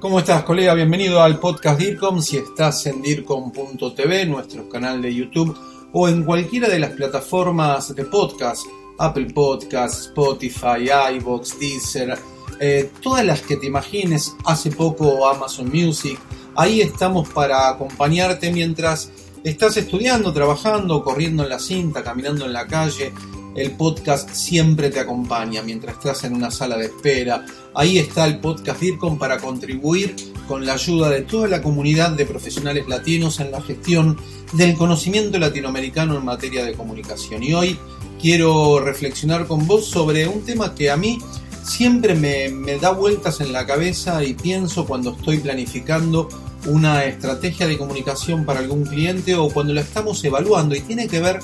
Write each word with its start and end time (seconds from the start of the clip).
¿Cómo 0.00 0.18
estás, 0.18 0.44
colega? 0.44 0.72
Bienvenido 0.72 1.22
al 1.22 1.38
podcast 1.38 1.78
DIRCOM. 1.78 2.22
Si 2.22 2.38
estás 2.38 2.86
en 2.86 3.02
DIRCOM.tv, 3.02 4.24
nuestro 4.24 4.66
canal 4.66 5.02
de 5.02 5.14
YouTube, 5.14 5.54
o 5.92 6.08
en 6.08 6.24
cualquiera 6.24 6.70
de 6.70 6.78
las 6.78 6.92
plataformas 6.92 7.94
de 7.94 8.06
podcast, 8.06 8.64
Apple 8.98 9.26
Podcasts, 9.34 10.06
Spotify, 10.06 10.88
iVoox, 11.16 11.58
Deezer, 11.58 12.18
eh, 12.60 12.90
todas 13.02 13.26
las 13.26 13.42
que 13.42 13.58
te 13.58 13.66
imagines, 13.66 14.34
hace 14.46 14.70
poco 14.70 15.28
Amazon 15.28 15.68
Music, 15.68 16.18
ahí 16.56 16.80
estamos 16.80 17.28
para 17.28 17.68
acompañarte 17.68 18.50
mientras 18.50 19.10
estás 19.44 19.76
estudiando, 19.76 20.32
trabajando, 20.32 21.04
corriendo 21.04 21.42
en 21.42 21.50
la 21.50 21.58
cinta, 21.58 22.02
caminando 22.02 22.46
en 22.46 22.54
la 22.54 22.66
calle, 22.66 23.12
el 23.54 23.72
podcast 23.72 24.30
siempre 24.30 24.90
te 24.90 25.00
acompaña 25.00 25.60
mientras 25.62 25.96
estás 25.96 26.24
en 26.24 26.34
una 26.34 26.50
sala 26.50 26.76
de 26.76 26.86
espera. 26.86 27.44
Ahí 27.74 27.98
está 27.98 28.26
el 28.26 28.40
podcast 28.40 28.80
DIRCOM 28.80 29.16
para 29.16 29.38
contribuir 29.38 30.16
con 30.48 30.66
la 30.66 30.72
ayuda 30.74 31.08
de 31.08 31.22
toda 31.22 31.46
la 31.46 31.62
comunidad 31.62 32.10
de 32.10 32.26
profesionales 32.26 32.88
latinos 32.88 33.38
en 33.38 33.52
la 33.52 33.62
gestión 33.62 34.16
del 34.52 34.74
conocimiento 34.74 35.38
latinoamericano 35.38 36.16
en 36.16 36.24
materia 36.24 36.64
de 36.64 36.72
comunicación. 36.72 37.44
Y 37.44 37.54
hoy 37.54 37.78
quiero 38.20 38.80
reflexionar 38.80 39.46
con 39.46 39.68
vos 39.68 39.86
sobre 39.86 40.26
un 40.26 40.42
tema 40.42 40.74
que 40.74 40.90
a 40.90 40.96
mí 40.96 41.18
siempre 41.62 42.16
me, 42.16 42.48
me 42.48 42.76
da 42.78 42.90
vueltas 42.90 43.40
en 43.40 43.52
la 43.52 43.64
cabeza 43.64 44.24
y 44.24 44.34
pienso 44.34 44.84
cuando 44.84 45.12
estoy 45.12 45.38
planificando 45.38 46.28
una 46.66 47.04
estrategia 47.04 47.68
de 47.68 47.78
comunicación 47.78 48.44
para 48.44 48.58
algún 48.58 48.84
cliente 48.84 49.36
o 49.36 49.48
cuando 49.48 49.72
la 49.72 49.82
estamos 49.82 50.22
evaluando 50.24 50.74
y 50.74 50.80
tiene 50.80 51.06
que 51.06 51.20
ver 51.20 51.38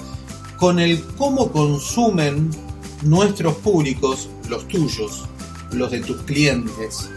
con 0.57 0.81
el 0.81 1.05
cómo 1.17 1.53
consumen 1.53 2.51
nuestros 3.03 3.55
públicos, 3.57 4.29
los 4.49 4.67
tuyos, 4.67 5.25
los 5.73 5.91
de 5.91 6.01
tus 6.01 6.23
clientes. 6.23 7.09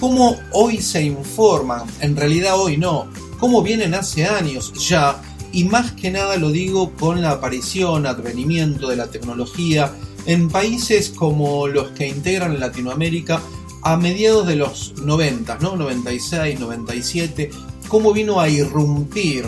Cómo 0.00 0.36
hoy 0.52 0.80
se 0.80 1.02
informan, 1.02 1.82
en 2.00 2.16
realidad 2.16 2.58
hoy 2.58 2.76
no, 2.76 3.08
cómo 3.38 3.62
vienen 3.62 3.94
hace 3.94 4.26
años 4.26 4.72
ya, 4.88 5.20
y 5.52 5.64
más 5.64 5.92
que 5.92 6.10
nada 6.10 6.36
lo 6.36 6.50
digo 6.50 6.92
con 6.92 7.22
la 7.22 7.32
aparición, 7.32 8.06
advenimiento 8.06 8.88
de 8.88 8.96
la 8.96 9.08
tecnología 9.08 9.92
en 10.26 10.48
países 10.48 11.08
como 11.08 11.66
los 11.66 11.88
que 11.92 12.06
integran 12.06 12.60
Latinoamérica 12.60 13.40
a 13.82 13.96
mediados 13.96 14.46
de 14.46 14.56
los 14.56 14.94
90, 15.02 15.58
¿no? 15.60 15.76
96, 15.76 16.60
97, 16.60 17.50
cómo 17.88 18.12
vino 18.12 18.40
a 18.40 18.48
irrumpir. 18.48 19.46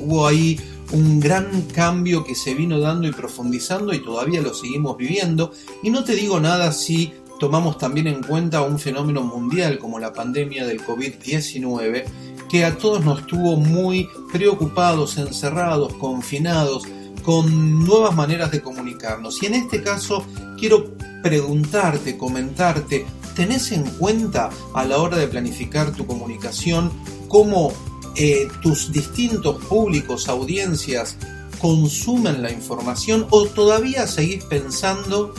Hubo 0.00 0.26
ahí 0.26 0.60
un 0.92 1.18
gran 1.18 1.62
cambio 1.74 2.22
que 2.22 2.34
se 2.34 2.54
vino 2.54 2.78
dando 2.78 3.08
y 3.08 3.12
profundizando 3.12 3.92
y 3.92 4.04
todavía 4.04 4.40
lo 4.40 4.54
seguimos 4.54 4.96
viviendo. 4.96 5.52
Y 5.82 5.90
no 5.90 6.04
te 6.04 6.14
digo 6.14 6.38
nada 6.38 6.70
si 6.72 7.12
tomamos 7.38 7.78
también 7.78 8.06
en 8.06 8.22
cuenta 8.22 8.62
un 8.62 8.78
fenómeno 8.78 9.22
mundial 9.22 9.78
como 9.78 9.98
la 9.98 10.12
pandemia 10.12 10.66
del 10.66 10.84
COVID-19, 10.84 12.04
que 12.48 12.64
a 12.64 12.76
todos 12.76 13.04
nos 13.04 13.26
tuvo 13.26 13.56
muy 13.56 14.08
preocupados, 14.32 15.18
encerrados, 15.18 15.94
confinados, 15.94 16.84
con 17.22 17.84
nuevas 17.84 18.14
maneras 18.14 18.50
de 18.50 18.60
comunicarnos. 18.60 19.42
Y 19.42 19.46
en 19.46 19.54
este 19.54 19.82
caso 19.82 20.24
quiero 20.58 20.94
preguntarte, 21.22 22.18
comentarte, 22.18 23.06
¿tenés 23.34 23.72
en 23.72 23.84
cuenta 23.84 24.50
a 24.74 24.84
la 24.84 24.98
hora 24.98 25.16
de 25.16 25.26
planificar 25.26 25.92
tu 25.92 26.06
comunicación 26.06 26.92
cómo 27.28 27.72
eh, 28.16 28.46
tus 28.62 28.92
distintos 28.92 29.64
públicos, 29.64 30.28
audiencias, 30.28 31.16
consumen 31.58 32.42
la 32.42 32.52
información 32.52 33.26
o 33.30 33.46
todavía 33.46 34.06
seguís 34.06 34.44
pensando 34.44 35.34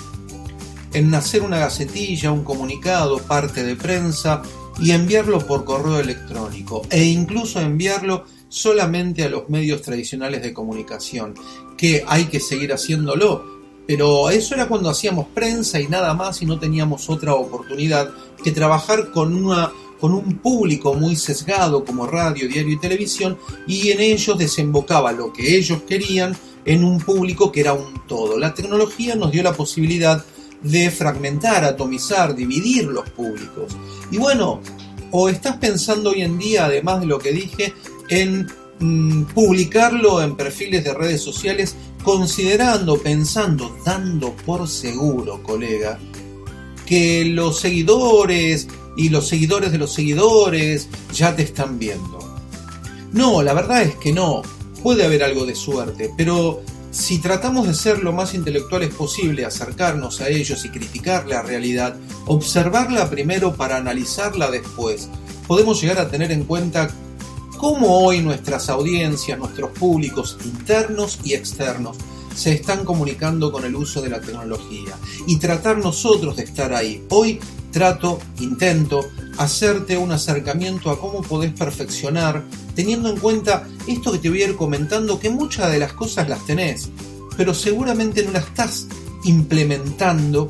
en 0.96 1.14
hacer 1.14 1.42
una 1.42 1.60
gacetilla, 1.60 2.32
un 2.32 2.46
comunicado, 2.46 3.18
parte 3.18 3.64
de 3.64 3.76
prensa 3.76 4.42
y 4.80 4.92
enviarlo 4.92 5.40
por 5.46 5.66
correo 5.66 6.00
electrónico 6.00 6.84
e 6.90 7.04
incluso 7.04 7.60
enviarlo 7.60 8.24
solamente 8.48 9.26
a 9.26 9.30
los 9.30 9.50
medios 9.50 9.82
tradicionales 9.82 10.42
de 10.42 10.54
comunicación, 10.54 11.34
que 11.78 12.06
hay 12.08 12.26
que 12.26 12.40
seguir 12.40 12.72
haciéndolo. 12.72 13.44
Pero 13.86 14.30
eso 14.30 14.56
era 14.56 14.70
cuando 14.70 14.90
hacíamos 14.90 15.28
prensa 15.28 15.82
y 15.82 15.88
nada 15.90 16.14
más 16.14 16.42
y 16.42 16.46
no 16.46 16.58
teníamos 16.58 17.10
otra 17.10 17.34
oportunidad 17.36 18.10
que 18.42 18.52
trabajar 18.52 19.12
con 19.12 19.36
una 19.36 19.72
con 20.00 20.14
un 20.14 20.38
público 20.40 20.94
muy 20.94 21.16
sesgado 21.16 21.84
como 21.84 22.06
radio, 22.06 22.48
diario 22.48 22.74
y 22.74 22.80
televisión, 22.80 23.38
y 23.66 23.92
en 23.92 24.02
ellos 24.02 24.38
desembocaba 24.38 25.12
lo 25.14 25.32
que 25.32 25.56
ellos 25.58 25.82
querían 25.88 26.36
en 26.66 26.84
un 26.84 27.00
público 27.00 27.52
que 27.52 27.62
era 27.62 27.74
un 27.74 28.06
todo. 28.06 28.38
La 28.38 28.54
tecnología 28.54 29.16
nos 29.16 29.32
dio 29.32 29.42
la 29.42 29.54
posibilidad 29.54 30.24
de 30.66 30.90
fragmentar, 30.90 31.64
atomizar, 31.64 32.36
dividir 32.36 32.86
los 32.86 33.10
públicos. 33.12 33.78
Y 34.12 34.18
bueno, 34.18 34.62
o 35.12 35.30
estás 35.30 35.58
pensando 35.58 36.10
hoy 36.10 36.22
en 36.22 36.38
día, 36.38 36.66
además 36.66 37.02
de 37.02 37.06
lo 37.06 37.20
que 37.20 37.32
dije, 37.32 37.74
en 38.10 38.48
mm, 38.80 39.24
publicarlo 39.26 40.22
en 40.22 40.36
perfiles 40.36 40.84
de 40.84 40.94
redes 40.94 41.22
sociales, 41.22 41.76
considerando, 42.04 42.98
pensando, 42.98 43.78
dando 43.86 44.36
por 44.36 44.68
seguro, 44.68 45.42
colega, 45.44 46.00
que 46.86 47.26
los 47.26 47.60
seguidores, 47.60 48.68
y 48.98 49.10
los 49.10 49.28
seguidores 49.28 49.72
de 49.72 49.78
los 49.78 49.94
seguidores 49.94 50.88
ya 51.14 51.36
te 51.36 51.44
están 51.44 51.78
viendo. 51.78 52.20
No, 53.12 53.42
la 53.44 53.54
verdad 53.54 53.84
es 53.84 53.96
que 53.96 54.12
no. 54.12 54.42
Puede 54.82 55.06
haber 55.06 55.24
algo 55.24 55.46
de 55.46 55.56
suerte, 55.56 56.12
pero 56.16 56.62
si 56.96 57.20
tratamos 57.20 57.68
de 57.68 57.74
ser 57.74 58.02
lo 58.02 58.14
más 58.14 58.34
intelectuales 58.34 58.94
posible, 58.94 59.44
acercarnos 59.44 60.22
a 60.22 60.30
ellos 60.30 60.64
y 60.64 60.70
criticar 60.70 61.28
la 61.28 61.42
realidad, 61.42 61.98
observarla 62.26 63.10
primero 63.10 63.54
para 63.54 63.76
analizarla 63.76 64.50
después, 64.50 65.10
podemos 65.46 65.82
llegar 65.82 66.00
a 66.00 66.08
tener 66.08 66.32
en 66.32 66.46
cuenta 66.46 66.90
cómo 67.58 68.00
hoy 68.00 68.22
nuestras 68.22 68.70
audiencias, 68.70 69.38
nuestros 69.38 69.72
públicos 69.72 70.38
internos 70.46 71.20
y 71.26 71.34
externos, 71.34 71.98
se 72.34 72.54
están 72.54 72.86
comunicando 72.86 73.52
con 73.52 73.66
el 73.66 73.76
uso 73.76 74.02
de 74.02 74.10
la 74.10 74.22
tecnología 74.22 74.96
y 75.28 75.36
tratar 75.36 75.78
nosotros 75.80 76.38
de 76.38 76.44
estar 76.44 76.74
ahí. 76.74 77.06
Hoy 77.10 77.42
trato, 77.72 78.20
intento 78.40 79.02
hacerte 79.38 79.98
un 79.98 80.12
acercamiento 80.12 80.90
a 80.90 81.00
cómo 81.00 81.22
podés 81.22 81.52
perfeccionar, 81.52 82.44
teniendo 82.76 83.10
en 83.10 83.18
cuenta 83.18 83.68
esto 83.88 84.12
que 84.12 84.20
te 84.20 84.30
voy 84.30 84.44
a 84.44 84.50
ir 84.50 84.56
comentando, 84.56 85.20
que 85.20 85.30
muchas 85.30 85.72
de 85.72 85.80
las 85.80 85.94
cosas 85.94 86.30
las 86.30 86.46
tenés, 86.46 86.90
pero 87.38 87.54
seguramente 87.54 88.24
no 88.24 88.32
las 88.32 88.46
estás 88.46 88.88
implementando, 89.24 90.48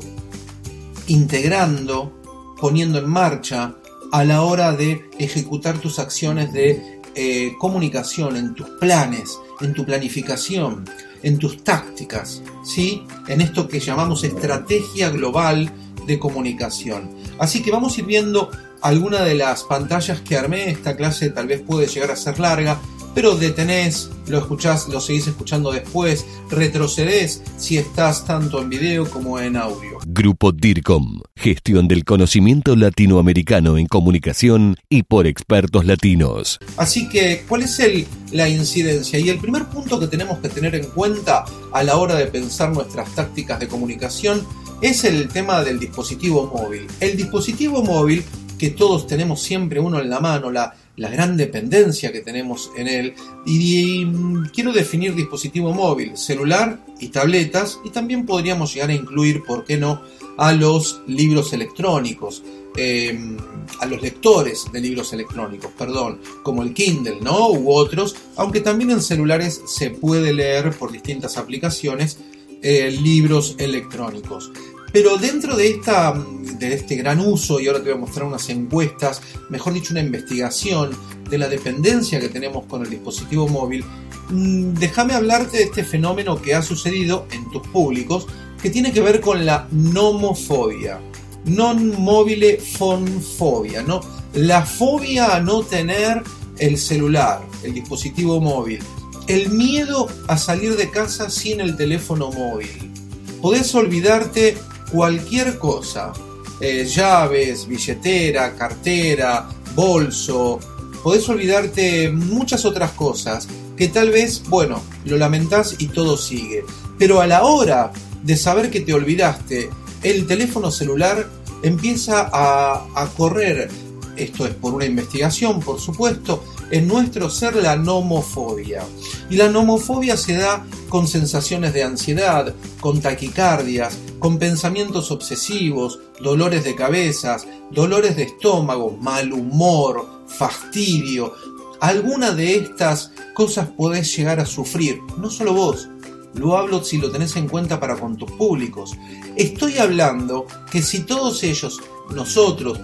integrando, 1.08 2.12
poniendo 2.60 2.98
en 2.98 3.08
marcha 3.08 3.74
a 4.12 4.24
la 4.24 4.42
hora 4.42 4.72
de 4.72 5.08
ejecutar 5.18 5.78
tus 5.78 5.98
acciones 5.98 6.52
de 6.52 7.00
eh, 7.14 7.54
comunicación, 7.58 8.36
en 8.36 8.54
tus 8.54 8.68
planes, 8.78 9.38
en 9.60 9.72
tu 9.72 9.84
planificación, 9.84 10.84
en 11.22 11.38
tus 11.38 11.64
tácticas, 11.64 12.42
¿sí? 12.64 13.04
en 13.26 13.40
esto 13.40 13.66
que 13.68 13.80
llamamos 13.80 14.22
estrategia 14.22 15.10
global 15.10 15.72
de 16.06 16.18
comunicación. 16.18 17.10
Así 17.38 17.62
que 17.62 17.70
vamos 17.70 17.96
a 17.96 18.00
ir 18.00 18.06
viendo 18.06 18.50
algunas 18.82 19.24
de 19.24 19.34
las 19.34 19.64
pantallas 19.64 20.20
que 20.20 20.36
armé. 20.36 20.70
Esta 20.70 20.96
clase 20.96 21.30
tal 21.30 21.46
vez 21.46 21.60
puede 21.60 21.86
llegar 21.86 22.10
a 22.10 22.16
ser 22.16 22.38
larga, 22.38 22.80
pero 23.16 23.34
detenés, 23.34 24.10
lo 24.28 24.36
escuchás, 24.38 24.88
lo 24.88 25.00
seguís 25.00 25.26
escuchando 25.26 25.72
después, 25.72 26.26
retrocedés 26.50 27.40
si 27.56 27.78
estás 27.78 28.26
tanto 28.26 28.60
en 28.60 28.68
video 28.68 29.08
como 29.08 29.40
en 29.40 29.56
audio. 29.56 29.98
Grupo 30.06 30.52
DIRCOM, 30.52 31.22
gestión 31.34 31.88
del 31.88 32.04
conocimiento 32.04 32.76
latinoamericano 32.76 33.78
en 33.78 33.86
comunicación 33.86 34.76
y 34.90 35.04
por 35.04 35.26
expertos 35.26 35.86
latinos. 35.86 36.58
Así 36.76 37.08
que, 37.08 37.46
¿cuál 37.48 37.62
es 37.62 37.80
el, 37.80 38.06
la 38.32 38.50
incidencia? 38.50 39.18
Y 39.18 39.30
el 39.30 39.38
primer 39.38 39.64
punto 39.64 39.98
que 39.98 40.08
tenemos 40.08 40.38
que 40.40 40.50
tener 40.50 40.74
en 40.74 40.84
cuenta 40.84 41.46
a 41.72 41.82
la 41.82 41.96
hora 41.96 42.16
de 42.16 42.26
pensar 42.26 42.70
nuestras 42.70 43.14
tácticas 43.14 43.58
de 43.60 43.68
comunicación 43.68 44.46
es 44.82 45.04
el 45.04 45.28
tema 45.28 45.64
del 45.64 45.78
dispositivo 45.78 46.52
móvil. 46.54 46.86
El 47.00 47.16
dispositivo 47.16 47.82
móvil, 47.82 48.22
que 48.58 48.70
todos 48.70 49.06
tenemos 49.06 49.42
siempre 49.42 49.80
uno 49.80 50.00
en 50.00 50.10
la 50.10 50.20
mano, 50.20 50.50
la, 50.50 50.74
gran 50.96 51.36
dependencia 51.36 52.10
que 52.10 52.20
tenemos 52.20 52.70
en 52.76 52.88
él. 52.88 53.14
Y, 53.44 54.04
mm, 54.04 54.50
quiero 54.54 54.72
definir 54.72 55.14
dispositivo 55.14 55.72
móvil, 55.72 56.16
celular 56.16 56.80
y 57.00 57.08
tabletas, 57.08 57.78
y 57.84 57.90
también 57.90 58.24
podríamos 58.24 58.72
llegar 58.72 58.90
a 58.90 58.94
incluir, 58.94 59.42
¿por 59.42 59.64
qué 59.64 59.76
no?, 59.76 60.00
a 60.38 60.52
los 60.52 61.02
libros 61.06 61.52
electrónicos. 61.52 62.42
Em, 62.78 63.38
a 63.80 63.86
los 63.86 64.02
lectores 64.02 64.66
de 64.70 64.80
libros 64.80 65.14
electrónicos, 65.14 65.70
perdón, 65.78 66.20
como 66.42 66.62
el 66.62 66.74
Kindle, 66.74 67.20
¿no? 67.22 67.48
U 67.48 67.72
otros, 67.72 68.14
aunque 68.36 68.60
también 68.60 68.90
en 68.90 69.00
celulares 69.00 69.62
se 69.66 69.88
puede 69.88 70.34
leer 70.34 70.72
por 70.76 70.92
distintas 70.92 71.38
aplicaciones 71.38 72.18
eh, 72.62 72.90
libros 72.90 73.54
electrónicos. 73.58 74.50
Pero 74.92 75.16
dentro 75.18 75.56
de, 75.56 75.70
esta, 75.70 76.14
de 76.58 76.74
este 76.74 76.96
gran 76.96 77.20
uso, 77.20 77.60
y 77.60 77.66
ahora 77.66 77.80
te 77.80 77.90
voy 77.90 77.98
a 77.98 78.00
mostrar 78.00 78.26
unas 78.26 78.48
encuestas, 78.48 79.20
mejor 79.50 79.74
dicho, 79.74 79.92
una 79.92 80.00
investigación 80.00 80.96
de 81.28 81.38
la 81.38 81.48
dependencia 81.48 82.20
que 82.20 82.28
tenemos 82.28 82.66
con 82.66 82.82
el 82.82 82.90
dispositivo 82.90 83.48
móvil, 83.48 83.84
mm, 84.30 84.74
déjame 84.74 85.14
hablarte 85.14 85.58
de 85.58 85.64
este 85.64 85.84
fenómeno 85.84 86.40
que 86.40 86.54
ha 86.54 86.62
sucedido 86.62 87.26
en 87.32 87.50
tus 87.50 87.66
públicos, 87.68 88.26
que 88.62 88.70
tiene 88.70 88.92
que 88.92 89.00
ver 89.00 89.20
con 89.20 89.44
la 89.44 89.68
nomofobia. 89.70 91.00
non 91.46 91.94
mobile 91.98 92.58
phone 92.58 93.20
fobia, 93.20 93.82
¿no? 93.82 94.00
La 94.34 94.66
fobia 94.66 95.36
a 95.36 95.40
no 95.40 95.62
tener 95.62 96.22
el 96.58 96.76
celular, 96.76 97.40
el 97.62 97.74
dispositivo 97.74 98.40
móvil. 98.40 98.80
El 99.28 99.50
miedo 99.50 100.08
a 100.28 100.36
salir 100.36 100.76
de 100.76 100.90
casa 100.90 101.30
sin 101.30 101.60
el 101.60 101.76
teléfono 101.76 102.30
móvil. 102.30 102.92
Podés 103.40 103.74
olvidarte 103.74 104.56
cualquier 104.90 105.58
cosa. 105.58 106.12
Eh, 106.60 106.84
llaves, 106.86 107.66
billetera, 107.66 108.54
cartera, 108.54 109.48
bolso. 109.74 110.58
Podés 111.02 111.28
olvidarte 111.28 112.10
muchas 112.10 112.64
otras 112.64 112.92
cosas 112.92 113.46
que 113.76 113.88
tal 113.88 114.10
vez, 114.10 114.42
bueno, 114.48 114.82
lo 115.04 115.16
lamentás 115.16 115.76
y 115.78 115.88
todo 115.88 116.16
sigue. 116.16 116.64
Pero 116.98 117.20
a 117.20 117.26
la 117.26 117.44
hora 117.44 117.92
de 118.22 118.36
saber 118.36 118.70
que 118.70 118.80
te 118.80 118.94
olvidaste, 118.94 119.70
el 120.02 120.26
teléfono 120.26 120.70
celular 120.70 121.28
empieza 121.62 122.28
a, 122.32 122.86
a 122.94 123.06
correr, 123.16 123.68
esto 124.16 124.46
es 124.46 124.54
por 124.54 124.74
una 124.74 124.86
investigación, 124.86 125.60
por 125.60 125.78
supuesto, 125.78 126.42
en 126.70 126.88
nuestro 126.88 127.30
ser 127.30 127.56
la 127.56 127.76
nomofobia. 127.76 128.82
Y 129.30 129.36
la 129.36 129.48
nomofobia 129.48 130.16
se 130.16 130.34
da 130.34 130.64
con 130.88 131.08
sensaciones 131.08 131.72
de 131.74 131.82
ansiedad, 131.82 132.54
con 132.80 133.00
taquicardias, 133.00 133.98
con 134.18 134.38
pensamientos 134.38 135.10
obsesivos, 135.10 136.00
dolores 136.20 136.64
de 136.64 136.74
cabezas, 136.74 137.46
dolores 137.70 138.16
de 138.16 138.24
estómago, 138.24 138.96
mal 139.00 139.32
humor, 139.32 140.24
fastidio. 140.26 141.34
Alguna 141.80 142.32
de 142.32 142.56
estas 142.56 143.12
cosas 143.34 143.68
podés 143.68 144.16
llegar 144.16 144.40
a 144.40 144.46
sufrir, 144.46 144.98
no 145.18 145.30
solo 145.30 145.52
vos, 145.52 145.88
lo 146.36 146.56
hablo 146.56 146.84
si 146.84 146.98
lo 146.98 147.10
tenés 147.10 147.36
en 147.36 147.48
cuenta 147.48 147.80
para 147.80 147.96
con 147.96 148.16
tus 148.16 148.30
públicos. 148.32 148.96
Estoy 149.36 149.78
hablando 149.78 150.46
que 150.70 150.82
si 150.82 151.00
todos 151.00 151.42
ellos, 151.42 151.80
nosotros, 152.14 152.80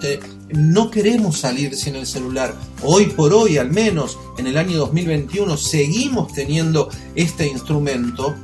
no 0.50 0.90
queremos 0.90 1.38
salir 1.38 1.76
sin 1.76 1.96
el 1.96 2.06
celular, 2.06 2.54
hoy 2.82 3.06
por 3.06 3.32
hoy 3.32 3.58
al 3.58 3.70
menos, 3.70 4.18
en 4.38 4.46
el 4.46 4.58
año 4.58 4.78
2021, 4.78 5.56
seguimos 5.56 6.32
teniendo 6.32 6.88
este 7.14 7.46
instrumento, 7.46 8.34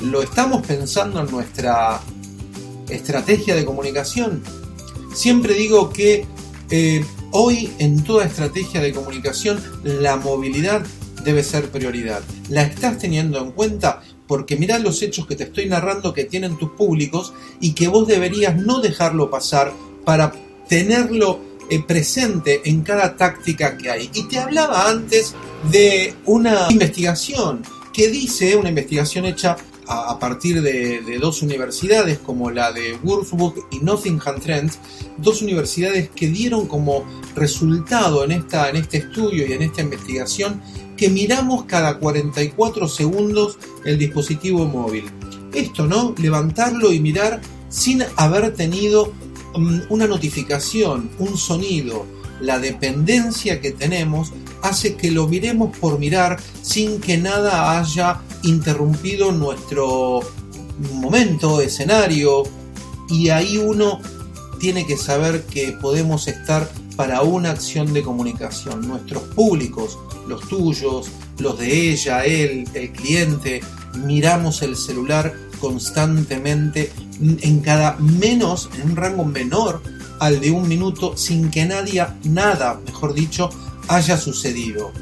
lo 0.00 0.22
estamos 0.22 0.66
pensando 0.66 1.20
en 1.20 1.30
nuestra 1.30 2.00
estrategia 2.88 3.54
de 3.54 3.64
comunicación. 3.64 4.42
Siempre 5.14 5.54
digo 5.54 5.90
que 5.90 6.26
eh, 6.70 7.04
hoy 7.32 7.70
en 7.78 8.04
toda 8.04 8.26
estrategia 8.26 8.80
de 8.80 8.92
comunicación 8.92 9.62
la 9.82 10.16
movilidad 10.16 10.84
debe 11.24 11.42
ser 11.42 11.70
prioridad. 11.70 12.22
¿La 12.50 12.62
estás 12.62 12.98
teniendo 12.98 13.38
en 13.40 13.52
cuenta? 13.52 14.02
Porque 14.26 14.56
mirá 14.56 14.78
los 14.78 15.02
hechos 15.02 15.26
que 15.26 15.36
te 15.36 15.44
estoy 15.44 15.66
narrando 15.66 16.12
que 16.12 16.24
tienen 16.24 16.58
tus 16.58 16.70
públicos 16.70 17.32
y 17.60 17.72
que 17.72 17.88
vos 17.88 18.06
deberías 18.06 18.56
no 18.56 18.80
dejarlo 18.80 19.30
pasar 19.30 19.72
para 20.04 20.32
tenerlo 20.68 21.40
eh, 21.68 21.82
presente 21.82 22.62
en 22.64 22.82
cada 22.82 23.16
táctica 23.16 23.76
que 23.76 23.90
hay. 23.90 24.10
Y 24.14 24.24
te 24.24 24.38
hablaba 24.38 24.88
antes 24.88 25.34
de 25.70 26.14
una 26.24 26.68
investigación 26.70 27.62
que 27.92 28.08
dice, 28.08 28.56
una 28.56 28.68
investigación 28.68 29.24
hecha 29.24 29.56
a, 29.88 30.18
partir 30.18 30.62
de, 30.62 31.18
dos 31.20 31.42
universidades 31.42 32.18
como 32.18 32.50
la 32.50 32.72
de 32.72 32.98
Würzburg 33.02 33.66
y 33.70 33.78
Nottingham 33.80 34.40
Trent, 34.40 34.72
dos 35.18 35.42
universidades 35.42 36.10
que 36.10 36.28
dieron 36.28 36.66
como 36.66 37.04
resultado 37.34 38.24
en, 38.24 38.32
esta, 38.32 38.68
en 38.68 38.76
este 38.76 38.98
estudio 38.98 39.46
y 39.46 39.52
en 39.52 39.62
esta 39.62 39.82
investigación 39.82 40.60
que 40.96 41.08
miramos 41.08 41.64
cada 41.64 41.98
44 41.98 42.88
segundos 42.88 43.58
el 43.84 43.98
dispositivo 43.98 44.64
móvil. 44.64 45.04
Esto, 45.52 45.86
¿no? 45.86 46.14
Levantarlo 46.18 46.92
y 46.92 47.00
mirar 47.00 47.40
sin 47.68 48.02
haber 48.16 48.54
tenido 48.54 49.12
mm, 49.56 49.80
una 49.90 50.06
notificación, 50.06 51.10
un 51.18 51.36
sonido. 51.36 52.06
La 52.40 52.58
dependencia 52.58 53.60
que 53.60 53.70
tenemos 53.70 54.32
hace 54.62 54.96
que 54.96 55.10
lo 55.10 55.28
miremos 55.28 55.76
por 55.78 55.98
mirar 55.98 56.38
sin 56.62 57.00
que 57.00 57.16
nada 57.16 57.78
haya 57.78 58.20
interrumpido 58.42 59.32
nuestro 59.32 60.20
momento, 60.94 61.60
escenario. 61.60 62.44
Y 63.08 63.28
ahí 63.28 63.58
uno 63.58 64.00
tiene 64.58 64.86
que 64.86 64.96
saber 64.96 65.44
que 65.44 65.72
podemos 65.72 66.28
estar 66.28 66.70
para 66.96 67.22
una 67.22 67.50
acción 67.50 67.92
de 67.92 68.02
comunicación. 68.02 68.86
Nuestros 68.86 69.22
públicos, 69.22 69.98
los 70.26 70.48
tuyos, 70.48 71.08
los 71.38 71.58
de 71.58 71.90
ella, 71.90 72.24
él, 72.24 72.68
el 72.74 72.92
cliente, 72.92 73.60
miramos 74.04 74.62
el 74.62 74.76
celular 74.76 75.34
constantemente 75.60 76.92
en 77.20 77.60
cada 77.60 77.96
menos, 77.96 78.68
en 78.74 78.90
un 78.90 78.96
rango 78.96 79.24
menor 79.24 79.82
al 80.18 80.40
de 80.40 80.50
un 80.50 80.68
minuto 80.68 81.16
sin 81.16 81.50
que 81.50 81.64
nadie, 81.64 82.06
nada, 82.24 82.80
mejor 82.86 83.14
dicho, 83.14 83.50
haya 83.88 84.16
sucedido. 84.16 84.92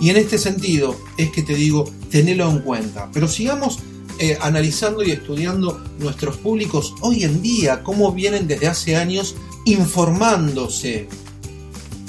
Y 0.00 0.10
en 0.10 0.16
este 0.16 0.38
sentido 0.38 0.96
es 1.16 1.30
que 1.30 1.42
te 1.42 1.54
digo, 1.54 1.90
tenelo 2.10 2.50
en 2.50 2.60
cuenta. 2.60 3.08
Pero 3.12 3.28
sigamos 3.28 3.78
eh, 4.18 4.36
analizando 4.40 5.02
y 5.04 5.12
estudiando 5.12 5.80
nuestros 5.98 6.36
públicos 6.38 6.94
hoy 7.02 7.24
en 7.24 7.40
día, 7.40 7.82
cómo 7.82 8.12
vienen 8.12 8.48
desde 8.48 8.68
hace 8.68 8.96
años 8.96 9.36
informándose. 9.64 11.08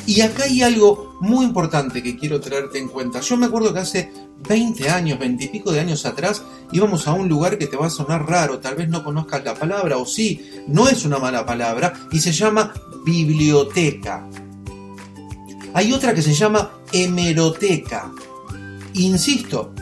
Y 0.06 0.22
acá 0.22 0.46
hay 0.46 0.63
algo 0.63 1.18
muy 1.22 1.46
importante 1.46 2.01
que 2.01 2.18
quiero 2.18 2.42
traerte 2.42 2.80
en 2.80 2.88
cuenta. 2.88 3.19
Yo 3.19 3.38
me 3.38 3.46
acuerdo 3.46 3.74
que 3.74 3.80
hace 3.80 4.12
20 4.48 4.90
años, 4.90 5.19
20 5.19 5.44
y 5.44 5.48
pico 5.50 5.72
de 5.72 5.81
años 5.81 6.06
atrás, 6.06 6.42
íbamos 6.72 7.07
a 7.07 7.13
un 7.13 7.28
lugar 7.28 7.57
que 7.57 7.68
te 7.68 7.78
va 7.78 7.88
a 7.88 7.92
sonar 7.92 8.28
raro, 8.28 8.60
tal 8.60 8.75
vez 8.75 8.90
no 8.90 9.04
conozcas 9.04 9.44
la 9.44 9.54
palabra, 9.54 9.98
o 9.98 10.06
sí, 10.06 10.50
no 10.68 10.88
es 10.88 11.06
una 11.06 11.19
mala 11.19 11.45
palabra, 11.45 11.94
y 12.12 12.19
se 12.19 12.31
llama 12.31 12.74
biblioteca. 13.06 14.28
Hay 15.74 15.94
otra 15.94 16.16
que 16.16 16.22
se 16.22 16.34
llama 16.34 16.72
hemeroteca. 16.92 18.12
Insisto, 18.94 19.74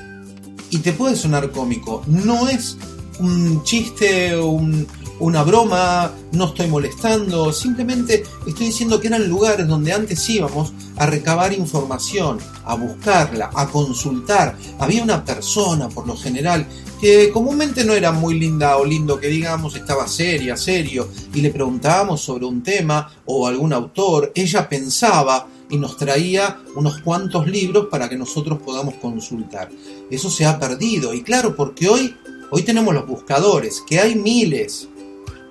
y 0.70 0.80
te 0.80 0.94
puede 0.94 1.16
sonar 1.16 1.52
cómico, 1.52 2.04
no 2.08 2.48
es 2.48 2.78
un 3.20 3.64
chiste 3.64 4.38
un, 4.38 4.88
una 5.20 5.44
broma, 5.44 6.12
no 6.32 6.46
estoy 6.46 6.68
molestando, 6.68 7.52
simplemente 7.52 8.24
estoy 8.46 8.68
diciendo 8.68 9.00
que 9.00 9.08
eran 9.08 9.28
lugares 9.28 9.68
donde 9.68 9.92
antes 9.92 10.30
íbamos 10.30 10.74
a 10.96 11.06
recabar 11.08 11.54
información, 11.54 12.38
a 12.66 12.76
buscarla, 12.76 13.50
a 13.54 13.68
consultar. 13.68 14.56
Había 14.80 15.04
una 15.04 15.24
persona, 15.26 15.90
por 15.90 16.08
lo 16.08 16.16
general, 16.16 16.68
que 17.02 17.32
comúnmente 17.32 17.84
no 17.84 17.94
era 17.94 18.12
muy 18.12 18.40
linda 18.40 18.78
o 18.78 18.86
lindo 18.86 19.20
que 19.20 19.28
digamos, 19.28 19.76
estaba 19.76 20.08
seria, 20.08 20.56
serio, 20.56 21.10
y 21.34 21.42
le 21.42 21.52
preguntábamos 21.52 22.22
sobre 22.22 22.46
un 22.46 22.62
tema 22.62 23.10
o 23.26 23.48
algún 23.48 23.74
autor, 23.74 24.32
ella 24.36 24.68
pensaba 24.70 25.48
y 25.70 25.78
nos 25.78 25.98
traía 25.98 26.60
unos 26.76 27.02
cuantos 27.02 27.48
libros 27.48 27.88
para 27.90 28.08
que 28.08 28.18
nosotros 28.18 28.60
podamos 28.64 28.96
consultar. 28.96 29.70
Eso 30.10 30.30
se 30.30 30.46
ha 30.46 30.60
perdido, 30.60 31.14
y 31.14 31.22
claro, 31.22 31.56
porque 31.56 31.88
hoy, 31.88 32.16
hoy 32.52 32.64
tenemos 32.64 32.94
los 32.94 33.06
buscadores, 33.06 33.84
que 33.88 34.00
hay 34.00 34.16
miles, 34.16 34.88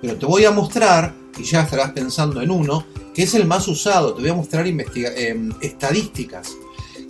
pero 0.01 0.17
te 0.17 0.27
voy 0.27 0.45
a 0.45 0.51
mostrar, 0.51 1.15
y 1.39 1.43
ya 1.43 1.63
estarás 1.63 1.93
pensando 1.93 2.41
en 2.41 2.51
uno, 2.51 2.87
que 3.15 3.23
es 3.23 3.35
el 3.35 3.47
más 3.47 3.69
usado, 3.69 4.15
te 4.15 4.23
voy 4.23 4.31
a 4.31 4.35
mostrar 4.35 4.67
em, 4.67 5.53
estadísticas. 5.61 6.53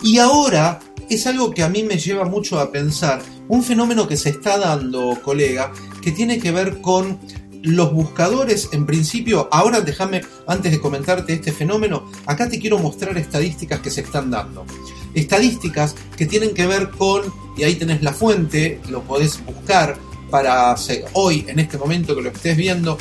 Y 0.03 0.19
ahora 0.19 0.79
es 1.09 1.25
algo 1.27 1.51
que 1.51 1.63
a 1.63 1.69
mí 1.69 1.83
me 1.83 1.97
lleva 1.97 2.25
mucho 2.25 2.59
a 2.59 2.71
pensar, 2.71 3.21
un 3.47 3.63
fenómeno 3.63 4.07
que 4.07 4.17
se 4.17 4.29
está 4.29 4.57
dando, 4.57 5.19
colega, 5.21 5.71
que 6.01 6.11
tiene 6.11 6.39
que 6.39 6.51
ver 6.51 6.81
con 6.81 7.19
los 7.67 7.93
buscadores, 7.93 8.69
en 8.71 8.85
principio, 8.85 9.49
ahora 9.51 9.81
déjame, 9.81 10.21
antes 10.47 10.71
de 10.71 10.79
comentarte 10.79 11.33
este 11.33 11.51
fenómeno, 11.51 12.09
acá 12.25 12.49
te 12.49 12.59
quiero 12.59 12.79
mostrar 12.79 13.17
estadísticas 13.17 13.81
que 13.81 13.91
se 13.91 14.01
están 14.01 14.31
dando. 14.31 14.65
Estadísticas 15.13 15.95
que 16.15 16.25
tienen 16.25 16.53
que 16.53 16.65
ver 16.65 16.89
con, 16.91 17.21
y 17.57 17.63
ahí 17.63 17.75
tenés 17.75 18.01
la 18.01 18.13
fuente, 18.13 18.79
lo 18.89 19.03
podés 19.03 19.43
buscar, 19.45 19.97
para 20.29 20.75
hoy, 21.13 21.45
en 21.47 21.59
este 21.59 21.77
momento 21.77 22.13
que 22.15 22.21
lo 22.21 22.29
estés 22.29 22.55
viendo, 22.57 22.97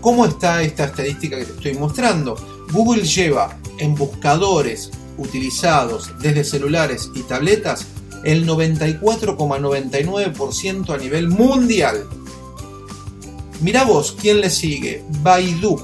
cómo 0.00 0.24
está 0.26 0.62
esta 0.62 0.84
estadística 0.84 1.36
que 1.36 1.44
te 1.44 1.52
estoy 1.52 1.74
mostrando. 1.74 2.36
Google 2.72 3.02
lleva 3.02 3.58
en 3.78 3.94
buscadores 3.94 4.90
utilizados 5.16 6.12
desde 6.20 6.44
celulares 6.44 7.10
y 7.14 7.22
tabletas 7.22 7.86
el 8.24 8.46
94,99% 8.46 10.94
a 10.94 10.98
nivel 10.98 11.28
mundial. 11.28 12.04
Mira 13.60 13.84
vos, 13.84 14.16
¿quién 14.20 14.40
le 14.40 14.50
sigue? 14.50 15.04
Baidu, 15.22 15.80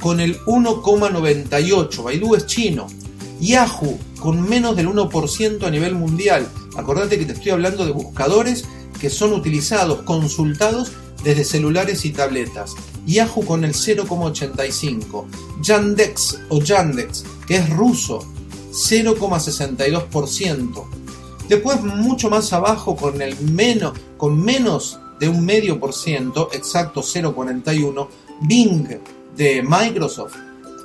con 0.00 0.20
el 0.20 0.38
1,98%. 0.42 2.04
Baidu 2.04 2.36
es 2.36 2.46
chino. 2.46 2.86
Yahoo, 3.40 3.98
con 4.20 4.48
menos 4.48 4.76
del 4.76 4.86
1% 4.88 5.66
a 5.66 5.70
nivel 5.70 5.96
mundial. 5.96 6.48
Acordate 6.76 7.18
que 7.18 7.24
te 7.24 7.32
estoy 7.32 7.50
hablando 7.50 7.84
de 7.84 7.90
buscadores 7.92 8.64
que 9.00 9.10
son 9.10 9.32
utilizados, 9.32 10.02
consultados 10.02 10.92
desde 11.24 11.42
celulares 11.44 12.04
y 12.04 12.10
tabletas. 12.10 12.76
Yahoo 13.04 13.44
con 13.44 13.64
el 13.64 13.74
0,85. 13.74 15.24
Yandex 15.62 16.38
o 16.50 16.60
Yandex, 16.60 17.24
que 17.48 17.56
es 17.56 17.68
ruso, 17.70 18.24
0,62%. 18.70 20.84
Después 21.48 21.82
mucho 21.82 22.30
más 22.30 22.52
abajo 22.52 22.94
con 22.96 23.20
el 23.22 23.36
menos, 23.40 23.98
con 24.16 24.40
menos 24.40 25.00
de 25.18 25.28
un 25.28 25.44
medio 25.44 25.78
por 25.78 25.94
ciento, 25.94 26.48
exacto 26.52 27.02
0,41, 27.02 28.08
Bing 28.42 28.88
de 29.36 29.62
Microsoft, 29.62 30.36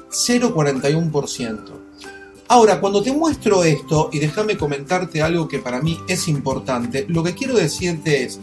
0,41%. 0.10 1.60
Ahora, 2.48 2.82
cuando 2.82 3.02
te 3.02 3.14
muestro 3.14 3.64
esto, 3.64 4.10
y 4.12 4.20
déjame 4.20 4.58
comentarte 4.58 5.22
algo 5.22 5.48
que 5.48 5.60
para 5.60 5.82
mí 5.82 5.98
es 6.08 6.28
importante, 6.28 7.06
lo 7.08 7.24
que 7.24 7.34
quiero 7.34 7.56
decirte 7.56 8.24
es, 8.24 8.40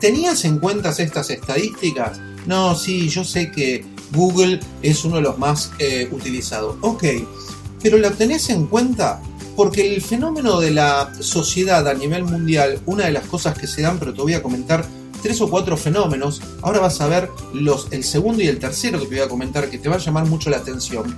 ¿tenías 0.00 0.46
en 0.46 0.58
cuenta 0.58 0.90
estas 0.90 1.28
estadísticas? 1.28 2.18
No, 2.46 2.74
sí, 2.74 3.08
yo 3.10 3.22
sé 3.22 3.50
que 3.50 3.84
Google 4.14 4.60
es 4.80 5.04
uno 5.04 5.16
de 5.16 5.22
los 5.22 5.38
más 5.38 5.72
eh, 5.78 6.08
utilizados. 6.10 6.76
Ok, 6.80 7.04
pero 7.82 7.98
¿la 7.98 8.10
tenés 8.10 8.48
en 8.48 8.66
cuenta? 8.66 9.20
Porque 9.56 9.94
el 9.94 10.00
fenómeno 10.00 10.58
de 10.58 10.70
la 10.70 11.12
sociedad 11.20 11.86
a 11.86 11.92
nivel 11.92 12.24
mundial, 12.24 12.80
una 12.86 13.04
de 13.04 13.12
las 13.12 13.26
cosas 13.26 13.58
que 13.58 13.66
se 13.66 13.82
dan, 13.82 13.98
pero 13.98 14.14
te 14.14 14.22
voy 14.22 14.32
a 14.32 14.42
comentar 14.42 14.86
tres 15.22 15.40
o 15.40 15.48
cuatro 15.48 15.76
fenómenos, 15.76 16.40
ahora 16.62 16.80
vas 16.80 17.00
a 17.00 17.08
ver 17.08 17.30
los, 17.52 17.88
el 17.90 18.04
segundo 18.04 18.42
y 18.42 18.48
el 18.48 18.58
tercero 18.58 18.98
que 18.98 19.06
te 19.06 19.14
voy 19.16 19.24
a 19.24 19.28
comentar, 19.28 19.68
que 19.70 19.78
te 19.78 19.88
va 19.88 19.96
a 19.96 19.98
llamar 19.98 20.26
mucho 20.26 20.50
la 20.50 20.58
atención. 20.58 21.16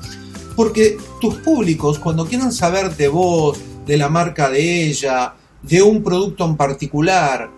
Porque 0.57 0.99
tus 1.21 1.37
públicos, 1.37 1.99
cuando 1.99 2.27
quieran 2.27 2.53
saber 2.53 2.97
de 2.97 3.09
vos, 3.09 3.59
de 3.87 3.97
la 3.97 4.09
marca 4.09 4.51
de 4.51 4.85
ella, 4.85 5.35
de 5.63 5.83
un 5.83 6.03
producto 6.03 6.45
en 6.45 6.57
particular, 6.57 7.51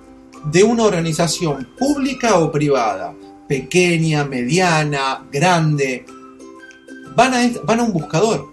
de 0.51 0.63
una 0.63 0.85
organización 0.85 1.69
pública 1.79 2.39
o 2.39 2.53
privada, 2.53 3.15
pequeña, 3.49 4.25
mediana, 4.25 5.27
grande, 5.33 6.05
van 7.17 7.35
a, 7.35 7.83
un 7.83 7.93
buscador. 7.93 8.53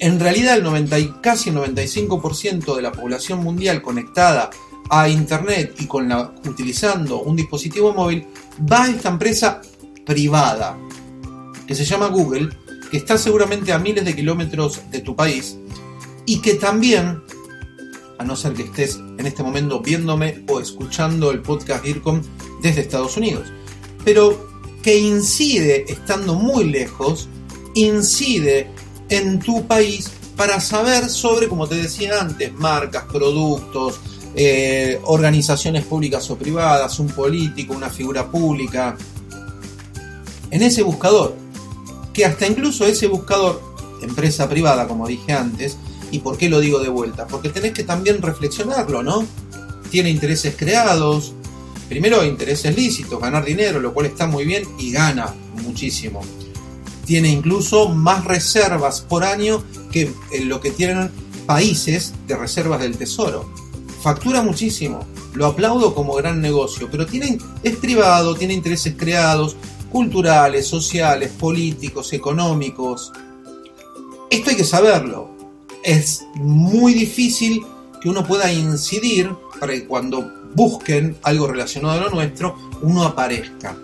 En 0.00 0.18
realidad 0.18 0.56
el 0.56 0.64
90 0.64 0.98
y 0.98 1.08
casi 1.22 1.50
el 1.50 1.56
95% 1.56 2.74
de 2.74 2.82
la 2.82 2.92
población 2.92 3.40
mundial 3.40 3.82
conectada 3.82 4.50
a 4.94 5.08
internet 5.08 5.74
y 5.80 5.86
con 5.86 6.06
la, 6.06 6.34
utilizando 6.46 7.22
un 7.22 7.34
dispositivo 7.34 7.94
móvil 7.94 8.26
va 8.70 8.84
a 8.84 8.90
esta 8.90 9.08
empresa 9.08 9.62
privada 10.04 10.78
que 11.66 11.74
se 11.74 11.86
llama 11.86 12.08
Google, 12.08 12.50
que 12.90 12.98
está 12.98 13.16
seguramente 13.16 13.72
a 13.72 13.78
miles 13.78 14.04
de 14.04 14.14
kilómetros 14.14 14.82
de 14.90 15.00
tu 15.00 15.16
país 15.16 15.56
y 16.26 16.42
que 16.42 16.54
también, 16.54 17.22
a 18.18 18.24
no 18.24 18.36
ser 18.36 18.52
que 18.52 18.64
estés 18.64 18.96
en 18.96 19.26
este 19.26 19.42
momento 19.42 19.80
viéndome 19.80 20.44
o 20.50 20.60
escuchando 20.60 21.30
el 21.30 21.40
podcast 21.40 21.86
IRCOM 21.86 22.20
desde 22.60 22.82
Estados 22.82 23.16
Unidos, 23.16 23.50
pero 24.04 24.46
que 24.82 24.98
incide, 24.98 25.90
estando 25.90 26.34
muy 26.34 26.64
lejos, 26.64 27.30
incide 27.74 28.68
en 29.08 29.38
tu 29.38 29.66
país 29.66 30.10
para 30.36 30.60
saber 30.60 31.08
sobre, 31.08 31.48
como 31.48 31.66
te 31.66 31.76
decía 31.76 32.20
antes, 32.20 32.52
marcas, 32.52 33.04
productos, 33.10 33.98
eh, 34.34 35.00
organizaciones 35.04 35.84
públicas 35.84 36.30
o 36.30 36.36
privadas, 36.36 36.98
un 36.98 37.08
político, 37.08 37.74
una 37.74 37.90
figura 37.90 38.30
pública, 38.30 38.96
en 40.50 40.62
ese 40.62 40.82
buscador, 40.82 41.34
que 42.12 42.24
hasta 42.24 42.46
incluso 42.46 42.86
ese 42.86 43.06
buscador, 43.06 43.60
empresa 44.02 44.48
privada, 44.48 44.86
como 44.86 45.06
dije 45.06 45.32
antes, 45.32 45.76
y 46.10 46.18
por 46.18 46.36
qué 46.36 46.48
lo 46.48 46.60
digo 46.60 46.78
de 46.78 46.88
vuelta, 46.88 47.26
porque 47.26 47.48
tenés 47.48 47.72
que 47.72 47.84
también 47.84 48.20
reflexionarlo, 48.20 49.02
¿no? 49.02 49.26
Tiene 49.90 50.10
intereses 50.10 50.54
creados, 50.56 51.32
primero 51.88 52.24
intereses 52.24 52.76
lícitos, 52.76 53.20
ganar 53.20 53.44
dinero, 53.44 53.80
lo 53.80 53.92
cual 53.94 54.06
está 54.06 54.26
muy 54.26 54.44
bien 54.44 54.64
y 54.78 54.92
gana 54.92 55.34
muchísimo. 55.62 56.20
Tiene 57.06 57.28
incluso 57.28 57.88
más 57.88 58.24
reservas 58.24 59.00
por 59.00 59.24
año 59.24 59.62
que 59.90 60.12
lo 60.44 60.60
que 60.60 60.70
tienen 60.70 61.10
países 61.46 62.14
de 62.26 62.36
reservas 62.36 62.80
del 62.80 62.96
tesoro. 62.96 63.61
Factura 64.02 64.42
muchísimo, 64.42 65.06
lo 65.34 65.46
aplaudo 65.46 65.94
como 65.94 66.14
gran 66.14 66.40
negocio, 66.40 66.88
pero 66.90 67.06
tiene, 67.06 67.38
es 67.62 67.76
privado, 67.76 68.34
tiene 68.34 68.52
intereses 68.52 68.94
creados, 68.98 69.56
culturales, 69.92 70.66
sociales, 70.66 71.30
políticos, 71.30 72.12
económicos. 72.12 73.12
Esto 74.28 74.50
hay 74.50 74.56
que 74.56 74.64
saberlo. 74.64 75.30
Es 75.84 76.24
muy 76.34 76.94
difícil 76.94 77.64
que 78.00 78.08
uno 78.08 78.26
pueda 78.26 78.52
incidir 78.52 79.30
para 79.60 79.72
que 79.72 79.86
cuando 79.86 80.28
busquen 80.52 81.16
algo 81.22 81.46
relacionado 81.46 82.00
a 82.00 82.04
lo 82.04 82.10
nuestro, 82.10 82.56
uno 82.82 83.04
aparezca. 83.04 83.76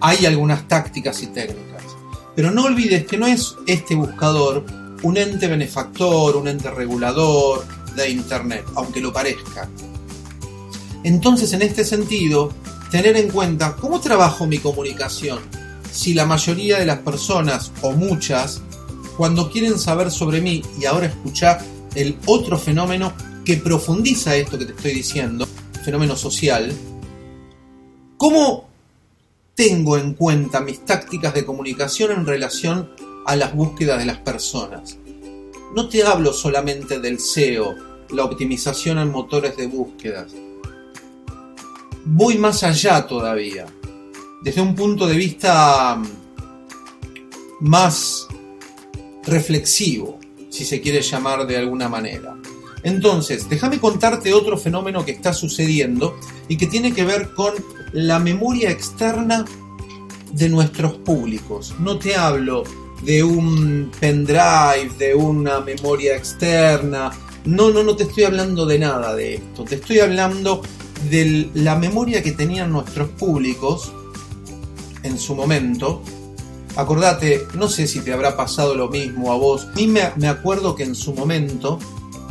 Hay 0.00 0.24
algunas 0.24 0.66
tácticas 0.66 1.22
y 1.22 1.26
técnicas. 1.26 1.82
Pero 2.34 2.50
no 2.50 2.64
olvides 2.64 3.06
que 3.06 3.18
no 3.18 3.26
es 3.26 3.56
este 3.66 3.94
buscador 3.94 4.64
un 5.02 5.16
ente 5.18 5.48
benefactor, 5.48 6.36
un 6.36 6.48
ente 6.48 6.70
regulador 6.70 7.64
de 7.94 8.10
Internet, 8.10 8.64
aunque 8.74 9.00
lo 9.00 9.12
parezca. 9.12 9.68
Entonces, 11.04 11.52
en 11.52 11.62
este 11.62 11.84
sentido, 11.84 12.52
tener 12.90 13.16
en 13.16 13.30
cuenta 13.30 13.76
cómo 13.76 14.00
trabajo 14.00 14.46
mi 14.46 14.58
comunicación. 14.58 15.40
Si 15.90 16.14
la 16.14 16.26
mayoría 16.26 16.78
de 16.78 16.86
las 16.86 16.98
personas, 16.98 17.72
o 17.82 17.92
muchas, 17.92 18.62
cuando 19.16 19.50
quieren 19.50 19.78
saber 19.78 20.10
sobre 20.10 20.40
mí, 20.40 20.62
y 20.80 20.84
ahora 20.84 21.06
escuchar 21.06 21.60
el 21.94 22.16
otro 22.26 22.58
fenómeno 22.58 23.12
que 23.44 23.56
profundiza 23.56 24.36
esto 24.36 24.58
que 24.58 24.66
te 24.66 24.72
estoy 24.72 24.92
diciendo, 24.94 25.46
fenómeno 25.84 26.16
social, 26.16 26.72
¿cómo 28.16 28.68
tengo 29.54 29.98
en 29.98 30.14
cuenta 30.14 30.60
mis 30.60 30.84
tácticas 30.84 31.34
de 31.34 31.44
comunicación 31.44 32.12
en 32.12 32.26
relación 32.26 32.90
a 33.26 33.36
las 33.36 33.54
búsquedas 33.54 33.98
de 33.98 34.06
las 34.06 34.18
personas? 34.18 34.96
No 35.74 35.88
te 35.88 36.02
hablo 36.02 36.32
solamente 36.32 37.00
del 37.00 37.18
SEO, 37.18 37.74
la 38.10 38.24
optimización 38.24 38.98
en 38.98 39.10
motores 39.10 39.56
de 39.56 39.66
búsquedas. 39.66 40.32
Voy 42.04 42.36
más 42.36 42.62
allá 42.62 43.06
todavía, 43.06 43.66
desde 44.42 44.60
un 44.60 44.74
punto 44.74 45.06
de 45.06 45.16
vista 45.16 45.96
mm, 45.96 47.66
más 47.66 48.26
reflexivo, 49.24 50.18
si 50.50 50.64
se 50.64 50.80
quiere 50.80 51.00
llamar 51.00 51.46
de 51.46 51.56
alguna 51.56 51.88
manera. 51.88 52.36
Entonces, 52.82 53.48
déjame 53.48 53.78
contarte 53.78 54.34
otro 54.34 54.58
fenómeno 54.58 55.04
que 55.04 55.12
está 55.12 55.32
sucediendo 55.32 56.18
y 56.48 56.56
que 56.56 56.66
tiene 56.66 56.92
que 56.92 57.04
ver 57.04 57.32
con 57.32 57.54
la 57.92 58.18
memoria 58.18 58.70
externa 58.70 59.44
de 60.32 60.48
nuestros 60.48 60.94
públicos. 60.94 61.74
No 61.78 61.98
te 61.98 62.16
hablo 62.16 62.64
de 63.04 63.22
un 63.22 63.90
pendrive, 63.98 64.90
de 64.98 65.14
una 65.14 65.60
memoria 65.60 66.16
externa. 66.16 67.10
No, 67.44 67.70
no, 67.70 67.82
no 67.82 67.96
te 67.96 68.04
estoy 68.04 68.24
hablando 68.24 68.66
de 68.66 68.78
nada 68.78 69.14
de 69.14 69.34
esto. 69.34 69.64
Te 69.64 69.76
estoy 69.76 70.00
hablando 70.00 70.62
de 71.10 71.50
la 71.54 71.76
memoria 71.76 72.22
que 72.22 72.32
tenían 72.32 72.70
nuestros 72.70 73.08
públicos 73.10 73.92
en 75.02 75.18
su 75.18 75.34
momento. 75.34 76.02
Acordate, 76.76 77.42
no 77.54 77.68
sé 77.68 77.86
si 77.86 78.00
te 78.00 78.12
habrá 78.12 78.36
pasado 78.36 78.74
lo 78.74 78.88
mismo 78.88 79.32
a 79.32 79.36
vos. 79.36 79.66
A 79.66 79.74
mí 79.74 79.86
me, 79.86 80.12
me 80.16 80.28
acuerdo 80.28 80.74
que 80.74 80.84
en 80.84 80.94
su 80.94 81.12
momento 81.12 81.78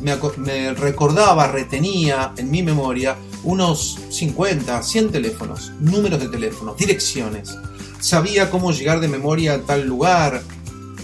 me, 0.01 0.73
recordaba, 0.73 1.47
retenía 1.47 2.33
en 2.37 2.49
mi 2.49 2.63
memoria 2.63 3.15
unos 3.43 3.99
50, 4.09 4.81
100 4.81 5.11
teléfonos, 5.11 5.71
números 5.79 6.19
de 6.19 6.27
teléfonos, 6.27 6.77
direcciones. 6.77 7.55
Sabía 7.99 8.49
cómo 8.49 8.71
llegar 8.71 8.99
de 8.99 9.07
memoria 9.07 9.53
a 9.53 9.61
tal 9.61 9.85
lugar. 9.85 10.41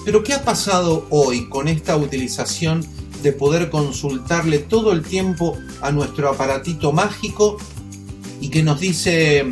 Pero 0.07 0.23
¿qué 0.23 0.33
ha 0.33 0.41
pasado 0.41 1.05
hoy 1.09 1.49
con 1.49 1.67
esta 1.67 1.97
utilización 1.97 2.81
de 3.21 3.33
poder 3.33 3.69
consultarle 3.69 4.59
todo 4.59 4.93
el 4.93 5.01
tiempo 5.03 5.57
a 5.81 5.91
nuestro 5.91 6.29
aparatito 6.29 6.93
mágico 6.93 7.57
y 8.39 8.47
que 8.47 8.63
nos 8.63 8.79
dice 8.79 9.45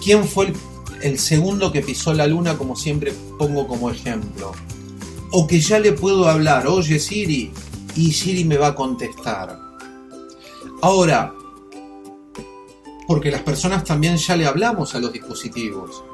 quién 0.00 0.24
fue 0.24 0.46
el, 0.46 0.56
el 1.02 1.18
segundo 1.18 1.72
que 1.72 1.82
pisó 1.82 2.14
la 2.14 2.28
luna, 2.28 2.56
como 2.56 2.76
siempre 2.76 3.12
pongo 3.36 3.66
como 3.66 3.90
ejemplo? 3.90 4.52
O 5.32 5.48
que 5.48 5.58
ya 5.58 5.80
le 5.80 5.90
puedo 5.90 6.28
hablar, 6.28 6.68
oye 6.68 7.00
Siri, 7.00 7.50
y 7.96 8.12
Siri 8.12 8.44
me 8.44 8.58
va 8.58 8.68
a 8.68 8.74
contestar. 8.76 9.58
Ahora, 10.80 11.34
porque 13.08 13.32
las 13.32 13.42
personas 13.42 13.82
también 13.82 14.16
ya 14.16 14.36
le 14.36 14.46
hablamos 14.46 14.94
a 14.94 15.00
los 15.00 15.12
dispositivos, 15.12 16.04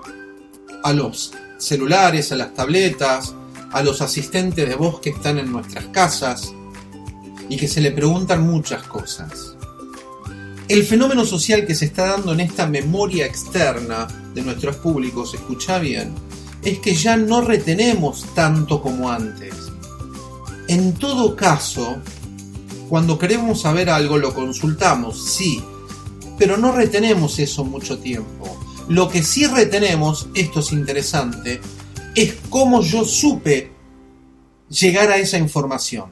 a 0.83 0.95
los 0.95 1.35
celulares, 1.59 2.33
a 2.33 2.37
las 2.37 2.55
tabletas, 2.55 3.35
a 3.73 3.83
los 3.83 4.01
asistentes 4.01 4.69
de 4.69 4.75
voz 4.75 5.01
que 5.01 5.11
están 5.11 5.39
en 5.39 5.53
nuestras 5.53 5.87
casas 5.87 6.53
y 7.49 7.57
que 7.57 7.69
se 7.69 7.81
le 7.81 7.93
preguntan 7.93 8.47
muchas 8.47 8.83
cosas. 8.85 9.57
El 10.69 10.85
fenómeno 10.85 11.25
social 11.25 11.67
que 11.67 11.75
se 11.75 11.87
está 11.87 12.09
dando 12.09 12.33
en 12.33 12.41
esta 12.41 12.67
memoria 12.67 13.25
externa 13.25 14.07
de 14.35 14.43
nuestros 14.43 14.77
públicos, 14.77 15.33
escucha 15.35 15.79
bien, 15.79 16.13
es 16.63 16.79
que 16.81 16.95
ya 16.95 17.17
no 17.17 17.41
retenemos 17.41 18.27
tanto 18.35 18.83
como 18.83 19.11
antes. 19.11 19.55
En 20.67 20.93
todo 20.95 21.35
caso, 21.35 21.97
cuando 22.89 23.19
queremos 23.19 23.63
saber 23.63 23.89
algo 23.89 24.19
lo 24.19 24.35
consultamos, 24.35 25.25
sí, 25.25 25.63
pero 26.39 26.57
no 26.57 26.73
retenemos 26.73 27.39
eso 27.39 27.65
mucho 27.65 27.99
tiempo. 27.99 28.59
Lo 28.89 29.09
que 29.09 29.23
sí 29.23 29.47
retenemos, 29.47 30.29
esto 30.35 30.61
es 30.61 30.73
interesante, 30.73 31.61
es 32.21 32.35
cómo 32.51 32.83
yo 32.83 33.05
supe 33.05 33.71
llegar 34.69 35.11
a 35.11 35.19
esa 35.19 35.39
información. 35.39 36.11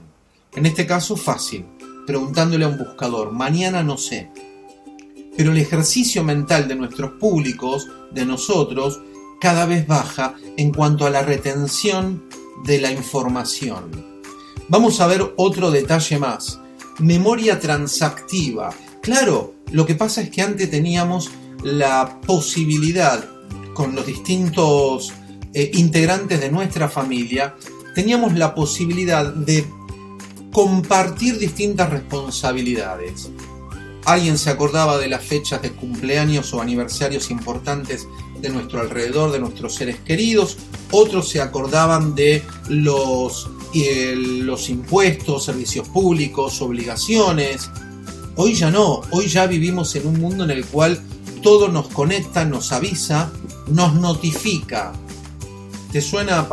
En 0.55 0.65
este 0.65 0.87
caso, 0.87 1.17
fácil, 1.17 1.65
preguntándole 2.07 2.65
a 2.65 2.69
un 2.69 2.79
buscador, 2.79 3.33
mañana 3.33 3.83
no 3.83 3.99
sé. 3.99 4.31
Pero 5.37 5.51
el 5.51 5.59
ejercicio 5.59 6.23
mental 6.23 6.69
de 6.69 6.77
nuestros 6.77 7.13
públicos, 7.13 7.89
de 8.13 8.25
nosotros, 8.25 9.01
cada 9.41 9.67
vez 9.67 9.87
baja 9.87 10.35
en 10.57 10.73
cuanto 10.73 11.07
a 11.07 11.11
la 11.11 11.23
retención 11.23 12.25
de 12.65 12.81
la 12.81 12.93
información. 12.93 13.91
Vamos 14.69 15.01
a 15.01 15.09
ver 15.09 15.35
otro 15.37 15.71
detalle 15.71 16.19
más. 16.19 16.61
Memoria 16.99 17.59
transactiva. 17.59 18.73
Claro, 19.03 19.55
lo 19.73 19.85
que 19.85 19.97
pasa 19.97 20.23
es 20.23 20.31
que 20.31 20.43
antes 20.43 20.71
teníamos 20.71 21.31
la 21.65 22.21
posibilidad 22.21 23.29
con 23.75 23.95
los 23.95 24.07
distintos 24.07 25.13
eh, 25.59 25.71
integrantes 25.73 26.39
de 26.39 26.51
nuestra 26.51 26.87
familia, 26.87 27.57
teníamos 27.95 28.35
la 28.35 28.55
posibilidad 28.55 29.25
de 29.25 29.65
compartir 30.53 31.39
distintas 31.39 31.89
responsabilidades. 31.89 33.31
Alguien 34.05 34.37
se 34.37 34.51
acordaba 34.51 34.99
de 34.99 35.09
las 35.09 35.25
fechas 35.25 35.63
de 35.63 35.73
cumpleaños 35.73 36.53
o 36.53 36.61
aniversarios 36.61 37.31
importantes 37.31 38.07
de 38.39 38.51
nuestro 38.51 38.83
alrededor, 38.83 39.33
de 39.33 39.39
nuestros 39.39 39.75
seres 39.75 39.97
queridos. 40.01 40.59
Otros 40.91 41.31
se 41.31 41.41
acordaban 41.41 42.15
de 42.15 42.43
los, 42.69 43.49
eh, 43.75 44.15
los 44.15 44.69
impuestos, 44.69 45.47
servicios 45.47 45.89
públicos, 45.89 46.61
obligaciones. 46.61 47.71
Hoy 48.37 48.53
ya 48.53 48.71
no, 48.71 49.01
hoy 49.11 49.27
ya 49.27 49.47
vivimos 49.47 49.97
en 49.97 50.07
un 50.07 50.21
mundo 50.21 50.45
en 50.45 50.51
el 50.51 50.67
cual 50.67 51.01
todo 51.43 51.69
nos 51.69 51.89
conecta, 51.89 52.45
nos 52.45 52.73
avisa, 52.73 53.33
nos 53.69 53.95
notifica. 53.95 54.93
¿Te 55.97 56.03
suena 56.03 56.47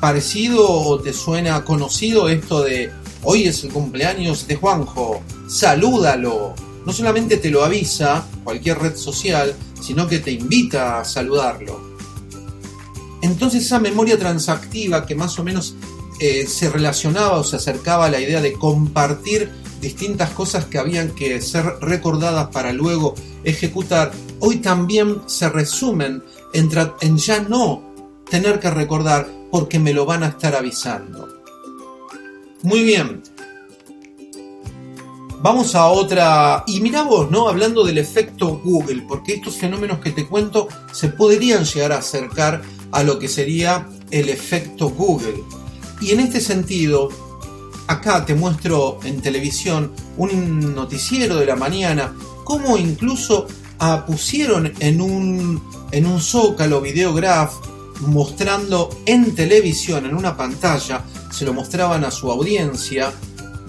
parecido 0.00 0.68
o 0.68 0.98
te 0.98 1.12
suena 1.12 1.64
conocido 1.64 2.28
esto 2.28 2.64
de 2.64 2.90
hoy 3.22 3.44
es 3.44 3.62
el 3.62 3.72
cumpleaños 3.72 4.48
de 4.48 4.56
Juanjo, 4.56 5.22
salúdalo? 5.48 6.52
No 6.84 6.92
solamente 6.92 7.36
te 7.36 7.48
lo 7.48 7.62
avisa 7.62 8.26
cualquier 8.42 8.80
red 8.80 8.96
social, 8.96 9.54
sino 9.80 10.08
que 10.08 10.18
te 10.18 10.32
invita 10.32 10.98
a 10.98 11.04
saludarlo. 11.04 11.80
Entonces 13.22 13.64
esa 13.64 13.78
memoria 13.78 14.18
transactiva 14.18 15.06
que 15.06 15.14
más 15.14 15.38
o 15.38 15.44
menos 15.44 15.76
eh, 16.18 16.44
se 16.48 16.70
relacionaba 16.70 17.38
o 17.38 17.44
se 17.44 17.54
acercaba 17.54 18.06
a 18.06 18.10
la 18.10 18.20
idea 18.20 18.40
de 18.40 18.54
compartir 18.54 19.48
distintas 19.80 20.30
cosas 20.30 20.64
que 20.64 20.78
habían 20.78 21.10
que 21.10 21.40
ser 21.40 21.64
recordadas 21.80 22.48
para 22.48 22.72
luego 22.72 23.14
ejecutar, 23.44 24.10
hoy 24.40 24.56
también 24.56 25.22
se 25.26 25.48
resumen 25.48 26.24
en, 26.52 26.68
en 27.00 27.16
ya 27.16 27.42
no 27.42 27.87
tener 28.30 28.60
que 28.60 28.70
recordar 28.70 29.28
porque 29.50 29.78
me 29.78 29.92
lo 29.92 30.06
van 30.06 30.22
a 30.22 30.28
estar 30.28 30.54
avisando. 30.54 31.28
Muy 32.62 32.82
bien. 32.82 33.22
Vamos 35.40 35.74
a 35.74 35.86
otra. 35.86 36.64
Y 36.66 36.80
mira 36.80 37.02
vos, 37.02 37.30
¿no? 37.30 37.48
Hablando 37.48 37.84
del 37.84 37.98
efecto 37.98 38.60
Google, 38.62 39.04
porque 39.06 39.34
estos 39.34 39.56
fenómenos 39.56 40.00
que 40.00 40.10
te 40.10 40.26
cuento 40.26 40.68
se 40.92 41.08
podrían 41.08 41.64
llegar 41.64 41.92
a 41.92 41.98
acercar 41.98 42.62
a 42.90 43.02
lo 43.02 43.18
que 43.18 43.28
sería 43.28 43.88
el 44.10 44.28
efecto 44.28 44.90
Google. 44.90 45.44
Y 46.00 46.10
en 46.10 46.20
este 46.20 46.40
sentido, 46.40 47.08
acá 47.86 48.24
te 48.24 48.34
muestro 48.34 48.98
en 49.04 49.20
televisión 49.20 49.92
un 50.16 50.74
noticiero 50.74 51.36
de 51.36 51.46
la 51.46 51.56
mañana, 51.56 52.14
cómo 52.44 52.76
incluso 52.76 53.46
pusieron 54.06 54.72
en 54.80 55.00
un, 55.00 55.62
en 55.92 56.06
un 56.06 56.20
zócalo 56.20 56.80
videograph 56.80 57.54
mostrando 58.00 58.90
en 59.06 59.34
televisión, 59.34 60.06
en 60.06 60.14
una 60.14 60.36
pantalla, 60.36 61.04
se 61.30 61.44
lo 61.44 61.52
mostraban 61.52 62.04
a 62.04 62.10
su 62.10 62.30
audiencia, 62.30 63.12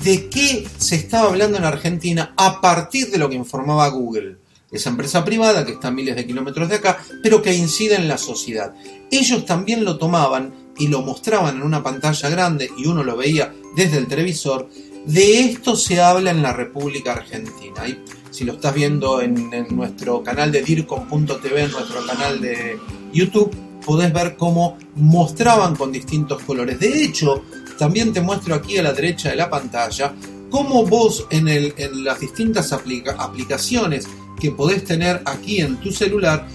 de 0.03 0.29
qué 0.29 0.67
se 0.77 0.95
estaba 0.95 1.29
hablando 1.29 1.57
en 1.57 1.65
Argentina 1.65 2.33
a 2.38 2.62
partir 2.62 3.12
de 3.12 3.17
lo 3.17 3.29
que 3.29 3.36
informaba 3.36 3.88
Google. 3.89 4.38
Esa 4.71 4.89
empresa 4.89 5.25
privada 5.25 5.65
que 5.65 5.74
está 5.74 5.88
a 5.88 5.91
miles 5.91 6.15
de 6.15 6.27
kilómetros 6.27 6.69
de 6.69 6.75
acá, 6.75 7.00
pero 7.24 7.41
que 7.41 7.53
incide 7.53 7.95
en 7.95 8.07
la 8.07 8.17
sociedad. 8.17 8.74
Ellos 9.12 9.45
también 9.45 9.83
lo 9.83 9.98
tomaban 9.98 10.53
y 10.77 10.88
lo 10.88 11.01
mostraban 11.01 11.57
en 11.57 11.63
una 11.63 11.83
pantalla 11.83 12.29
grande 12.29 12.69
y 12.77 12.86
uno 12.86 13.03
lo 13.03 13.17
veía 13.17 13.53
desde 13.75 13.98
el 13.98 14.07
televisor. 14.07 14.69
De 15.05 15.42
esto 15.42 15.75
se 15.75 16.01
habla 16.01 16.29
en 16.31 16.44
la 16.44 16.53
República 16.53 17.13
Argentina. 17.13 17.87
Y 17.87 18.00
si 18.29 18.46
lo 18.46 18.53
estás 18.53 18.75
viendo 18.75 19.22
en, 19.22 19.51
en 19.53 19.75
nuestro 19.75 20.24
canal 20.24 20.51
de 20.51 20.61
DIRCOM.tv, 20.61 21.63
en 21.63 21.72
nuestro 21.72 22.05
canal 22.05 22.39
de 22.39 22.77
YouTube, 23.11 23.51
podés 23.85 24.13
ver 24.13 24.35
cómo 24.37 24.77
mostraban 24.96 25.75
con 25.75 25.92
distintos 25.92 26.42
colores. 26.44 26.79
De 26.79 27.03
hecho, 27.03 27.44
también 27.77 28.13
te 28.13 28.22
muestro 28.22 28.55
aquí 28.55 28.77
a 28.77 28.83
la 28.83 28.94
derecha 28.94 29.29
de 29.29 29.35
la 29.35 29.50
pantalla 29.50 30.13
cómo 30.50 30.85
vos 30.85 31.25
en, 31.29 31.74
las 32.03 32.20
distintas 32.20 32.74
aplicaciones 32.74 34.07
que 34.39 34.51
podés 34.51 34.83
tener 34.83 35.22
aquí 35.25 35.61
en 35.61 35.77
tu 35.77 35.92
celular, 35.92 36.48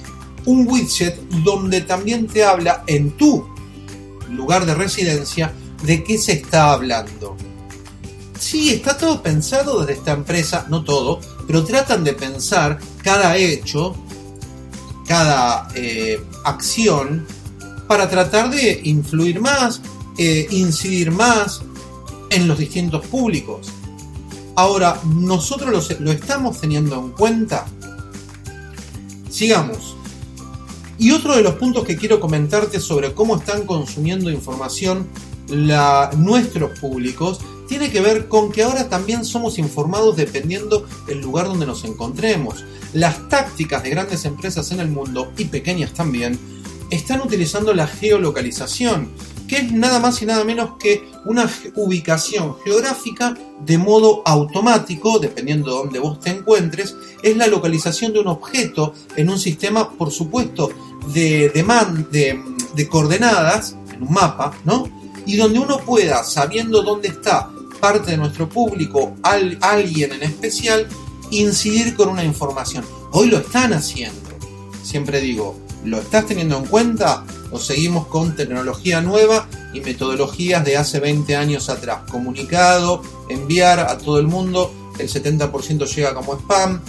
un 0.47 0.67
widget 0.67 1.19
donde 1.45 1.83
también 1.83 2.27
te 2.27 2.45
habla 2.45 2.83
en 2.87 3.11
tu 3.13 3.47
lugar 4.31 4.67
de 4.67 4.75
residencia 4.75 5.53
de 5.83 6.03
qué 6.03 6.19
se 6.19 6.33
está 6.33 6.73
hablando. 6.73 7.37
Sí, 8.39 8.71
está 8.71 8.97
todo 8.97 9.23
pensado 9.23 9.81
desde 9.81 9.95
esta 9.95 10.13
empresa, 10.13 10.67
no 10.69 10.83
todo, 10.83 11.21
pero 11.47 11.65
tratan 11.65 12.05
de 12.05 12.13
pensar 12.15 12.79
cada 13.03 13.37
hecho 13.37 13.95
cada 15.07 15.69
eh, 15.75 16.23
acción 16.45 17.27
para 17.87 18.09
tratar 18.09 18.51
de 18.51 18.81
influir 18.85 19.41
más, 19.41 19.81
eh, 20.19 20.47
incidir 20.51 21.11
más 21.11 21.63
en 22.31 22.49
los 22.49 22.59
distintos 22.59 23.07
públicos. 23.07 23.71
Ahora, 24.57 25.01
¿nosotros 25.05 25.91
lo, 26.01 26.13
estamos 26.13 26.61
teniendo 26.61 26.97
en 26.97 27.11
cuenta? 27.11 27.67
Sigamos. 29.29 29.97
Y 30.97 31.11
otro 31.11 31.35
de 31.35 31.43
los 31.43 31.55
puntos 31.57 31.85
que 31.85 31.97
quiero 31.97 32.21
comentarte 32.21 32.79
sobre 32.79 33.13
cómo 33.15 33.37
están 33.37 33.67
consumiendo 33.67 34.31
información 34.31 35.09
nuestros 36.17 36.79
públicos 36.79 37.41
tiene 37.69 37.91
que 37.91 38.01
ver 38.01 38.29
con 38.29 38.53
que 38.53 38.63
ahora 38.63 38.89
también 38.89 39.25
somos 39.25 39.59
informados 39.59 40.17
dependiendo 40.17 40.87
del 41.07 41.21
lugar 41.21 41.47
donde 41.47 41.67
nos 41.67 41.85
encontremos. 41.85 42.65
Las 42.93 43.29
tácticas 43.29 43.83
de 43.83 43.91
grandes 43.91 44.25
empresas 44.25 44.71
en 44.73 44.81
el 44.81 44.89
mundo, 44.89 45.33
y 45.37 45.47
pequeñas 45.47 45.93
también, 45.93 46.39
están 46.91 47.21
utilizando 47.23 47.73
la 47.75 47.87
geolocalización, 47.87 49.11
que 49.49 49.57
es 49.57 49.73
nada 49.73 49.99
más 49.99 50.23
y 50.23 50.27
nada 50.27 50.45
menos 50.45 50.73
que 50.79 51.09
una 51.25 51.51
ubicación 51.75 52.57
geográfica 52.65 53.37
de 53.61 53.79
modo 53.79 54.23
automático, 54.25 55.19
dependiendo 55.19 55.71
de 55.71 55.77
dónde 55.77 55.99
vos 55.99 56.21
te 56.21 56.31
encuentres, 56.31 56.95
es 57.23 57.37
la 57.37 57.47
localización 57.47 58.13
de 58.13 58.21
un 58.21 58.29
objeto 58.29 58.95
en 59.17 59.31
un 59.31 59.39
sistema, 59.39 59.91
por 59.91 60.11
supuesto, 60.11 60.71
de, 61.13 61.51
de, 62.11 62.41
de 62.75 62.89
coordenadas, 62.89 63.77
en 63.95 64.03
un 64.03 64.13
mapa, 64.13 64.57
¿no? 64.65 65.04
Y 65.27 65.37
donde 65.37 65.59
uno 65.59 65.79
pueda, 65.79 66.23
sabiendo 66.25 66.83
dónde 66.83 67.09
está 67.09 67.51
parte 67.81 68.13
de 68.13 68.17
nuestro 68.17 68.49
público, 68.49 69.15
alguien 69.23 70.13
en 70.13 70.23
especial, 70.23 70.87
incidir 71.31 71.95
con 71.95 72.09
una 72.09 72.25
información. 72.25 72.85
Hoy 73.13 73.29
lo 73.29 73.39
están 73.39 73.73
haciendo. 73.73 74.21
Siempre 74.83 75.21
digo, 75.21 75.59
¿lo 75.85 75.99
estás 75.99 76.27
teniendo 76.27 76.57
en 76.59 76.67
cuenta? 76.67 77.25
O 77.51 77.59
seguimos 77.59 78.07
con 78.07 78.35
tecnología 78.37 79.01
nueva 79.01 79.49
y 79.73 79.81
metodologías 79.81 80.65
de 80.65 80.77
hace 80.77 81.01
20 81.01 81.37
años 81.37 81.69
atrás. 81.69 82.11
Comunicado, 82.11 83.03
enviar 83.29 83.81
a 83.81 83.99
todo 83.99 84.19
el 84.19 84.27
mundo, 84.27 84.73
el 84.99 85.09
70% 85.09 85.87
llega 85.87 86.15
como 86.15 86.35
spam. 86.35 86.81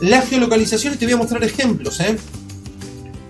La 0.00 0.22
geolocalización, 0.22 0.98
te 0.98 1.06
voy 1.06 1.14
a 1.14 1.18
mostrar 1.18 1.42
ejemplos. 1.42 2.00
¿eh? 2.00 2.18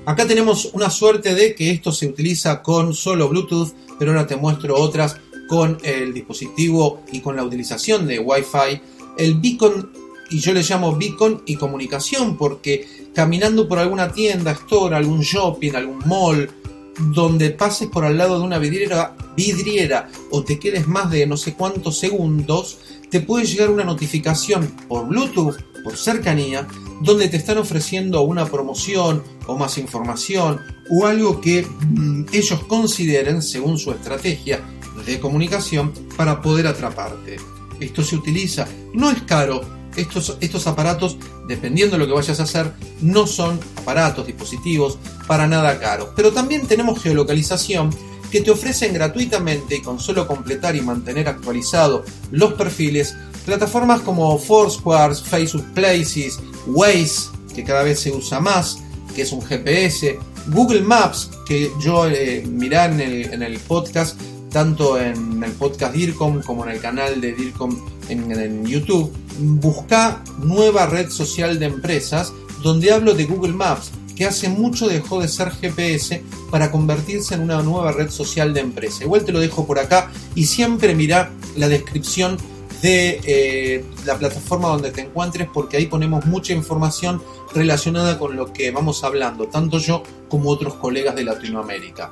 Acá 0.04 0.26
tenemos 0.26 0.70
una 0.72 0.90
suerte 0.90 1.34
de 1.34 1.54
que 1.54 1.70
esto 1.70 1.92
se 1.92 2.06
utiliza 2.06 2.62
con 2.62 2.94
solo 2.94 3.28
Bluetooth, 3.28 3.72
pero 3.98 4.12
ahora 4.12 4.26
te 4.26 4.36
muestro 4.36 4.76
otras 4.76 5.16
con 5.48 5.78
el 5.82 6.12
dispositivo 6.12 7.02
y 7.12 7.20
con 7.20 7.36
la 7.36 7.44
utilización 7.44 8.06
de 8.06 8.18
Wi-Fi, 8.18 8.80
el 9.18 9.34
beacon, 9.40 9.90
y 10.30 10.40
yo 10.40 10.52
le 10.52 10.62
llamo 10.62 10.96
beacon 10.96 11.42
y 11.46 11.56
comunicación, 11.56 12.36
porque 12.36 13.10
caminando 13.14 13.68
por 13.68 13.78
alguna 13.78 14.12
tienda, 14.12 14.52
store, 14.52 14.96
algún 14.96 15.20
shopping, 15.20 15.72
algún 15.74 15.98
mall, 16.06 16.50
donde 16.98 17.50
pases 17.50 17.88
por 17.88 18.04
al 18.04 18.16
lado 18.16 18.38
de 18.38 18.44
una 18.44 18.58
vidriera, 18.58 19.14
vidriera 19.36 20.08
o 20.30 20.42
te 20.42 20.58
quedes 20.58 20.88
más 20.88 21.10
de 21.10 21.26
no 21.26 21.36
sé 21.36 21.54
cuántos 21.54 21.98
segundos, 21.98 22.78
te 23.10 23.20
puede 23.20 23.46
llegar 23.46 23.70
una 23.70 23.84
notificación 23.84 24.66
por 24.88 25.06
Bluetooth, 25.06 25.56
por 25.84 25.96
cercanía, 25.96 26.66
donde 27.00 27.28
te 27.28 27.36
están 27.36 27.58
ofreciendo 27.58 28.22
una 28.22 28.46
promoción 28.46 29.22
o 29.46 29.56
más 29.56 29.78
información 29.78 30.60
o 30.90 31.06
algo 31.06 31.40
que 31.40 31.62
mm, 31.64 32.26
ellos 32.32 32.64
consideren, 32.64 33.42
según 33.42 33.78
su 33.78 33.90
estrategia, 33.92 34.60
de 35.04 35.20
comunicación 35.20 35.92
para 36.16 36.40
poder 36.40 36.66
atraparte. 36.66 37.36
Esto 37.80 38.02
se 38.02 38.16
utiliza, 38.16 38.66
no 38.94 39.10
es 39.10 39.22
caro. 39.22 39.76
Estos, 39.96 40.36
estos 40.40 40.66
aparatos, 40.66 41.16
dependiendo 41.48 41.96
de 41.96 42.00
lo 42.00 42.06
que 42.06 42.12
vayas 42.12 42.38
a 42.40 42.42
hacer, 42.42 42.70
no 43.00 43.26
son 43.26 43.58
aparatos, 43.76 44.26
dispositivos 44.26 44.98
para 45.26 45.46
nada 45.46 45.78
caros. 45.80 46.10
Pero 46.14 46.32
también 46.32 46.66
tenemos 46.66 47.02
geolocalización 47.02 47.90
que 48.36 48.42
te 48.42 48.50
ofrecen 48.50 48.92
gratuitamente 48.92 49.76
y 49.76 49.80
con 49.80 49.98
solo 49.98 50.26
completar 50.26 50.76
y 50.76 50.82
mantener 50.82 51.26
actualizados 51.26 52.02
los 52.30 52.52
perfiles, 52.52 53.16
plataformas 53.46 54.02
como 54.02 54.38
Foursquare, 54.38 55.14
Facebook 55.14 55.64
Places, 55.72 56.38
Waze, 56.66 57.30
que 57.54 57.64
cada 57.64 57.82
vez 57.82 57.98
se 58.00 58.12
usa 58.12 58.38
más, 58.38 58.76
que 59.14 59.22
es 59.22 59.32
un 59.32 59.40
GPS, 59.40 60.18
Google 60.48 60.82
Maps, 60.82 61.30
que 61.48 61.70
yo 61.82 62.06
eh, 62.06 62.42
en 62.42 63.42
el, 63.42 63.58
podcast, 63.60 64.20
tanto 64.52 65.00
en 65.00 65.42
el 65.42 65.52
podcast 65.52 65.94
DIRCOM 65.94 66.42
como 66.42 66.66
en 66.66 66.72
el 66.72 66.80
canal 66.82 67.22
de 67.22 67.32
DIRCOM 67.32 67.74
en 68.10 68.66
YouTube, 68.66 69.10
busca 69.38 70.22
nueva 70.40 70.84
red 70.84 71.08
social 71.08 71.58
de 71.58 71.64
empresas 71.64 72.34
donde 72.62 72.92
hablo 72.92 73.14
de 73.14 73.24
Google 73.24 73.54
Maps, 73.54 73.92
que 74.16 74.26
hace 74.26 74.48
mucho 74.48 74.88
dejó 74.88 75.20
de 75.20 75.28
ser 75.28 75.50
GPS 75.50 76.22
para 76.50 76.72
convertirse 76.72 77.34
en 77.34 77.42
una 77.42 77.62
nueva 77.62 77.92
red 77.92 78.10
social 78.10 78.54
de 78.54 78.60
empresa. 78.60 79.04
Igual 79.04 79.24
te 79.24 79.32
lo 79.32 79.38
dejo 79.38 79.66
por 79.66 79.78
acá 79.78 80.10
y 80.34 80.46
siempre 80.46 80.94
mira 80.94 81.30
la 81.56 81.68
descripción 81.68 82.38
de 82.82 83.20
eh, 83.24 83.84
la 84.04 84.18
plataforma 84.18 84.68
donde 84.68 84.90
te 84.90 85.02
encuentres 85.02 85.48
porque 85.52 85.76
ahí 85.76 85.86
ponemos 85.86 86.24
mucha 86.26 86.52
información 86.52 87.22
relacionada 87.54 88.18
con 88.18 88.36
lo 88.36 88.52
que 88.52 88.70
vamos 88.70 89.04
hablando, 89.04 89.48
tanto 89.48 89.78
yo 89.78 90.02
como 90.28 90.50
otros 90.50 90.74
colegas 90.74 91.14
de 91.14 91.24
Latinoamérica. 91.24 92.10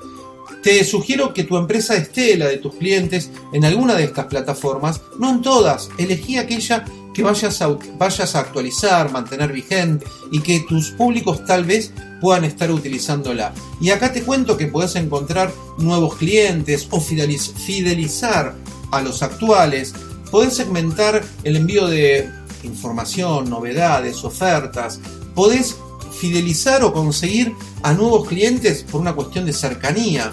Te 0.62 0.82
sugiero 0.84 1.34
que 1.34 1.44
tu 1.44 1.58
empresa 1.58 1.94
esté, 1.94 2.36
la 2.38 2.46
de 2.46 2.56
tus 2.56 2.74
clientes, 2.74 3.30
en 3.52 3.64
alguna 3.64 3.94
de 3.94 4.04
estas 4.04 4.26
plataformas, 4.26 5.02
no 5.18 5.30
en 5.30 5.42
todas, 5.42 5.90
elegí 5.98 6.38
aquella 6.38 6.84
que 7.14 7.22
vayas 7.22 7.62
a, 7.62 7.68
vayas 7.96 8.34
a 8.34 8.40
actualizar, 8.40 9.10
mantener 9.10 9.52
vigente 9.52 10.04
y 10.30 10.40
que 10.40 10.60
tus 10.68 10.90
públicos 10.90 11.44
tal 11.46 11.64
vez 11.64 11.92
puedan 12.20 12.44
estar 12.44 12.70
utilizándola. 12.70 13.54
Y 13.80 13.90
acá 13.90 14.12
te 14.12 14.22
cuento 14.22 14.56
que 14.56 14.66
puedes 14.66 14.96
encontrar 14.96 15.52
nuevos 15.78 16.16
clientes 16.16 16.88
o 16.90 17.00
fidelizar 17.00 18.54
a 18.90 19.00
los 19.00 19.22
actuales, 19.22 19.94
podés 20.30 20.54
segmentar 20.54 21.24
el 21.44 21.56
envío 21.56 21.86
de 21.86 22.28
información, 22.62 23.48
novedades, 23.48 24.24
ofertas, 24.24 25.00
podés 25.34 25.76
fidelizar 26.18 26.82
o 26.84 26.92
conseguir 26.92 27.52
a 27.82 27.92
nuevos 27.92 28.26
clientes 28.26 28.84
por 28.90 29.00
una 29.00 29.14
cuestión 29.14 29.44
de 29.46 29.52
cercanía. 29.52 30.32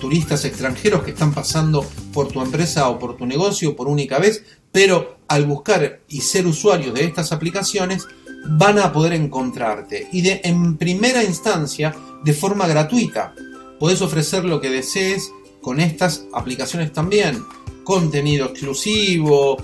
Turistas 0.00 0.44
extranjeros 0.44 1.02
que 1.02 1.12
están 1.12 1.32
pasando 1.32 1.84
por 2.12 2.28
tu 2.28 2.40
empresa 2.42 2.88
o 2.88 2.98
por 2.98 3.16
tu 3.16 3.26
negocio 3.26 3.74
por 3.74 3.88
única 3.88 4.18
vez, 4.18 4.44
pero 4.70 5.18
al 5.34 5.46
buscar 5.46 6.02
y 6.08 6.20
ser 6.20 6.46
usuarios 6.46 6.94
de 6.94 7.04
estas 7.04 7.32
aplicaciones 7.32 8.06
van 8.46 8.78
a 8.78 8.92
poder 8.92 9.14
encontrarte 9.14 10.08
y 10.12 10.20
de 10.20 10.40
en 10.44 10.76
primera 10.76 11.24
instancia 11.24 11.92
de 12.22 12.32
forma 12.32 12.68
gratuita. 12.68 13.34
Puedes 13.80 14.00
ofrecer 14.00 14.44
lo 14.44 14.60
que 14.60 14.70
desees 14.70 15.32
con 15.60 15.80
estas 15.80 16.26
aplicaciones 16.32 16.92
también. 16.92 17.42
Contenido 17.82 18.46
exclusivo, 18.46 19.56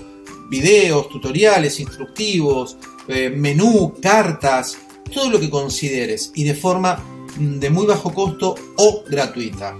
videos, 0.49 1.07
tutoriales, 1.07 1.79
instructivos, 1.79 2.75
eh, 3.07 3.29
menú, 3.29 3.93
cartas, 4.01 4.77
todo 5.13 5.29
lo 5.29 5.39
que 5.39 5.49
consideres 5.49 6.33
y 6.35 6.43
de 6.43 6.53
forma 6.53 7.01
mm, 7.37 7.59
de 7.59 7.69
muy 7.69 7.85
bajo 7.85 8.13
costo 8.13 8.55
o 8.75 9.03
gratuita. 9.09 9.77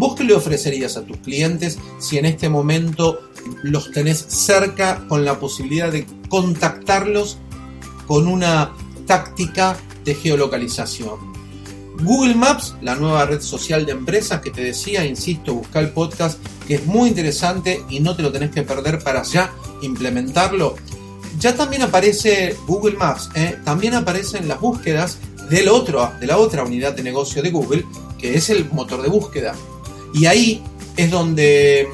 ¿Vos 0.00 0.14
qué 0.14 0.24
le 0.24 0.32
ofrecerías 0.32 0.96
a 0.96 1.02
tus 1.02 1.18
clientes 1.18 1.78
si 1.98 2.16
en 2.16 2.24
este 2.24 2.48
momento 2.48 3.20
los 3.62 3.92
tenés 3.92 4.16
cerca 4.16 5.06
con 5.08 5.26
la 5.26 5.38
posibilidad 5.38 5.92
de 5.92 6.06
contactarlos 6.30 7.36
con 8.06 8.26
una 8.26 8.72
táctica 9.06 9.76
de 10.02 10.14
geolocalización? 10.14 11.18
Google 12.02 12.34
Maps, 12.34 12.76
la 12.80 12.94
nueva 12.94 13.26
red 13.26 13.42
social 13.42 13.84
de 13.84 13.92
empresas 13.92 14.40
que 14.40 14.50
te 14.50 14.62
decía, 14.62 15.04
insisto, 15.04 15.52
busca 15.52 15.80
el 15.80 15.90
podcast 15.90 16.42
que 16.66 16.76
es 16.76 16.86
muy 16.86 17.10
interesante 17.10 17.84
y 17.90 18.00
no 18.00 18.16
te 18.16 18.22
lo 18.22 18.32
tenés 18.32 18.52
que 18.52 18.62
perder 18.62 19.00
para 19.00 19.22
ya 19.22 19.52
implementarlo. 19.82 20.76
Ya 21.38 21.54
también 21.54 21.82
aparece 21.82 22.56
Google 22.66 22.96
Maps, 22.96 23.28
¿eh? 23.34 23.58
también 23.66 23.92
aparecen 23.92 24.48
las 24.48 24.60
búsquedas 24.60 25.18
de 25.50 25.62
la 25.62 26.38
otra 26.38 26.64
unidad 26.64 26.94
de 26.94 27.02
negocio 27.02 27.42
de 27.42 27.50
Google, 27.50 27.84
que 28.16 28.34
es 28.34 28.48
el 28.48 28.66
motor 28.72 29.02
de 29.02 29.10
búsqueda. 29.10 29.54
Y 30.14 30.26
ahí 30.26 30.62
es 30.96 31.10
donde 31.10 31.88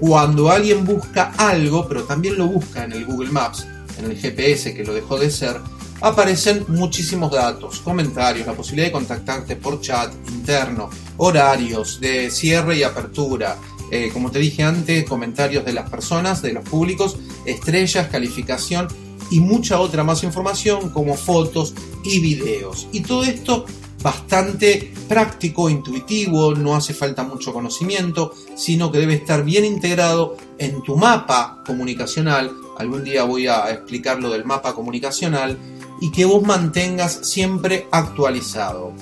cuando 0.00 0.50
alguien 0.50 0.84
busca 0.84 1.32
algo, 1.36 1.86
pero 1.88 2.04
también 2.04 2.36
lo 2.36 2.46
busca 2.46 2.84
en 2.84 2.92
el 2.92 3.04
Google 3.04 3.30
Maps, 3.30 3.66
en 3.98 4.10
el 4.10 4.16
GPS 4.16 4.74
que 4.74 4.84
lo 4.84 4.92
dejó 4.92 5.18
de 5.18 5.30
ser, 5.30 5.60
aparecen 6.00 6.64
muchísimos 6.68 7.30
datos, 7.32 7.80
comentarios, 7.80 8.46
la 8.46 8.52
posibilidad 8.54 8.88
de 8.88 8.92
contactarte 8.92 9.56
por 9.56 9.80
chat 9.80 10.12
interno, 10.28 10.90
horarios 11.16 12.00
de 12.00 12.30
cierre 12.30 12.76
y 12.76 12.82
apertura, 12.82 13.56
eh, 13.90 14.10
como 14.12 14.30
te 14.30 14.38
dije 14.38 14.62
antes, 14.62 15.04
comentarios 15.04 15.64
de 15.64 15.72
las 15.72 15.88
personas, 15.88 16.42
de 16.42 16.52
los 16.52 16.64
públicos, 16.64 17.16
estrellas, 17.46 18.08
calificación 18.08 18.88
y 19.30 19.40
mucha 19.40 19.80
otra 19.80 20.04
más 20.04 20.24
información 20.24 20.90
como 20.90 21.14
fotos 21.14 21.74
y 22.02 22.20
videos. 22.20 22.88
Y 22.92 23.00
todo 23.00 23.24
esto 23.24 23.66
bastante 24.04 24.92
práctico, 25.08 25.70
intuitivo, 25.70 26.54
no 26.54 26.76
hace 26.76 26.92
falta 26.92 27.24
mucho 27.24 27.54
conocimiento, 27.54 28.34
sino 28.54 28.92
que 28.92 28.98
debe 28.98 29.14
estar 29.14 29.42
bien 29.42 29.64
integrado 29.64 30.36
en 30.58 30.82
tu 30.82 30.94
mapa 30.94 31.62
comunicacional. 31.66 32.52
Algún 32.76 33.02
día 33.02 33.24
voy 33.24 33.46
a 33.46 33.70
explicar 33.70 34.20
lo 34.20 34.28
del 34.28 34.44
mapa 34.44 34.74
comunicacional 34.74 35.58
y 36.02 36.12
que 36.12 36.26
vos 36.26 36.42
mantengas 36.42 37.20
siempre 37.22 37.88
actualizado. 37.92 38.92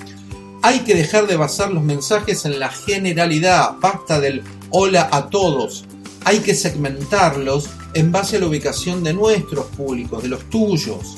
Hay 0.61 0.79
que 0.79 0.95
dejar 0.95 1.27
de 1.27 1.35
basar 1.35 1.73
los 1.73 1.83
mensajes 1.83 2.45
en 2.45 2.57
la 2.57 2.69
generalidad, 2.69 3.75
basta 3.81 4.21
del 4.21 4.41
hola 4.69 5.09
a 5.11 5.29
todos. 5.29 5.83
Hay 6.23 6.39
que 6.39 6.55
segmentarlos 6.55 7.69
en 7.93 8.13
base 8.13 8.37
a 8.37 8.39
la 8.39 8.47
ubicación 8.47 9.03
de 9.03 9.13
nuestros 9.13 9.65
públicos, 9.65 10.23
de 10.23 10.29
los 10.29 10.49
tuyos, 10.49 11.17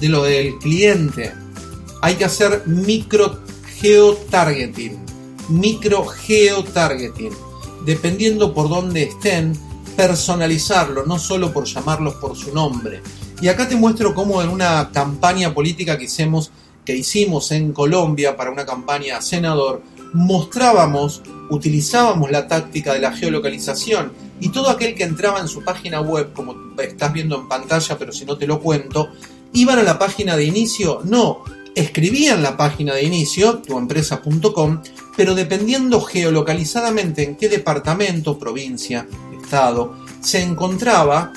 de 0.00 0.08
lo 0.08 0.22
del 0.22 0.56
cliente 0.56 1.34
hay 2.00 2.14
que 2.14 2.24
hacer 2.24 2.62
micro 2.66 3.40
geotargeting. 3.80 4.98
Micro 5.48 6.04
geotargeting. 6.04 7.32
Dependiendo 7.84 8.52
por 8.54 8.68
dónde 8.68 9.04
estén, 9.04 9.52
personalizarlo, 9.96 11.04
no 11.06 11.18
solo 11.18 11.52
por 11.52 11.64
llamarlos 11.64 12.14
por 12.14 12.36
su 12.36 12.54
nombre. 12.54 13.02
Y 13.40 13.48
acá 13.48 13.68
te 13.68 13.76
muestro 13.76 14.14
cómo 14.14 14.42
en 14.42 14.48
una 14.48 14.90
campaña 14.92 15.54
política 15.54 15.96
que 15.96 16.04
hicimos, 16.04 16.50
que 16.84 16.96
hicimos 16.96 17.50
en 17.52 17.72
Colombia 17.72 18.36
para 18.36 18.50
una 18.50 18.66
campaña 18.66 19.20
senador, 19.22 19.82
mostrábamos, 20.12 21.22
utilizábamos 21.50 22.30
la 22.30 22.46
táctica 22.46 22.92
de 22.92 23.00
la 23.00 23.12
geolocalización 23.12 24.12
y 24.40 24.48
todo 24.48 24.70
aquel 24.70 24.94
que 24.94 25.04
entraba 25.04 25.40
en 25.40 25.48
su 25.48 25.62
página 25.62 26.00
web, 26.00 26.32
como 26.32 26.54
estás 26.78 27.12
viendo 27.12 27.36
en 27.36 27.48
pantalla, 27.48 27.98
pero 27.98 28.12
si 28.12 28.24
no 28.24 28.36
te 28.36 28.46
lo 28.46 28.60
cuento, 28.60 29.10
iban 29.52 29.78
a 29.78 29.82
la 29.82 29.98
página 29.98 30.36
de 30.36 30.44
inicio, 30.44 31.00
no, 31.04 31.44
escribían 31.74 32.42
la 32.42 32.56
página 32.56 32.94
de 32.94 33.04
inicio, 33.04 33.58
tuempresa.com, 33.58 34.82
pero 35.16 35.34
dependiendo 35.34 36.00
geolocalizadamente 36.00 37.24
en 37.24 37.36
qué 37.36 37.48
departamento, 37.48 38.38
provincia, 38.38 39.06
estado 39.40 39.96
se 40.20 40.42
encontraba, 40.42 41.32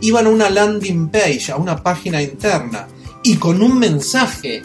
iban 0.00 0.26
a 0.26 0.30
una 0.30 0.48
landing 0.48 1.08
page, 1.08 1.52
a 1.52 1.56
una 1.56 1.82
página 1.82 2.22
interna, 2.22 2.88
y 3.22 3.36
con 3.36 3.62
un 3.62 3.78
mensaje 3.78 4.62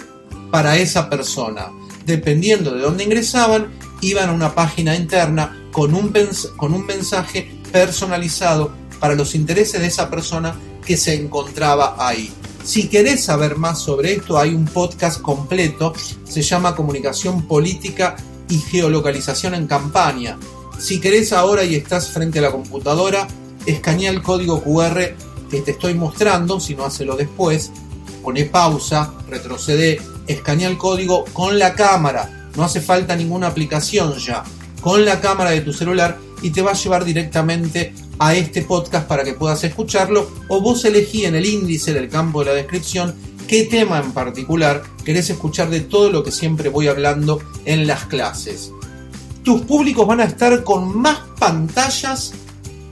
para 0.52 0.78
esa 0.78 1.10
persona. 1.10 1.72
Dependiendo 2.06 2.72
de 2.72 2.82
dónde 2.82 3.04
ingresaban, 3.04 3.72
iban 4.02 4.30
a 4.30 4.34
una 4.34 4.54
página 4.54 4.96
interna 4.96 5.68
con 5.72 5.94
un, 5.96 6.14
con 6.56 6.74
un 6.74 6.86
mensaje 6.86 7.52
personalizado 7.72 8.72
para 9.00 9.16
los 9.16 9.36
intereses 9.36 9.82
de 9.82 9.88
esa 9.88 10.10
persona 10.10 10.56
que 10.86 10.96
se 10.96 11.16
encontraba 11.16 11.96
ahí. 11.98 12.32
Si 12.64 12.88
querés 12.88 13.26
saber 13.26 13.58
más 13.58 13.80
sobre 13.80 14.14
esto, 14.14 14.38
hay 14.38 14.56
un 14.56 14.66
podcast 14.66 15.22
completo, 15.22 15.94
se 16.24 16.42
llama 16.42 16.76
Comunicación 16.76 17.42
Política 17.46 18.16
y 18.48 18.58
Geolocalización 18.58 19.54
en 19.54 19.68
Campaña. 19.68 20.38
Si 20.80 21.02
querés 21.02 21.34
ahora 21.34 21.66
y 21.66 21.76
estás 21.76 22.10
frente 22.10 22.40
a 22.40 22.44
la 22.44 22.52
computadora, 22.52 23.28
escanea 23.66 24.12
el 24.12 24.22
código 24.22 24.64
QR 24.64 25.14
que 25.52 25.62
te 25.62 25.72
estoy 25.72 25.94
mostrando, 25.94 26.62
si 26.62 26.74
no 26.74 26.86
hacelo 26.86 27.18
después, 27.18 27.72
pone 28.24 28.46
pausa, 28.46 29.14
retrocede, 29.30 30.00
escanea 30.26 30.70
el 30.70 30.78
código 30.78 31.26
con 31.34 31.60
la 31.60 31.74
cámara, 31.76 32.50
no 32.56 32.64
hace 32.64 32.80
falta 32.80 33.16
ninguna 33.16 33.48
aplicación 33.48 34.18
ya, 34.18 34.44
con 34.82 35.04
la 35.04 35.20
cámara 35.20 35.52
de 35.52 35.62
tu 35.62 35.74
celular 35.74 36.18
y 36.42 36.52
te 36.52 36.62
va 36.62 36.72
a 36.72 36.76
llevar 36.76 37.04
directamente 37.04 37.94
a 38.20 38.36
este 38.36 38.62
podcast 38.62 39.08
para 39.08 39.24
que 39.24 39.34
puedas 39.34 39.64
escucharlo 39.64 40.30
o 40.48 40.62
vos 40.62 40.86
elegí 40.86 41.26
en 41.26 41.36
el 41.36 41.46
índice 41.46 41.94
del 41.94 42.10
campo 42.10 42.40
de 42.40 42.46
la 42.46 42.54
descripción 42.54 43.16
qué 43.48 43.66
tema 43.66 44.00
en 44.00 44.12
particular 44.12 44.84
querés 45.04 45.30
escuchar 45.30 45.70
de 45.70 45.82
todo 45.82 46.10
lo 46.12 46.24
que 46.24 46.32
siempre 46.32 46.70
voy 46.70 46.88
hablando 46.88 47.42
en 47.66 47.88
las 47.88 48.06
clases. 48.06 48.72
Tus 49.44 49.62
públicos 49.62 50.08
van 50.08 50.22
a 50.22 50.26
estar 50.26 50.64
con 50.64 50.98
más 50.98 51.20
pantallas 51.38 52.34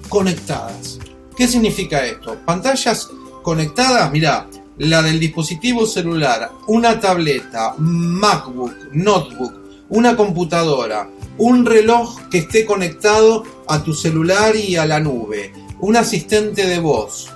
conectadas. 0.10 1.00
¿Qué 1.36 1.48
significa 1.48 2.06
esto? 2.06 2.38
Pantallas 2.46 3.10
conectadas, 3.42 4.12
mira, 4.12 4.48
la 4.78 5.02
del 5.02 5.20
dispositivo 5.20 5.86
celular, 5.86 6.52
una 6.68 7.00
tableta, 7.00 7.76
MacBook, 7.78 8.74
notebook, 8.92 9.54
una 9.92 10.16
computadora, 10.16 11.10
un 11.38 11.66
reloj 11.66 12.30
que 12.30 12.40
esté 12.40 12.66
conectado 12.66 13.44
a 13.68 13.84
tu 13.84 13.94
celular 13.94 14.56
y 14.56 14.78
a 14.78 14.86
la 14.86 15.00
nube, 15.00 15.54
un 15.82 15.98
asistente 15.98 16.66
de 16.66 16.80
voz, 16.80 17.30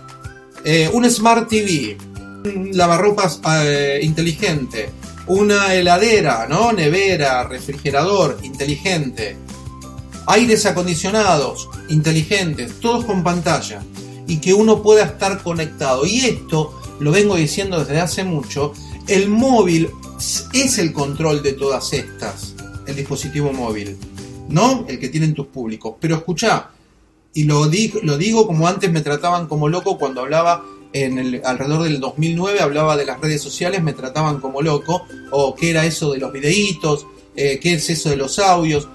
eh, 0.63 0.89
un 0.93 1.09
Smart 1.09 1.49
TV, 1.49 1.97
un 2.45 2.69
lavarropas 2.73 3.41
eh, 3.45 3.99
inteligente, 4.01 4.89
una 5.27 5.73
heladera, 5.73 6.47
¿no? 6.47 6.71
Nevera, 6.71 7.43
refrigerador, 7.43 8.37
inteligente, 8.43 9.35
aires 10.27 10.65
acondicionados, 10.65 11.69
inteligentes, 11.89 12.79
todos 12.79 13.03
con 13.03 13.21
pantalla, 13.23 13.83
y 14.27 14.37
que 14.37 14.53
uno 14.53 14.81
pueda 14.81 15.03
estar 15.03 15.43
conectado. 15.43 16.05
Y 16.05 16.19
esto, 16.19 16.79
lo 16.99 17.11
vengo 17.11 17.35
diciendo 17.35 17.83
desde 17.83 17.99
hace 17.99 18.23
mucho, 18.23 18.71
el 19.07 19.27
móvil 19.27 19.89
es 20.53 20.77
el 20.77 20.93
control 20.93 21.41
de 21.43 21.53
todas 21.53 21.93
estas, 21.93 22.55
el 22.87 22.95
dispositivo 22.95 23.51
móvil, 23.51 23.97
¿no? 24.49 24.85
El 24.87 24.99
que 24.99 25.09
tienen 25.09 25.33
tus 25.33 25.47
públicos. 25.47 25.95
Pero 25.99 26.15
escucha, 26.15 26.69
y 27.33 27.43
lo, 27.43 27.69
lo 28.03 28.17
digo 28.17 28.47
como 28.47 28.67
antes 28.67 28.91
me 28.91 29.01
trataban 29.01 29.47
como 29.47 29.67
loco 29.67 29.97
cuando 29.97 30.21
hablaba 30.21 30.63
en 30.95 31.17
el, 31.17 31.41
alrededor 31.43 31.83
del 31.83 31.99
2009 31.99 32.61
hablaba 32.61 32.95
de 32.95 33.05
las 33.05 33.19
redes 33.19 33.41
sociales, 33.41 33.83
me 33.83 33.91
trataban 33.91 34.39
como 34.39 34.61
loco, 34.61 35.05
o 35.31 35.53
qué 35.53 35.71
era 35.71 35.85
eso 35.85 36.13
de 36.13 36.19
los 36.19 36.31
videitos, 36.31 37.05
eh, 37.35 37.59
qué 37.61 37.73
es 37.73 37.89
eso 37.89 38.09
de 38.09 38.15
los 38.15 38.39
audios. 38.39 38.87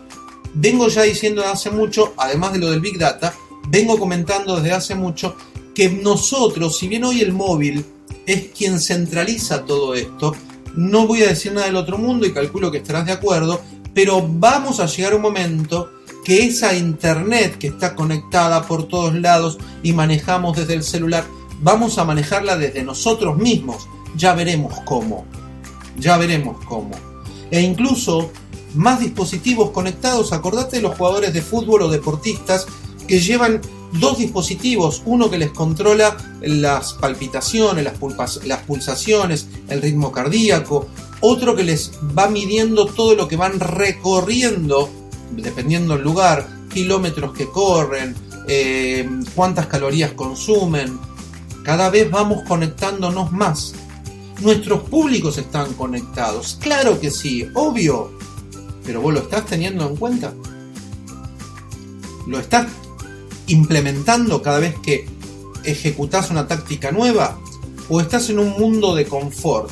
Vengo 0.54 0.88
ya 0.88 1.02
diciendo 1.02 1.42
desde 1.42 1.52
hace 1.52 1.70
mucho, 1.70 2.14
además 2.16 2.54
de 2.54 2.58
lo 2.60 2.70
del 2.70 2.80
Big 2.80 2.98
Data, 2.98 3.34
vengo 3.68 3.98
comentando 3.98 4.56
desde 4.56 4.72
hace 4.72 4.94
mucho 4.94 5.36
que 5.74 5.90
nosotros, 5.90 6.78
si 6.78 6.88
bien 6.88 7.04
hoy 7.04 7.20
el 7.20 7.34
móvil 7.34 7.84
es 8.26 8.46
quien 8.56 8.80
centraliza 8.80 9.66
todo 9.66 9.94
esto, 9.94 10.34
no 10.76 11.06
voy 11.06 11.22
a 11.22 11.28
decir 11.28 11.52
nada 11.52 11.66
del 11.66 11.76
otro 11.76 11.98
mundo 11.98 12.26
y 12.26 12.32
calculo 12.32 12.70
que 12.70 12.78
estarás 12.78 13.06
de 13.06 13.12
acuerdo, 13.12 13.60
pero 13.94 14.26
vamos 14.26 14.80
a 14.80 14.86
llegar 14.86 15.12
a 15.12 15.16
un 15.16 15.22
momento 15.22 15.90
que 16.24 16.44
esa 16.44 16.74
internet 16.76 17.58
que 17.58 17.68
está 17.68 17.94
conectada 17.94 18.62
por 18.66 18.88
todos 18.88 19.14
lados 19.14 19.58
y 19.82 19.92
manejamos 19.92 20.56
desde 20.56 20.74
el 20.74 20.82
celular, 20.82 21.24
vamos 21.62 21.98
a 21.98 22.04
manejarla 22.04 22.56
desde 22.56 22.82
nosotros 22.82 23.36
mismos. 23.36 23.88
Ya 24.16 24.34
veremos 24.34 24.74
cómo. 24.84 25.24
Ya 25.98 26.16
veremos 26.18 26.62
cómo. 26.66 26.90
E 27.50 27.60
incluso 27.60 28.30
más 28.74 29.00
dispositivos 29.00 29.70
conectados. 29.70 30.32
Acordate 30.32 30.76
de 30.76 30.82
los 30.82 30.96
jugadores 30.96 31.32
de 31.32 31.42
fútbol 31.42 31.82
o 31.82 31.88
deportistas 31.88 32.66
que 33.10 33.18
llevan 33.18 33.60
dos 33.94 34.18
dispositivos, 34.18 35.02
uno 35.04 35.28
que 35.28 35.36
les 35.36 35.50
controla 35.50 36.16
las 36.42 36.92
palpitaciones, 36.92 37.84
las, 38.44 38.60
pulsaciones, 38.62 39.48
el 39.68 39.82
ritmo 39.82 40.12
cardíaco, 40.12 40.86
otro 41.20 41.56
que 41.56 41.64
les 41.64 41.90
va 42.16 42.28
midiendo 42.28 42.86
todo 42.86 43.16
lo 43.16 43.26
que 43.26 43.34
van 43.34 43.58
recorriendo, 43.58 44.88
dependiendo 45.32 45.94
del 45.94 46.04
lugar, 46.04 46.46
kilómetros 46.72 47.32
que 47.32 47.48
corren, 47.48 48.14
eh, 48.46 49.08
cuántas 49.34 49.66
calorías 49.66 50.12
consumen, 50.12 50.96
cada 51.64 51.90
vez 51.90 52.08
vamos 52.08 52.44
conectándonos 52.46 53.32
más. 53.32 53.74
Nuestros 54.40 54.84
públicos 54.84 55.36
están 55.36 55.74
conectados. 55.74 56.58
Claro 56.60 57.00
que 57.00 57.10
sí, 57.10 57.44
obvio. 57.54 58.12
Pero 58.84 59.00
vos 59.00 59.12
lo 59.12 59.18
estás 59.20 59.46
teniendo 59.46 59.88
en 59.88 59.96
cuenta. 59.96 60.32
¿Lo 62.28 62.38
estás 62.38 62.68
implementando 63.50 64.42
cada 64.42 64.60
vez 64.60 64.74
que 64.82 65.06
ejecutás 65.64 66.30
una 66.30 66.46
táctica 66.46 66.92
nueva? 66.92 67.38
¿O 67.88 68.00
estás 68.00 68.30
en 68.30 68.38
un 68.38 68.50
mundo 68.50 68.94
de 68.94 69.06
confort, 69.06 69.70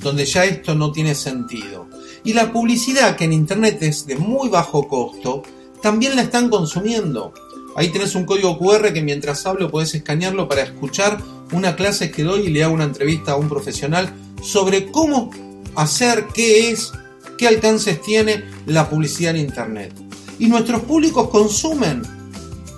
donde 0.00 0.24
ya 0.24 0.44
esto 0.44 0.74
no 0.74 0.92
tiene 0.92 1.14
sentido? 1.14 1.88
Y 2.24 2.32
la 2.32 2.52
publicidad, 2.52 3.16
que 3.16 3.24
en 3.24 3.32
Internet 3.32 3.82
es 3.82 4.06
de 4.06 4.16
muy 4.16 4.48
bajo 4.48 4.86
costo, 4.86 5.42
también 5.82 6.16
la 6.16 6.22
están 6.22 6.50
consumiendo. 6.50 7.32
Ahí 7.76 7.90
tenés 7.90 8.14
un 8.14 8.24
código 8.24 8.58
QR 8.58 8.92
que 8.92 9.02
mientras 9.02 9.46
hablo 9.46 9.70
podés 9.70 9.94
escanearlo 9.94 10.48
para 10.48 10.62
escuchar 10.62 11.18
una 11.52 11.76
clase 11.76 12.10
que 12.10 12.24
doy 12.24 12.46
y 12.46 12.50
le 12.50 12.64
hago 12.64 12.74
una 12.74 12.84
entrevista 12.84 13.32
a 13.32 13.36
un 13.36 13.48
profesional 13.48 14.12
sobre 14.42 14.90
cómo 14.90 15.30
hacer, 15.74 16.26
qué 16.34 16.70
es, 16.70 16.92
qué 17.38 17.48
alcances 17.48 18.02
tiene 18.02 18.44
la 18.66 18.88
publicidad 18.88 19.36
en 19.36 19.42
Internet. 19.46 19.92
Y 20.38 20.46
nuestros 20.46 20.82
públicos 20.82 21.28
consumen 21.30 22.02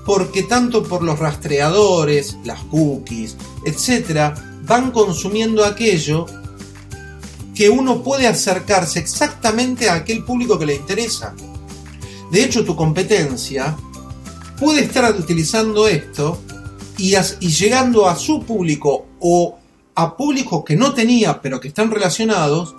porque 0.04 0.44
tanto 0.44 0.82
por 0.82 1.02
los 1.02 1.18
rastreadores, 1.18 2.36
las 2.44 2.62
cookies, 2.64 3.36
etc., 3.64 4.34
van 4.62 4.90
consumiendo 4.90 5.64
aquello 5.64 6.26
que 7.54 7.68
uno 7.68 8.02
puede 8.02 8.26
acercarse 8.26 8.98
exactamente 8.98 9.90
a 9.90 9.94
aquel 9.94 10.24
público 10.24 10.58
que 10.58 10.66
le 10.66 10.76
interesa. 10.76 11.34
De 12.30 12.42
hecho, 12.42 12.64
tu 12.64 12.76
competencia 12.76 13.76
puede 14.58 14.82
estar 14.82 15.14
utilizando 15.18 15.88
esto 15.88 16.40
y, 16.96 17.16
llegando 17.16 18.08
a 18.08 18.16
su 18.16 18.42
público 18.44 19.06
o 19.20 19.58
a 19.94 20.16
públicos 20.16 20.62
que 20.64 20.76
no 20.76 20.92
tenía 20.92 21.40
pero 21.40 21.58
que 21.58 21.68
están 21.68 21.90
relacionados 21.90 22.74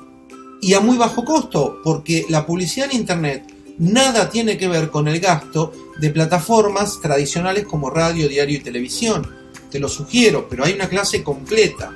y 0.62 0.74
a 0.76 0.80
muy 0.80 0.96
bajo 0.98 1.26
costo, 1.26 1.80
porque 1.84 2.26
la 2.30 2.46
publicidad 2.46 2.90
en 2.92 2.98
Internet 2.98 3.54
nada 3.80 4.30
tiene 4.30 4.58
que 4.58 4.68
ver 4.68 4.92
con 4.92 5.08
el 5.08 5.20
gasto 5.20 5.74
de 6.02 6.10
plataformas 6.10 7.00
tradicionales 7.00 7.66
como 7.66 7.92
radio, 7.92 8.28
diario 8.28 8.58
y 8.58 8.62
televisión. 8.62 9.26
Te 9.70 9.80
lo 9.80 9.88
sugiero, 9.88 10.48
pero 10.50 10.66
hay 10.66 10.74
una 10.74 10.90
clase 10.90 11.24
completa. 11.24 11.96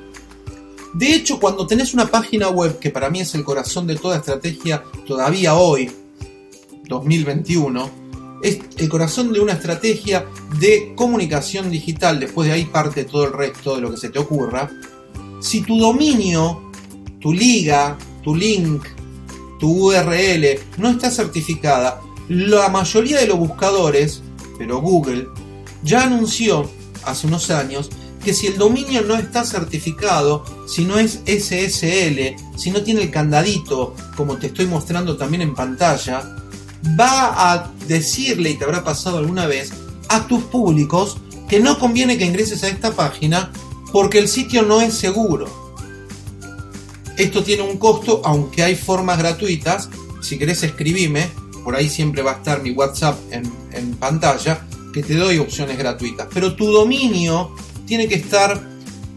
De 0.94 1.14
hecho, 1.14 1.40
cuando 1.40 1.66
tenés 1.66 1.94
una 1.96 2.06
página 2.06 2.50
web, 2.50 2.78
que 2.80 2.92
para 2.92 3.10
mí 3.10 3.20
es 3.20 3.34
el 3.34 3.44
corazón 3.44 3.88
de 3.88 3.96
toda 3.96 4.18
estrategia 4.18 4.84
todavía 5.08 5.56
hoy, 5.56 5.92
2021, 6.88 7.90
es 8.44 8.60
el 8.78 8.90
corazón 8.90 9.34
de 9.34 9.40
una 9.40 9.54
estrategia 9.54 10.26
de 10.60 10.94
comunicación 10.96 11.72
digital, 11.72 12.20
después 12.20 12.48
de 12.48 12.54
ahí 12.54 12.66
parte 12.66 13.06
todo 13.06 13.26
el 13.26 13.34
resto 13.34 13.76
de 13.76 13.82
lo 13.82 13.90
que 13.92 13.98
se 13.98 14.10
te 14.10 14.20
ocurra, 14.20 14.70
si 15.42 15.62
tu 15.62 15.80
dominio, 15.80 16.72
tu 17.20 17.34
liga, 17.34 17.98
tu 18.24 18.36
link, 18.36 18.86
tu 19.60 19.90
URL 19.90 20.60
no 20.78 20.90
está 20.90 21.10
certificada, 21.10 22.02
la 22.30 22.70
mayoría 22.70 23.20
de 23.20 23.28
los 23.28 23.38
buscadores, 23.38 24.22
pero 24.58 24.82
Google, 24.82 25.28
ya 25.84 26.04
anunció 26.04 26.70
hace 27.04 27.28
unos 27.28 27.50
años 27.50 27.90
que 28.24 28.34
si 28.34 28.48
el 28.48 28.58
dominio 28.58 29.04
no 29.04 29.16
está 29.16 29.46
certificado, 29.46 30.44
si 30.68 30.84
no 30.84 30.98
es 30.98 31.22
SSL, 31.28 32.36
si 32.58 32.72
no 32.72 32.82
tiene 32.82 33.04
el 33.04 33.12
candadito, 33.12 33.96
como 34.18 34.38
te 34.38 34.48
estoy 34.48 34.66
mostrando 34.66 35.16
también 35.16 35.44
en 35.44 35.54
pantalla, 35.54 36.36
va 37.00 37.52
a 37.54 37.72
decirle, 37.88 38.50
y 38.50 38.58
te 38.58 38.66
habrá 38.66 38.84
pasado 38.84 39.20
alguna 39.20 39.46
vez, 39.46 39.72
a 40.10 40.28
tus 40.28 40.44
públicos 40.46 41.18
que 41.48 41.60
no 41.60 41.78
conviene 41.78 42.18
que 42.18 42.26
ingreses 42.26 42.64
a 42.64 42.70
esta 42.70 42.92
página 42.94 43.52
porque 43.92 44.18
el 44.18 44.28
sitio 44.28 44.64
no 44.64 44.82
es 44.82 44.96
seguro. 44.96 45.46
Esto 47.18 47.44
tiene 47.44 47.64
un 47.64 47.78
costo, 47.78 48.22
aunque 48.26 48.64
hay 48.64 48.76
formas 48.76 49.20
gratuitas. 49.20 49.90
Si 50.22 50.38
querés 50.38 50.64
escribime, 50.64 51.30
por 51.66 51.76
ahí 51.76 51.90
siempre 51.90 52.22
va 52.22 52.34
a 52.34 52.36
estar 52.36 52.62
mi 52.62 52.72
WhatsApp 52.72 53.18
en, 53.32 53.96
pantalla, 53.96 54.66
que 54.94 55.02
te 55.02 55.16
doy 55.16 55.40
opciones 55.40 55.78
gratuitas. 55.78 56.28
Pero 56.32 56.56
tu 56.56 56.68
dominio 56.72 57.56
tiene 57.88 58.08
que 58.08 58.16
estar 58.16 58.62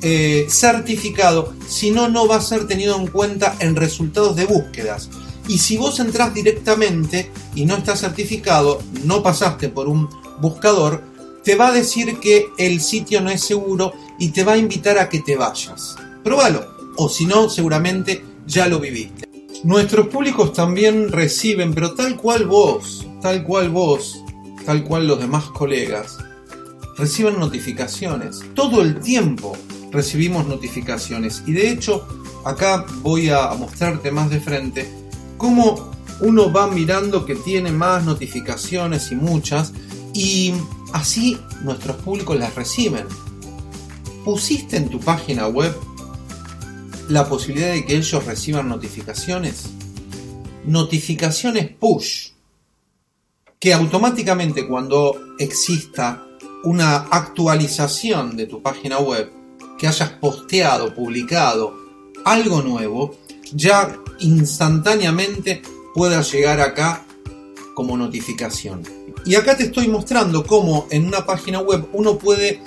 eh, 0.00 0.46
certificado, 0.48 1.54
si 1.68 1.90
no, 1.90 2.08
no 2.08 2.26
va 2.26 2.36
a 2.36 2.40
ser 2.40 2.66
tenido 2.66 2.98
en 2.98 3.08
cuenta 3.08 3.54
en 3.60 3.76
resultados 3.76 4.34
de 4.34 4.46
búsquedas. 4.46 5.10
Y 5.46 5.58
si 5.58 5.76
vos 5.76 6.00
entras 6.00 6.32
directamente 6.32 7.30
y 7.54 7.66
no 7.66 7.76
estás 7.76 8.00
certificado, 8.00 8.82
no 9.04 9.22
pasaste 9.22 9.68
por 9.68 9.86
un 9.86 10.08
buscador, 10.40 11.02
te 11.44 11.54
va 11.54 11.68
a 11.68 11.72
decir 11.72 12.18
que 12.18 12.48
el 12.56 12.80
sitio 12.80 13.20
no 13.20 13.30
es 13.30 13.42
seguro 13.42 13.92
y 14.18 14.30
te 14.30 14.42
va 14.42 14.54
a 14.54 14.58
invitar 14.58 14.98
a 14.98 15.10
que 15.10 15.20
te 15.20 15.36
vayas. 15.36 15.96
Probalo, 16.24 16.66
o 16.96 17.08
si 17.10 17.26
no, 17.26 17.50
seguramente 17.50 18.24
ya 18.46 18.68
lo 18.68 18.80
viviste. 18.80 19.27
Nuestros 19.64 20.06
públicos 20.06 20.52
también 20.52 21.10
reciben, 21.10 21.74
pero 21.74 21.94
tal 21.94 22.16
cual 22.16 22.46
vos, 22.46 23.06
tal 23.20 23.42
cual 23.42 23.70
vos, 23.70 24.22
tal 24.64 24.84
cual 24.84 25.08
los 25.08 25.18
demás 25.18 25.44
colegas, 25.46 26.18
reciben 26.96 27.40
notificaciones. 27.40 28.40
Todo 28.54 28.82
el 28.82 29.00
tiempo 29.00 29.56
recibimos 29.90 30.46
notificaciones. 30.46 31.42
Y 31.46 31.52
de 31.52 31.70
hecho, 31.70 32.06
acá 32.44 32.86
voy 33.02 33.30
a 33.30 33.48
mostrarte 33.54 34.10
más 34.10 34.30
de 34.30 34.40
frente 34.40 34.88
cómo 35.36 35.90
uno 36.20 36.52
va 36.52 36.68
mirando 36.68 37.24
que 37.24 37.34
tiene 37.34 37.72
más 37.72 38.04
notificaciones 38.04 39.10
y 39.12 39.16
muchas, 39.16 39.72
y 40.14 40.52
así 40.92 41.38
nuestros 41.62 41.96
públicos 41.96 42.38
las 42.38 42.54
reciben. 42.54 43.06
¿Pusiste 44.24 44.76
en 44.76 44.88
tu 44.88 45.00
página 45.00 45.48
web 45.48 45.74
la 47.08 47.28
posibilidad 47.28 47.72
de 47.72 47.84
que 47.84 47.96
ellos 47.96 48.24
reciban 48.24 48.68
notificaciones? 48.68 49.66
Notificaciones 50.64 51.70
push, 51.70 52.30
que 53.58 53.72
automáticamente 53.72 54.66
cuando 54.66 55.34
exista 55.38 56.26
una 56.64 56.96
actualización 56.96 58.36
de 58.36 58.46
tu 58.46 58.60
página 58.60 58.98
web, 58.98 59.30
que 59.78 59.86
hayas 59.86 60.10
posteado, 60.10 60.94
publicado 60.94 61.74
algo 62.24 62.62
nuevo, 62.62 63.16
ya 63.52 63.96
instantáneamente 64.20 65.62
pueda 65.94 66.20
llegar 66.22 66.60
acá 66.60 67.04
como 67.74 67.96
notificación. 67.96 68.82
Y 69.24 69.36
acá 69.36 69.56
te 69.56 69.64
estoy 69.64 69.88
mostrando 69.88 70.44
cómo 70.44 70.86
en 70.90 71.06
una 71.06 71.24
página 71.24 71.60
web 71.60 71.88
uno 71.92 72.18
puede 72.18 72.60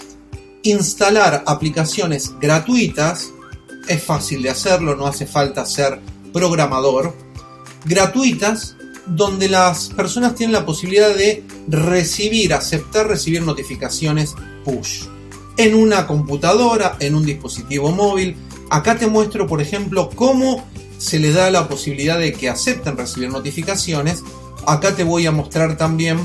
instalar 0.63 1.43
aplicaciones 1.45 2.34
gratuitas. 2.39 3.32
Es 3.91 4.01
fácil 4.01 4.41
de 4.41 4.49
hacerlo, 4.49 4.95
no 4.95 5.06
hace 5.06 5.25
falta 5.25 5.65
ser 5.65 5.99
programador, 6.32 7.13
gratuitas, 7.84 8.77
donde 9.06 9.49
las 9.49 9.89
personas 9.89 10.34
tienen 10.34 10.54
la 10.54 10.65
posibilidad 10.65 11.13
de 11.13 11.43
recibir, 11.67 12.54
aceptar 12.54 13.10
recibir 13.10 13.41
notificaciones 13.41 14.34
push 14.63 15.08
en 15.58 15.75
una 15.75 16.08
computadora, 16.08 16.95
en 17.01 17.15
un 17.15 17.25
dispositivo 17.25 17.91
móvil. 17.91 18.38
Acá 18.69 18.97
te 18.97 19.08
muestro, 19.08 19.45
por 19.45 19.62
ejemplo, 19.62 20.10
cómo 20.15 20.65
se 20.97 21.19
le 21.19 21.34
da 21.34 21.51
la 21.51 21.67
posibilidad 21.67 22.17
de 22.17 22.32
que 22.32 22.47
acepten 22.47 22.95
recibir 22.95 23.30
notificaciones. 23.30 24.23
Acá 24.67 24.95
te 24.95 25.04
voy 25.04 25.25
a 25.25 25.34
mostrar 25.34 25.75
también 25.75 26.17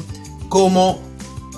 cómo 0.48 1.00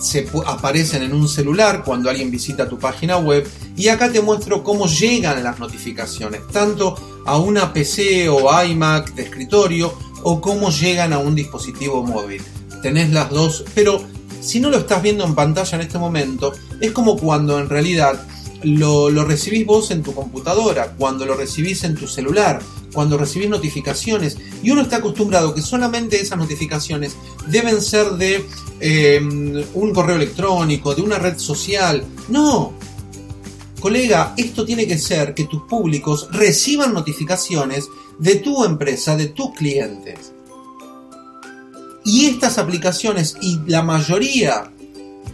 se 0.00 0.28
aparecen 0.46 1.02
en 1.02 1.12
un 1.12 1.28
celular 1.28 1.82
cuando 1.84 2.10
alguien 2.10 2.30
visita 2.30 2.68
tu 2.68 2.78
página 2.78 3.18
web 3.18 3.48
y 3.76 3.88
acá 3.88 4.10
te 4.10 4.20
muestro 4.20 4.62
cómo 4.62 4.86
llegan 4.86 5.42
las 5.42 5.58
notificaciones, 5.58 6.46
tanto 6.52 6.96
a 7.26 7.38
una 7.38 7.72
PC 7.72 8.28
o 8.28 8.50
iMac 8.64 9.14
de 9.14 9.22
escritorio 9.22 9.92
o 10.22 10.40
cómo 10.40 10.70
llegan 10.70 11.12
a 11.12 11.18
un 11.18 11.34
dispositivo 11.34 12.02
móvil. 12.02 12.42
Tenés 12.82 13.10
las 13.10 13.30
dos, 13.30 13.64
pero 13.74 14.02
si 14.40 14.60
no 14.60 14.70
lo 14.70 14.78
estás 14.78 15.02
viendo 15.02 15.24
en 15.24 15.34
pantalla 15.34 15.76
en 15.76 15.82
este 15.82 15.98
momento, 15.98 16.52
es 16.80 16.92
como 16.92 17.16
cuando 17.16 17.58
en 17.58 17.68
realidad 17.68 18.20
lo, 18.62 19.24
recibís 19.24 19.64
vos 19.66 19.90
en 19.90 20.02
tu 20.02 20.14
computadora, 20.14 20.94
cuando 20.96 21.24
lo 21.24 21.34
recibís 21.34 21.84
en 21.84 21.94
tu 21.94 22.06
celular, 22.06 22.60
cuando 22.92 23.16
recibís 23.16 23.48
notificaciones. 23.48 24.36
Y 24.62 24.70
uno 24.70 24.82
está 24.82 24.96
acostumbrado 24.96 25.54
que 25.54 25.62
solamente 25.62 26.20
esas 26.20 26.38
notificaciones 26.38 27.16
deben 27.46 27.80
ser 27.80 28.12
de 28.12 28.44
eh, 28.80 29.20
un 29.74 29.92
correo 29.92 30.16
electrónico, 30.16 30.94
de 30.94 31.02
una 31.02 31.18
red 31.18 31.38
social. 31.38 32.04
No. 32.28 32.72
Colega, 33.80 34.34
esto 34.36 34.64
tiene 34.64 34.86
que 34.88 34.98
ser 34.98 35.34
que 35.34 35.44
tus 35.44 35.62
públicos 35.62 36.28
reciban 36.32 36.92
notificaciones 36.92 37.88
de 38.18 38.36
tu 38.36 38.64
empresa, 38.64 39.16
de 39.16 39.26
tus 39.28 39.54
clientes. 39.54 40.32
Y 42.04 42.26
estas 42.26 42.58
aplicaciones 42.58 43.36
y 43.40 43.60
la 43.66 43.82
mayoría 43.82 44.72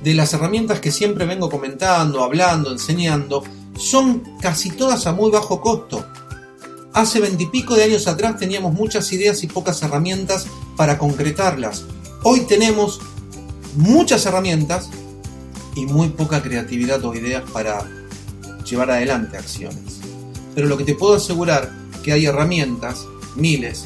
de 0.05 0.15
las 0.15 0.35
herramientas 0.35 0.81
que 0.81 0.93
siempre 0.93 1.25
vengo 1.25 1.49
comentando, 1.49 2.23
hablando, 2.23 2.71
enseñando, 2.71 3.43
son 3.75 4.23
casi 4.39 4.71
todas 4.71 5.07
a 5.07 5.13
muy 5.13 5.31
bajo 5.31 5.63
costo. 5.63 6.05
Hace 6.93 7.21
veintipico 7.21 7.75
de 7.75 7.85
años 7.85 8.07
atrás 8.07 8.37
teníamos 8.39 8.75
muchas 8.75 9.11
ideas 9.15 9.43
y 9.43 9.47
pocas 9.47 9.83
herramientas 9.83 10.47
para 10.77 10.99
concretarlas. 10.99 11.87
Hoy 12.23 12.41
tenemos 12.41 13.01
muchas 13.77 14.27
herramientas 14.27 14.91
y 15.75 15.87
muy 15.87 16.11
poca 16.11 16.43
creatividad 16.43 17.03
o 17.03 17.15
ideas 17.15 17.43
para 17.51 17.83
llevar 18.69 18.91
adelante 18.91 19.39
acciones. 19.39 20.01
Pero 20.55 20.69
lo 20.69 20.77
que 20.77 20.85
te 20.85 20.95
puedo 20.95 21.15
asegurar 21.15 21.73
que 22.03 22.13
hay 22.13 22.27
herramientas, 22.27 23.07
miles, 23.37 23.85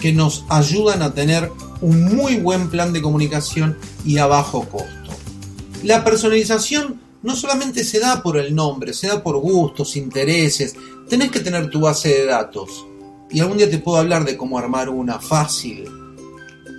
que 0.00 0.12
nos 0.12 0.44
ayudan 0.48 1.00
a 1.00 1.14
tener 1.14 1.50
un 1.80 2.16
muy 2.16 2.38
buen 2.38 2.68
plan 2.70 2.92
de 2.92 3.00
comunicación 3.00 3.78
y 4.04 4.18
a 4.18 4.26
bajo 4.26 4.68
costo. 4.68 5.03
La 5.84 6.02
personalización 6.02 6.98
no 7.22 7.36
solamente 7.36 7.84
se 7.84 8.00
da 8.00 8.22
por 8.22 8.38
el 8.38 8.54
nombre, 8.54 8.94
se 8.94 9.06
da 9.06 9.22
por 9.22 9.36
gustos, 9.36 9.96
intereses. 9.96 10.74
Tenés 11.10 11.30
que 11.30 11.40
tener 11.40 11.68
tu 11.68 11.80
base 11.80 12.08
de 12.08 12.24
datos. 12.24 12.86
Y 13.30 13.40
algún 13.40 13.58
día 13.58 13.68
te 13.68 13.76
puedo 13.76 13.98
hablar 13.98 14.24
de 14.24 14.34
cómo 14.34 14.58
armar 14.58 14.88
una 14.88 15.18
fácil 15.20 15.86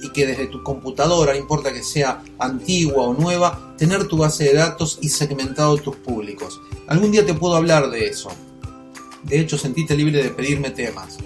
y 0.01 0.09
que 0.09 0.25
desde 0.25 0.47
tu 0.47 0.63
computadora, 0.63 1.37
importa 1.37 1.71
que 1.71 1.83
sea 1.83 2.23
antigua 2.39 3.03
o 3.03 3.13
nueva, 3.13 3.75
tener 3.77 4.07
tu 4.07 4.17
base 4.17 4.45
de 4.45 4.55
datos 4.55 4.97
y 5.03 5.09
segmentado 5.09 5.77
tus 5.77 5.97
públicos. 5.97 6.59
Algún 6.87 7.11
día 7.11 7.23
te 7.23 7.35
puedo 7.35 7.55
hablar 7.55 7.91
de 7.91 8.07
eso. 8.07 8.31
De 9.21 9.39
hecho, 9.39 9.55
sentite 9.55 9.95
libre 9.95 10.23
de 10.23 10.29
pedirme 10.29 10.71
temas. 10.71 11.19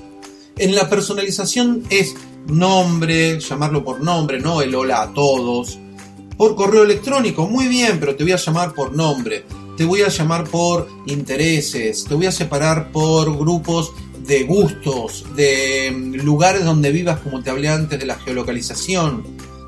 En 0.58 0.76
la 0.76 0.90
personalización 0.90 1.84
es 1.90 2.14
nombre, 2.46 3.40
llamarlo 3.40 3.86
por 3.86 4.02
nombre, 4.02 4.42
no 4.42 4.62
el 4.62 4.76
hola 4.76 5.04
a 5.04 5.14
todos 5.14 5.80
por 6.40 6.56
correo 6.56 6.84
electrónico, 6.84 7.50
muy 7.50 7.68
bien, 7.68 8.00
pero 8.00 8.16
te 8.16 8.24
voy 8.24 8.32
a 8.32 8.38
llamar 8.38 8.74
por 8.74 8.96
nombre, 8.96 9.44
te 9.76 9.84
voy 9.84 10.04
a 10.04 10.08
llamar 10.08 10.46
por 10.46 10.88
intereses, 11.06 12.06
te 12.06 12.16
voy 12.16 12.28
a 12.28 12.32
separar 12.32 12.94
por 12.94 13.38
grupos 13.38 13.92
de 14.26 14.46
gustos, 14.46 15.26
de 15.36 15.92
mm, 15.94 16.24
lugares 16.24 16.64
donde 16.64 16.94
vivas, 16.94 17.20
como 17.20 17.44
te 17.44 17.50
hablé 17.50 17.68
antes 17.68 18.00
de 18.00 18.06
la 18.06 18.16
geolocalización, 18.16 19.26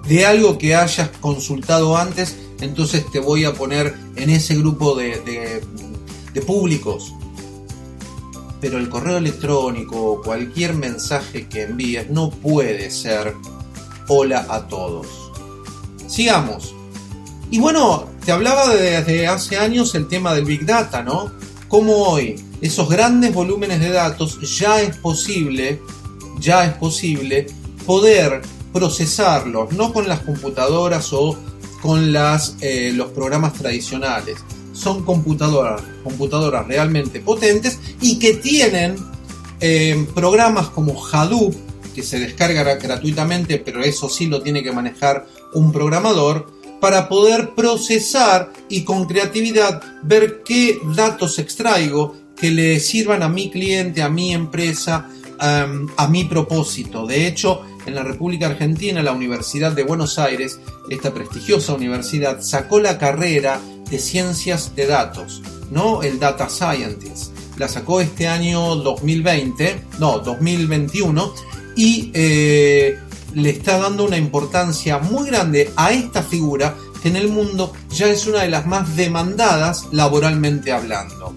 de 0.08 0.26
algo 0.26 0.58
que 0.58 0.74
hayas 0.74 1.10
consultado 1.20 1.98
antes, 1.98 2.38
entonces 2.62 3.04
te 3.12 3.20
voy 3.20 3.44
a 3.44 3.52
poner 3.52 3.94
en 4.16 4.30
ese 4.30 4.56
grupo 4.56 4.96
de, 4.96 5.20
de 6.34 6.42
públicos. 6.42 7.14
Pero 8.62 8.78
el 8.78 8.88
correo 8.88 9.18
electrónico 9.18 10.02
o 10.02 10.22
cualquier 10.22 10.76
mensaje 10.76 11.50
que 11.50 11.64
envíes 11.64 12.10
no 12.10 12.30
puede 12.30 12.90
ser 12.92 13.36
hola 14.08 14.46
a 14.48 14.70
todos 14.70 15.21
Sigamos. 16.12 16.76
Y 17.52 17.60
bueno, 17.60 18.10
te 18.26 18.34
hablaba 18.34 18.76
desde 18.76 19.28
hace 19.28 19.58
años 19.58 19.96
el 19.96 20.10
tema 20.10 20.34
del 20.34 20.44
Big 20.44 20.66
Data, 20.66 21.02
¿no? 21.02 21.32
Como 21.70 21.94
hoy 22.04 22.36
esos 22.60 22.90
grandes 22.90 23.34
volúmenes 23.34 23.80
de 23.80 23.92
datos 23.92 24.38
ya 24.58 24.82
es 24.82 24.98
posible, 24.98 25.80
ya 26.38 26.66
es 26.66 26.74
posible 26.74 27.48
poder 27.86 28.42
procesarlos, 28.74 29.72
no 29.72 29.94
con 29.94 30.10
las 30.10 30.20
computadoras 30.20 31.14
o 31.14 31.38
con 31.82 32.14
eh, 32.60 32.92
los 32.94 33.12
programas 33.12 33.54
tradicionales. 33.54 34.36
Son 34.74 35.06
computadoras, 35.06 35.82
computadoras 36.04 36.68
realmente 36.68 37.22
potentes 37.22 37.80
y 38.02 38.20
que 38.20 38.34
tienen 38.34 38.98
eh, 39.62 40.06
programas 40.14 40.68
como 40.70 41.02
Hadoop, 41.06 41.56
que 41.96 42.04
se 42.04 42.20
descarga 42.20 42.76
gratuitamente, 42.76 43.60
pero 43.60 43.82
eso 43.82 44.10
sí 44.10 44.28
lo 44.28 44.42
tiene 44.42 44.62
que 44.62 44.74
manejar 44.74 45.26
un 45.54 45.72
programador 45.72 46.48
para 46.80 47.08
poder 47.08 47.52
procesar 47.52 48.52
y 48.68 48.84
con 48.84 49.06
creatividad 49.06 49.82
ver 50.02 50.42
qué 50.44 50.80
datos 50.96 51.38
extraigo 51.40 52.16
que 52.36 52.50
le 52.52 52.80
sirvan 52.80 53.22
a 53.22 53.30
mi 53.30 53.52
cliente, 53.52 54.02
a 54.02 54.10
mi 54.10 54.34
empresa, 54.34 55.08
a 55.40 56.08
mi 56.08 56.26
propósito. 56.26 57.06
De 57.06 57.28
hecho, 57.28 57.62
en 57.86 57.96
la 57.96 58.04
República 58.04 58.48
Argentina, 58.48 59.02
la 59.02 59.12
Universidad 59.12 59.72
de 59.72 59.84
Buenos 59.84 60.20
Aires, 60.20 60.60
esta 60.90 61.14
prestigiosa 61.14 61.74
universidad, 61.74 62.42
sacó 62.42 62.80
la 62.80 62.98
carrera 62.98 63.60
de 63.90 64.00
ciencias 64.00 64.76
de 64.76 64.88
datos, 64.88 65.42
no 65.72 66.02
el 66.04 66.20
Data 66.20 66.50
Scientist. 66.50 67.36
La 67.58 67.68
sacó 67.68 68.02
este 68.02 68.28
año 68.28 68.76
2020, 68.76 69.84
no, 70.00 70.20
2021, 70.20 71.34
y 71.76 72.12
eh, 72.14 72.98
le 73.34 73.50
está 73.50 73.78
dando 73.78 74.06
una 74.06 74.18
importancia 74.18 75.00
muy 75.00 75.28
grande 75.28 75.72
a 75.76 75.92
esta 75.92 76.24
figura 76.24 76.76
que 77.02 77.10
en 77.10 77.16
el 77.16 77.30
mundo 77.30 77.74
ya 77.90 78.08
es 78.08 78.28
una 78.28 78.44
de 78.44 78.50
las 78.50 78.66
más 78.68 78.96
demandadas 78.96 79.88
laboralmente 79.92 80.72
hablando. 80.72 81.36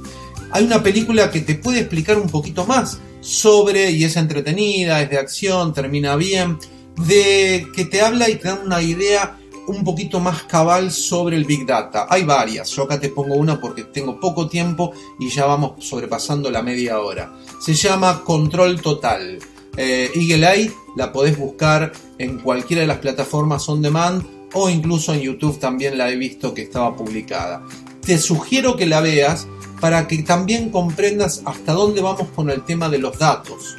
Hay 0.51 0.65
una 0.65 0.83
película 0.83 1.31
que 1.31 1.41
te 1.41 1.55
puede 1.55 1.81
explicar 1.81 2.19
un 2.19 2.29
poquito 2.29 2.67
más 2.67 2.99
sobre, 3.21 3.91
y 3.91 4.05
es 4.05 4.17
entretenida, 4.17 5.01
es 5.01 5.11
de 5.11 5.19
acción, 5.19 5.73
termina 5.73 6.15
bien, 6.17 6.59
de 6.97 7.67
que 7.75 7.87
te 7.87 8.03
habla 8.03 8.29
y 8.29 8.37
te 8.37 8.49
da 8.49 8.61
una 8.63 8.83
idea 8.83 9.39
un 9.67 9.83
poquito 9.83 10.21
más 10.21 10.45
cabal 10.45 10.93
sobre 10.93 11.37
el 11.37 11.45
Big 11.45 11.67
Data. 11.67 12.07
Hay 12.11 12.25
varias, 12.25 12.69
yo 12.71 12.83
acá 12.83 13.01
te 13.01 13.09
pongo 13.09 13.35
una 13.35 13.61
porque 13.61 13.85
tengo 13.85 14.21
poco 14.21 14.47
tiempo 14.47 14.93
y 15.19 15.31
ya 15.31 15.47
vamos 15.47 15.85
sobrepasando 15.85 16.51
la 16.51 16.63
media 16.63 17.01
hora. 17.01 17.33
Se 17.61 17.73
llama 17.75 18.23
Control 18.23 18.81
Total. 18.81 19.39
Eh, 19.77 20.11
Eagle 20.15 20.47
Eye 20.47 20.73
la 20.97 21.13
podés 21.13 21.37
buscar 21.37 21.93
en 22.19 22.39
cualquiera 22.39 22.83
de 22.83 22.89
las 22.89 22.99
plataformas 22.99 23.69
on 23.69 23.83
demand 23.83 24.25
o 24.53 24.71
incluso 24.71 25.13
en 25.13 25.21
YouTube 25.21 25.59
también 25.59 25.99
la 25.99 26.11
he 26.11 26.17
visto 26.17 26.55
que 26.55 26.63
estaba 26.63 26.97
publicada. 26.97 27.65
Te 28.01 28.19
sugiero 28.19 28.77
que 28.77 28.87
la 28.87 29.01
veas 29.01 29.49
para 29.81 30.07
que 30.07 30.23
también 30.23 30.71
comprendas 30.71 31.43
hasta 31.45 31.73
dónde 31.73 32.01
vamos 32.01 32.29
con 32.35 32.51
el 32.51 32.65
tema 32.65 32.89
de 32.89 32.99
los 32.99 33.19
datos. 33.19 33.77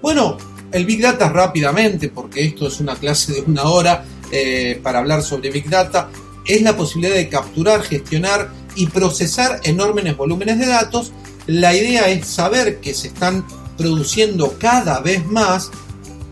Bueno, 0.00 0.36
el 0.70 0.86
Big 0.86 1.02
Data 1.02 1.28
rápidamente, 1.28 2.08
porque 2.08 2.44
esto 2.44 2.68
es 2.68 2.80
una 2.80 2.96
clase 2.96 3.34
de 3.34 3.40
una 3.42 3.64
hora 3.64 4.04
eh, 4.30 4.80
para 4.82 5.00
hablar 5.00 5.22
sobre 5.22 5.50
Big 5.50 5.68
Data, 5.68 6.08
es 6.46 6.62
la 6.62 6.76
posibilidad 6.76 7.14
de 7.14 7.28
capturar, 7.28 7.82
gestionar 7.82 8.50
y 8.74 8.86
procesar 8.86 9.60
enormes 9.64 10.16
volúmenes 10.16 10.58
de 10.58 10.66
datos. 10.66 11.12
La 11.46 11.74
idea 11.74 12.08
es 12.08 12.26
saber 12.26 12.80
que 12.80 12.94
se 12.94 13.08
están 13.08 13.44
produciendo 13.82 14.54
cada 14.60 15.00
vez 15.00 15.26
más, 15.26 15.72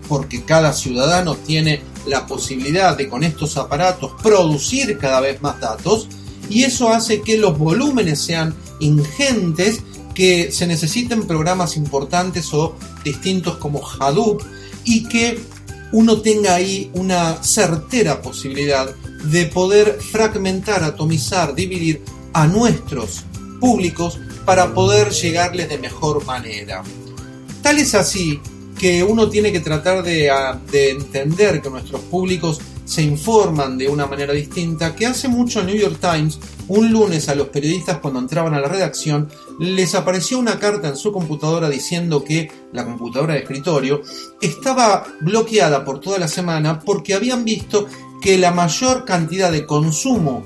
porque 0.09 0.45
cada 0.45 0.73
ciudadano 0.73 1.35
tiene 1.35 1.83
la 2.07 2.25
posibilidad 2.25 2.97
de 2.97 3.09
con 3.09 3.25
estos 3.25 3.57
aparatos 3.57 4.13
producir 4.23 4.97
cada 4.99 5.21
vez 5.21 5.43
más 5.43 5.59
datos, 5.59 6.07
y 6.49 6.63
eso 6.63 6.91
hace 6.91 7.23
que 7.23 7.37
los 7.39 7.59
volúmenes 7.59 8.21
sean 8.21 8.55
ingentes, 8.79 9.83
que 10.15 10.53
se 10.53 10.69
necesiten 10.69 11.27
programas 11.27 11.77
importantes 11.77 12.55
o 12.55 12.77
distintos 13.03 13.57
como 13.57 13.83
Hadoop, 13.85 14.43
y 14.85 15.09
que 15.09 15.41
uno 15.91 16.21
tenga 16.21 16.55
ahí 16.55 16.89
una 16.95 17.43
certera 17.43 18.23
posibilidad 18.23 18.95
de 19.25 19.47
poder 19.47 19.99
fragmentar, 20.01 20.85
atomizar, 20.85 21.53
dividir 21.57 22.05
a 22.33 22.47
nuestros 22.47 23.25
públicos 23.59 24.19
para 24.45 24.73
poder 24.73 25.11
llegarles 25.11 25.69
de 25.69 25.79
mejor 25.79 26.25
manera. 26.25 26.85
Tal 27.63 27.79
es 27.79 27.95
así 27.95 28.41
que 28.79 29.05
uno 29.05 29.29
tiene 29.29 29.53
que 29.53 29.61
tratar 29.61 30.03
de, 30.03 30.31
de 30.71 30.91
entender 30.91 31.61
que 31.61 31.69
nuestros 31.69 32.01
públicos 32.03 32.61
se 32.91 33.03
informan 33.03 33.79
de 33.79 33.89
una 33.89 34.07
manera 34.07 34.33
distinta, 34.33 34.97
que 34.97 35.07
hace 35.07 35.29
mucho 35.29 35.63
New 35.63 35.77
York 35.77 35.99
Times, 36.01 36.41
un 36.67 36.91
lunes 36.91 37.29
a 37.29 37.37
los 37.37 37.47
periodistas 37.47 37.99
cuando 37.99 38.19
entraban 38.19 38.53
a 38.55 38.61
la 38.61 38.67
redacción, 38.67 39.29
les 39.61 39.95
apareció 39.95 40.41
una 40.41 40.59
carta 40.59 40.89
en 40.89 40.97
su 40.97 41.13
computadora 41.13 41.69
diciendo 41.69 42.25
que 42.25 42.51
la 42.73 42.85
computadora 42.85 43.35
de 43.35 43.41
escritorio 43.41 44.03
estaba 44.41 45.05
bloqueada 45.21 45.85
por 45.85 46.01
toda 46.01 46.19
la 46.19 46.27
semana 46.27 46.81
porque 46.81 47.15
habían 47.15 47.45
visto 47.45 47.87
que 48.21 48.39
la 48.39 48.51
mayor 48.51 49.05
cantidad 49.05 49.53
de 49.53 49.67
consumo 49.67 50.45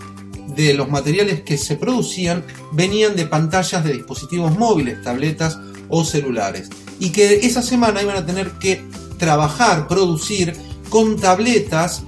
de 0.55 0.75
los 0.75 0.91
materiales 0.91 1.43
que 1.45 1.57
se 1.57 1.77
producían 1.77 2.45
venían 2.73 3.17
de 3.17 3.27
pantallas 3.27 3.85
de 3.85 3.95
dispositivos 3.95 4.57
móviles, 4.59 5.03
tabletas 5.03 5.59
o 5.89 6.05
celulares. 6.05 6.69
Y 6.99 7.11
que 7.11 7.47
esa 7.47 7.63
semana 7.63 8.03
iban 8.03 8.17
a 8.17 8.27
tener 8.27 8.53
que 8.53 8.85
trabajar, 9.19 9.89
producir 9.89 10.55
con 10.91 11.17
tabletas 11.17 12.05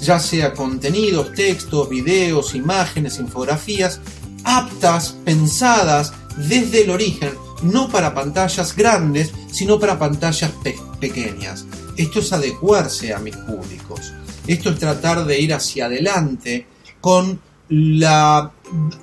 ya 0.00 0.18
sea 0.18 0.54
contenidos, 0.54 1.32
textos, 1.34 1.88
videos, 1.88 2.54
imágenes, 2.54 3.18
infografías, 3.18 4.00
aptas, 4.44 5.16
pensadas 5.24 6.12
desde 6.36 6.84
el 6.84 6.90
origen, 6.90 7.32
no 7.62 7.88
para 7.88 8.14
pantallas 8.14 8.74
grandes, 8.74 9.30
sino 9.52 9.78
para 9.78 9.98
pantallas 9.98 10.52
pequeñas. 11.00 11.66
Esto 11.96 12.20
es 12.20 12.32
adecuarse 12.32 13.12
a 13.12 13.18
mis 13.18 13.36
públicos. 13.36 14.12
Esto 14.46 14.70
es 14.70 14.78
tratar 14.78 15.26
de 15.26 15.38
ir 15.38 15.52
hacia 15.52 15.86
adelante 15.86 16.66
con, 17.00 17.38
la, 17.68 18.50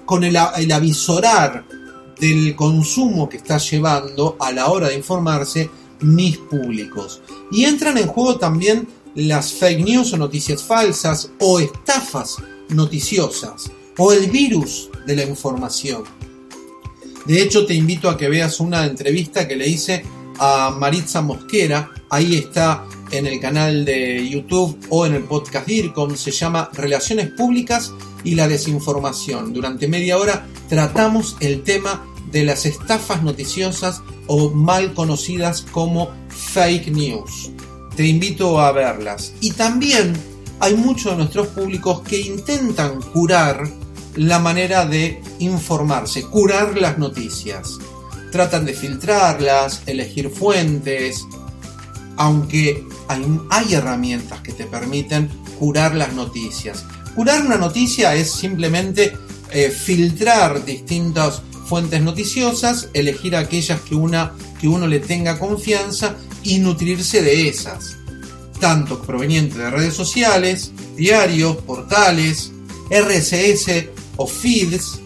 con 0.05 0.23
el, 0.23 0.37
el 0.57 0.71
avisorar 0.71 1.63
del 2.19 2.55
consumo 2.55 3.29
que 3.29 3.37
está 3.37 3.57
llevando 3.57 4.35
a 4.39 4.51
la 4.51 4.67
hora 4.67 4.89
de 4.89 4.95
informarse 4.95 5.69
mis 6.01 6.37
públicos. 6.37 7.21
Y 7.51 7.65
entran 7.65 7.97
en 7.97 8.07
juego 8.07 8.37
también 8.37 8.87
las 9.15 9.53
fake 9.53 9.83
news 9.83 10.13
o 10.13 10.17
noticias 10.17 10.63
falsas 10.63 11.31
o 11.39 11.59
estafas 11.59 12.37
noticiosas 12.69 13.71
o 13.97 14.13
el 14.13 14.29
virus 14.29 14.89
de 15.05 15.15
la 15.15 15.23
información. 15.23 16.03
De 17.25 17.41
hecho, 17.41 17.65
te 17.65 17.73
invito 17.73 18.09
a 18.09 18.17
que 18.17 18.29
veas 18.29 18.59
una 18.59 18.85
entrevista 18.85 19.47
que 19.47 19.55
le 19.55 19.67
hice 19.67 20.05
a 20.39 20.71
Maritza 20.71 21.21
Mosquera. 21.21 21.91
Ahí 22.09 22.35
está 22.35 22.85
en 23.11 23.27
el 23.27 23.39
canal 23.39 23.85
de 23.85 24.27
YouTube 24.27 24.77
o 24.89 25.05
en 25.05 25.15
el 25.15 25.23
podcast 25.23 25.67
DIRCOM. 25.67 26.15
Se 26.15 26.31
llama 26.31 26.69
Relaciones 26.73 27.31
Públicas 27.31 27.93
y 28.23 28.35
la 28.35 28.47
Desinformación. 28.47 29.53
Durante 29.53 29.87
media 29.87 30.17
hora 30.17 30.47
tratamos 30.69 31.37
el 31.39 31.63
tema 31.63 32.05
de 32.31 32.43
las 32.43 32.65
estafas 32.65 33.23
noticiosas 33.23 34.01
o 34.27 34.49
mal 34.51 34.93
conocidas 34.93 35.65
como 35.71 36.09
fake 36.29 36.87
news 36.89 37.51
te 37.97 38.05
invito 38.05 38.61
a 38.61 38.71
verlas. 38.71 39.33
Y 39.41 39.51
también 39.51 40.13
hay 40.59 40.75
muchos 40.75 41.11
de 41.11 41.17
nuestros 41.17 41.47
públicos 41.47 42.01
que 42.01 42.21
intentan 42.21 43.01
curar 43.01 43.67
la 44.15 44.37
manera 44.37 44.85
de 44.85 45.21
informarse, 45.39 46.21
curar 46.21 46.77
las 46.77 46.99
noticias. 46.99 47.79
Tratan 48.37 48.65
de 48.65 48.75
filtrarlas, 48.75 49.81
elegir 49.87 50.29
fuentes, 50.29 51.25
aunque 52.17 52.85
hay, 53.49 53.73
herramientas 53.73 54.41
que 54.41 54.53
te 54.53 54.65
permiten 54.65 55.27
curar 55.57 55.95
las 55.95 56.13
noticias. 56.13 56.85
Curar 57.15 57.43
una 57.43 57.57
noticia 57.57 58.13
es 58.13 58.29
simplemente 58.29 59.17
eh, 59.49 59.71
filtrar 59.71 60.63
distintas 60.63 61.41
fuentes 61.65 61.99
noticiosas, 61.99 62.89
elegir 62.93 63.35
aquellas 63.35 63.81
que, 63.81 63.95
una, 63.95 64.33
que 64.61 64.67
uno 64.67 64.85
le 64.85 64.99
tenga 64.99 65.39
confianza 65.39 66.15
y 66.43 66.59
nutrirse 66.59 67.23
de 67.23 67.49
esas, 67.49 67.97
tanto 68.59 69.01
provenientes 69.01 69.57
de 69.57 69.71
redes 69.71 69.95
sociales, 69.95 70.71
diarios, 70.95 71.57
portales, 71.57 72.51
RSS 72.91 73.87
o 74.15 74.27
feeds. 74.27 74.99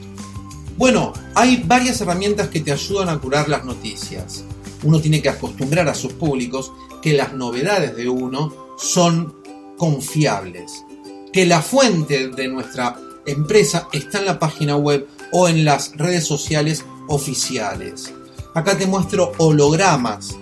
Bueno, 0.77 1.13
hay 1.35 1.63
varias 1.65 2.01
herramientas 2.01 2.47
que 2.47 2.61
te 2.61 2.71
ayudan 2.71 3.09
a 3.09 3.19
curar 3.19 3.49
las 3.49 3.65
noticias. 3.65 4.43
Uno 4.83 4.99
tiene 4.99 5.21
que 5.21 5.29
acostumbrar 5.29 5.87
a 5.87 5.95
sus 5.95 6.13
públicos 6.13 6.71
que 7.01 7.13
las 7.13 7.33
novedades 7.33 7.95
de 7.95 8.09
uno 8.09 8.53
son 8.77 9.35
confiables, 9.77 10.83
que 11.31 11.45
la 11.45 11.61
fuente 11.61 12.29
de 12.29 12.47
nuestra 12.47 12.97
empresa 13.25 13.87
está 13.91 14.19
en 14.19 14.25
la 14.25 14.39
página 14.39 14.75
web 14.75 15.07
o 15.31 15.47
en 15.47 15.65
las 15.65 15.95
redes 15.97 16.25
sociales 16.25 16.85
oficiales. 17.07 18.13
Acá 18.53 18.77
te 18.77 18.87
muestro 18.87 19.31
hologramas 19.37 20.35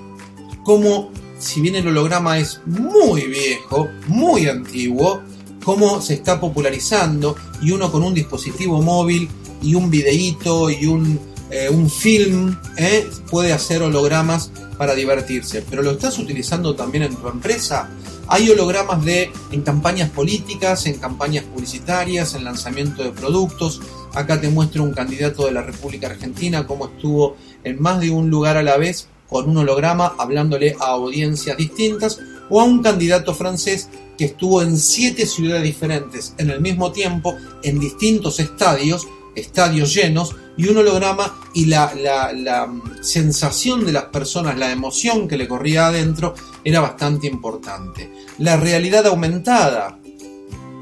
cómo, 0.63 1.11
si 1.37 1.61
bien 1.61 1.75
el 1.75 1.87
holograma 1.87 2.39
es 2.39 2.61
muy 2.65 3.27
viejo, 3.27 3.87
muy 4.07 4.47
antiguo, 4.47 5.21
cómo 5.63 6.01
se 6.01 6.15
está 6.15 6.39
popularizando 6.39 7.35
y 7.61 7.71
uno 7.71 7.91
con 7.91 8.03
un 8.03 8.13
dispositivo 8.13 8.81
móvil 8.81 9.29
y 9.61 9.75
un 9.75 9.89
videíto 9.89 10.69
y 10.69 10.85
un, 10.85 11.19
eh, 11.49 11.69
un 11.69 11.89
film 11.89 12.57
eh, 12.77 13.07
puede 13.29 13.53
hacer 13.53 13.81
hologramas 13.81 14.51
para 14.77 14.95
divertirse. 14.95 15.63
Pero 15.69 15.81
lo 15.81 15.91
estás 15.91 16.17
utilizando 16.19 16.75
también 16.75 17.03
en 17.03 17.15
tu 17.15 17.27
empresa. 17.27 17.89
Hay 18.27 18.49
hologramas 18.49 19.03
de 19.03 19.31
en 19.51 19.61
campañas 19.61 20.09
políticas, 20.11 20.85
en 20.85 20.99
campañas 20.99 21.45
publicitarias, 21.45 22.35
en 22.35 22.43
lanzamiento 22.43 23.03
de 23.03 23.11
productos. 23.11 23.81
Acá 24.13 24.39
te 24.39 24.49
muestro 24.49 24.83
un 24.83 24.93
candidato 24.93 25.45
de 25.45 25.51
la 25.51 25.63
República 25.63 26.07
Argentina, 26.07 26.67
cómo 26.67 26.87
estuvo 26.87 27.35
en 27.63 27.81
más 27.81 27.99
de 27.99 28.11
un 28.11 28.29
lugar 28.29 28.57
a 28.57 28.63
la 28.63 28.77
vez 28.77 29.07
con 29.27 29.49
un 29.49 29.57
holograma 29.57 30.15
hablándole 30.17 30.75
a 30.79 30.87
audiencias 30.87 31.55
distintas, 31.55 32.19
o 32.49 32.59
a 32.59 32.63
un 32.63 32.81
candidato 32.81 33.33
francés 33.33 33.89
que 34.17 34.25
estuvo 34.25 34.61
en 34.61 34.77
siete 34.77 35.25
ciudades 35.25 35.63
diferentes 35.63 36.33
en 36.37 36.49
el 36.49 36.61
mismo 36.61 36.91
tiempo, 36.91 37.35
en 37.63 37.79
distintos 37.79 38.39
estadios, 38.39 39.07
estadios 39.35 39.93
llenos, 39.93 40.35
y 40.57 40.67
un 40.67 40.77
holograma 40.77 41.39
y 41.53 41.65
la, 41.65 41.93
la, 41.95 42.67
mm, 42.67 43.01
sensación 43.01 43.85
de 43.85 43.93
las 43.93 44.05
personas, 44.05 44.57
la 44.57 44.71
emoción 44.71 45.27
que 45.27 45.37
le 45.37 45.47
corría 45.47 45.87
adentro, 45.87 46.33
era 46.63 46.81
bastante 46.81 47.27
importante. 47.27 48.11
La 48.39 48.57
realidad 48.57 49.07
aumentada, 49.07 49.99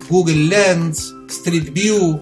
Google 0.09 0.47
Lens, 0.47 1.13
Street 1.29 1.71
View, 1.71 2.19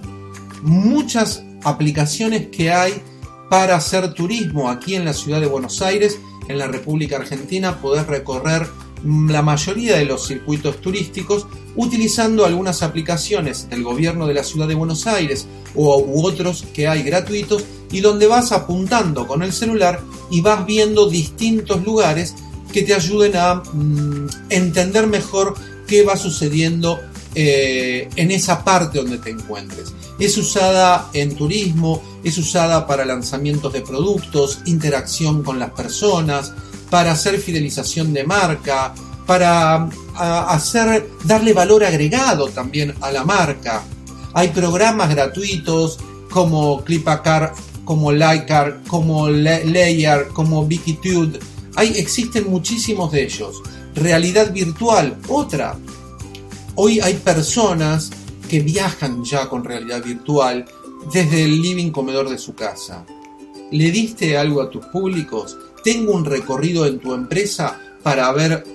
muchas 0.63 1.43
aplicaciones 1.63 2.47
que 2.47 2.71
hay 2.71 3.01
para 3.49 3.75
hacer 3.75 4.13
turismo 4.13 4.69
aquí 4.69 4.95
en 4.95 5.05
la 5.05 5.13
ciudad 5.13 5.39
de 5.39 5.47
Buenos 5.47 5.81
Aires, 5.81 6.19
en 6.49 6.57
la 6.57 6.67
República 6.67 7.15
Argentina, 7.15 7.79
poder 7.79 8.05
recorrer 8.07 8.67
la 9.05 9.41
mayoría 9.41 9.97
de 9.97 10.05
los 10.05 10.27
circuitos 10.27 10.81
turísticos 10.81 11.47
utilizando 11.75 12.45
algunas 12.45 12.81
aplicaciones 12.81 13.69
del 13.69 13.83
gobierno 13.83 14.27
de 14.27 14.33
la 14.33 14.43
ciudad 14.43 14.67
de 14.67 14.75
Buenos 14.75 15.05
Aires 15.05 15.47
o, 15.75 15.97
u 15.99 16.25
otros 16.25 16.65
que 16.73 16.87
hay 16.87 17.03
gratuitos 17.03 17.63
y 17.91 18.01
donde 18.01 18.27
vas 18.27 18.51
apuntando 18.51 19.27
con 19.27 19.43
el 19.43 19.53
celular 19.53 20.01
y 20.31 20.41
vas 20.41 20.65
viendo 20.65 21.09
distintos 21.09 21.83
lugares 21.83 22.33
que 22.73 22.81
te 22.81 22.93
ayuden 22.93 23.35
a 23.35 23.55
mm, 23.55 24.27
entender 24.49 25.07
mejor 25.07 25.55
qué 25.87 26.03
va 26.03 26.17
sucediendo 26.17 26.99
eh, 27.35 28.09
en 28.15 28.31
esa 28.31 28.63
parte 28.63 28.97
donde 28.97 29.17
te 29.17 29.29
encuentres. 29.29 29.93
Es 30.17 30.37
usada 30.37 31.09
en 31.13 31.35
turismo, 31.35 32.01
es 32.23 32.37
usada 32.37 32.87
para 32.87 33.05
lanzamientos 33.05 33.71
de 33.73 33.81
productos, 33.81 34.59
interacción 34.65 35.43
con 35.43 35.59
las 35.59 35.71
personas, 35.71 36.53
para 36.89 37.11
hacer 37.11 37.39
fidelización 37.39 38.13
de 38.13 38.23
marca, 38.23 38.93
para 39.25 39.89
hacer 40.15 41.09
darle 41.23 41.53
valor 41.53 41.83
agregado 41.83 42.49
también 42.49 42.93
a 43.01 43.11
la 43.11 43.23
marca. 43.23 43.83
Hay 44.33 44.49
programas 44.49 45.09
gratuitos 45.09 45.97
como 46.29 46.83
Clipacar, 46.83 47.53
como 47.85 48.11
Lycar, 48.11 48.81
como 48.87 49.29
Layer, 49.29 50.27
como 50.29 50.61
Wikitude. 50.61 51.39
Hay, 51.75 51.97
existen 51.97 52.49
muchísimos 52.49 53.11
de 53.11 53.23
ellos. 53.23 53.61
Realidad 53.95 54.51
virtual, 54.51 55.17
otra 55.27 55.77
Hoy 56.77 56.99
hay 56.99 57.13
personas 57.13 58.11
que 58.49 58.59
viajan 58.59 59.23
ya 59.23 59.47
con 59.47 59.63
realidad 59.63 60.03
virtual 60.03 60.65
desde 61.13 61.45
el 61.45 61.61
living 61.61 61.89
comedor 61.91 62.29
de 62.29 62.37
su 62.37 62.53
casa. 62.53 63.05
¿Le 63.71 63.91
diste 63.91 64.37
algo 64.37 64.61
a 64.61 64.69
tus 64.69 64.85
públicos? 64.87 65.57
¿Tengo 65.85 66.13
un 66.13 66.25
recorrido 66.25 66.87
en 66.87 66.99
tu 66.99 67.13
empresa 67.13 67.79
para 68.01 68.31
ver 68.31 68.65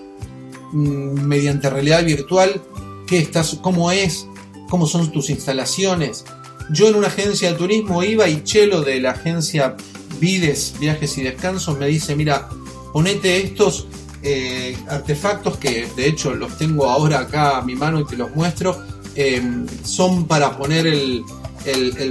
mm, 0.72 1.20
mediante 1.26 1.68
realidad 1.68 2.04
virtual 2.04 2.62
qué 3.04 3.18
estás, 3.18 3.58
cómo 3.60 3.90
es, 3.90 4.28
cómo 4.68 4.86
son 4.86 5.10
tus 5.10 5.28
instalaciones? 5.28 6.24
Yo 6.70 6.86
en 6.88 6.94
una 6.94 7.08
agencia 7.08 7.50
de 7.50 7.58
turismo 7.58 8.04
iba 8.04 8.28
y 8.28 8.44
Chelo 8.44 8.82
de 8.82 9.00
la 9.00 9.10
agencia 9.10 9.76
Vides, 10.20 10.74
Viajes 10.78 11.18
y 11.18 11.22
Descansos 11.22 11.76
me 11.76 11.88
dice, 11.88 12.14
mira, 12.14 12.48
ponete 12.92 13.38
estos 13.38 13.88
eh, 14.22 14.76
artefactos 14.88 15.56
que 15.56 15.88
de 15.96 16.06
hecho 16.06 16.32
los 16.34 16.58
tengo 16.58 16.88
ahora 16.88 17.20
acá 17.20 17.58
a 17.58 17.62
mi 17.62 17.74
mano 17.74 17.98
y 17.98 18.04
te 18.04 18.16
los 18.16 18.32
muestro. 18.36 18.80
Em, 19.16 19.66
son 19.82 20.28
para 20.28 20.56
poner 20.56 20.86
el, 20.86 21.24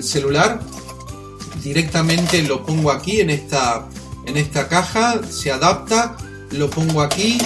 celular. 0.03 0.59
Directamente 1.63 2.43
lo 2.43 2.65
pongo 2.65 2.91
aquí 2.91 3.21
en 3.21 3.29
esta, 3.29 3.87
en 4.29 4.37
esta 4.37 4.67
caja, 4.67 5.21
se 5.27 5.51
adapta 5.51 6.15
lo 6.51 6.69
pongo 6.69 7.01
aquí 7.01 7.37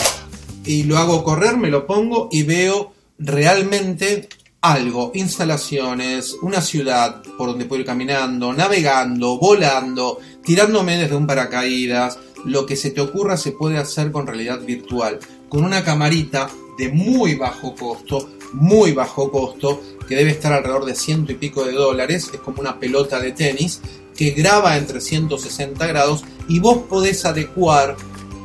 y 0.65 0.83
lo 0.83 0.97
hago 0.97 1.23
correr, 1.23 1.57
me 1.57 1.69
lo 1.69 1.87
pongo 1.87 2.29
y 2.31 2.43
veo 2.43 2.93
realmente 3.17 4.29
algo, 4.61 5.11
instalaciones, 5.13 6.35
una 6.41 6.61
ciudad 6.61 7.21
por 7.37 7.49
donde 7.49 7.65
puedo 7.65 7.81
ir 7.81 7.85
caminando, 7.85 8.53
navegando, 8.53 9.37
volando, 9.37 10.19
tirándome 10.43 10.97
desde 10.97 11.15
un 11.15 11.27
paracaídas, 11.27 12.17
lo 12.45 12.65
que 12.65 12.75
se 12.75 12.91
te 12.91 13.01
ocurra 13.01 13.37
se 13.37 13.51
puede 13.51 13.77
hacer 13.77 14.11
con 14.11 14.27
realidad 14.27 14.61
virtual, 14.61 15.19
con 15.49 15.63
una 15.63 15.83
camarita 15.83 16.49
de 16.77 16.89
muy 16.89 17.35
bajo 17.35 17.75
costo, 17.75 18.29
muy 18.53 18.93
bajo 18.93 19.31
costo, 19.31 19.81
que 20.07 20.15
debe 20.15 20.31
estar 20.31 20.51
alrededor 20.51 20.85
de 20.85 20.95
ciento 20.95 21.31
y 21.31 21.35
pico 21.35 21.63
de 21.63 21.73
dólares, 21.73 22.29
es 22.33 22.39
como 22.39 22.61
una 22.61 22.79
pelota 22.79 23.19
de 23.19 23.31
tenis, 23.31 23.81
que 24.15 24.31
graba 24.31 24.77
en 24.77 24.85
360 24.87 25.85
grados 25.87 26.23
y 26.47 26.59
vos 26.59 26.79
podés 26.89 27.25
adecuar 27.25 27.95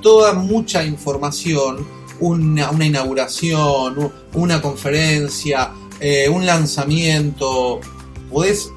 toda 0.02 0.32
mucha 0.32 0.84
información, 0.84 1.86
una, 2.20 2.70
inauguración, 2.80 4.12
una 4.34 4.60
conferencia, 4.60 5.72
eh, 6.00 6.28
un 6.28 6.46
lanzamiento, 6.46 7.80
podés 8.30 8.70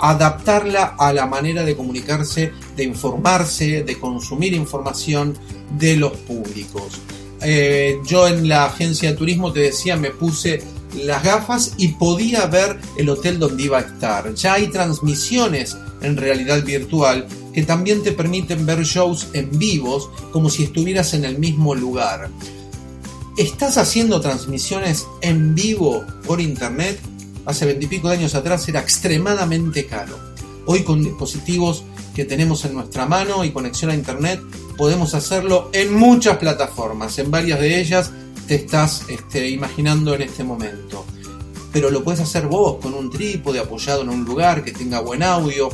adaptarla 0.00 0.94
a 0.98 1.12
la 1.12 1.26
manera 1.26 1.62
de 1.64 1.76
comunicarse, 1.76 2.52
de 2.76 2.84
informarse, 2.84 3.82
de 3.82 3.98
consumir 3.98 4.54
información 4.54 5.36
de 5.78 5.96
los 5.96 6.12
públicos. 6.12 7.00
Eh, 7.42 7.98
yo 8.06 8.26
en 8.28 8.48
la 8.48 8.66
agencia 8.66 9.10
de 9.10 9.16
turismo 9.16 9.52
te 9.52 9.60
decía, 9.60 9.96
me 9.96 10.10
puse 10.10 10.62
las 10.94 11.22
gafas 11.22 11.74
y 11.76 11.88
podía 11.88 12.46
ver 12.46 12.78
el 12.96 13.08
hotel 13.08 13.38
donde 13.38 13.62
iba 13.62 13.78
a 13.78 13.82
estar. 13.82 14.34
Ya 14.34 14.54
hay 14.54 14.68
transmisiones 14.68 15.76
en 16.02 16.16
realidad 16.16 16.64
virtual 16.64 17.26
que 17.52 17.62
también 17.62 18.02
te 18.02 18.12
permiten 18.12 18.64
ver 18.66 18.82
shows 18.82 19.28
en 19.32 19.58
vivos 19.58 20.08
como 20.32 20.50
si 20.50 20.64
estuvieras 20.64 21.14
en 21.14 21.24
el 21.24 21.38
mismo 21.38 21.74
lugar 21.74 22.30
estás 23.36 23.78
haciendo 23.78 24.20
transmisiones 24.20 25.06
en 25.22 25.54
vivo 25.54 26.04
por 26.26 26.42
internet, 26.42 27.00
hace 27.46 27.64
veintipico 27.64 28.08
de 28.08 28.16
años 28.16 28.34
atrás 28.34 28.68
era 28.68 28.80
extremadamente 28.80 29.86
caro. 29.86 30.18
Hoy 30.66 30.82
con 30.82 31.02
dispositivos 31.02 31.84
que 32.14 32.26
tenemos 32.26 32.66
en 32.66 32.74
nuestra 32.74 33.06
mano 33.06 33.42
y 33.42 33.50
conexión 33.50 33.90
a 33.90 33.94
internet 33.94 34.40
podemos 34.76 35.14
hacerlo 35.14 35.70
en 35.72 35.94
muchas 35.94 36.36
plataformas, 36.36 37.18
en 37.18 37.30
varias 37.30 37.60
de 37.60 37.80
ellas 37.80 38.10
te 38.46 38.56
estás 38.56 39.04
este, 39.08 39.48
imaginando 39.48 40.14
en 40.14 40.22
este 40.22 40.44
momento. 40.44 41.06
Pero 41.72 41.88
lo 41.90 42.04
puedes 42.04 42.20
hacer 42.20 42.46
vos 42.46 42.76
con 42.82 42.92
un 42.92 43.10
trípode 43.10 43.60
apoyado 43.60 44.02
en 44.02 44.10
un 44.10 44.24
lugar 44.24 44.64
que 44.64 44.72
tenga 44.72 45.00
buen 45.00 45.22
audio, 45.22 45.70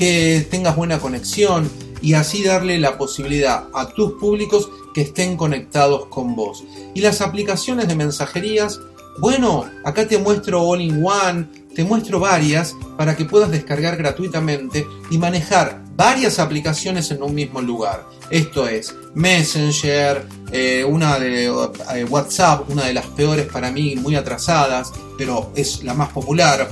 que 0.00 0.46
tengas 0.50 0.76
buena 0.76 0.98
conexión 0.98 1.70
y 2.00 2.14
así 2.14 2.42
darle 2.42 2.80
la 2.80 2.96
posibilidad 2.96 3.68
a 3.74 3.90
tus 3.90 4.12
públicos 4.14 4.70
que 4.94 5.02
estén 5.02 5.36
conectados 5.36 6.06
con 6.06 6.34
vos. 6.34 6.64
Y 6.94 7.02
las 7.02 7.20
aplicaciones 7.20 7.86
de 7.86 7.96
mensajerías, 7.96 8.80
bueno, 9.18 9.66
acá 9.84 10.08
te 10.08 10.16
muestro 10.16 10.62
All 10.62 10.80
in 10.80 11.04
One, 11.04 11.48
te 11.74 11.84
muestro 11.84 12.18
varias 12.18 12.74
para 12.96 13.14
que 13.14 13.26
puedas 13.26 13.50
descargar 13.50 13.98
gratuitamente 13.98 14.86
y 15.10 15.18
manejar 15.18 15.82
varias 15.96 16.38
aplicaciones 16.38 17.10
en 17.10 17.22
un 17.22 17.34
mismo 17.34 17.60
lugar. 17.60 18.06
Esto 18.30 18.66
es 18.66 18.94
Messenger, 19.12 20.26
eh, 20.50 20.82
una 20.82 21.18
de 21.18 21.44
eh, 21.44 22.04
WhatsApp, 22.08 22.70
una 22.70 22.86
de 22.86 22.94
las 22.94 23.04
peores 23.08 23.48
para 23.48 23.70
mí, 23.70 23.96
muy 23.96 24.16
atrasadas, 24.16 24.94
pero 25.18 25.52
es 25.54 25.84
la 25.84 25.92
más 25.92 26.08
popular. 26.08 26.70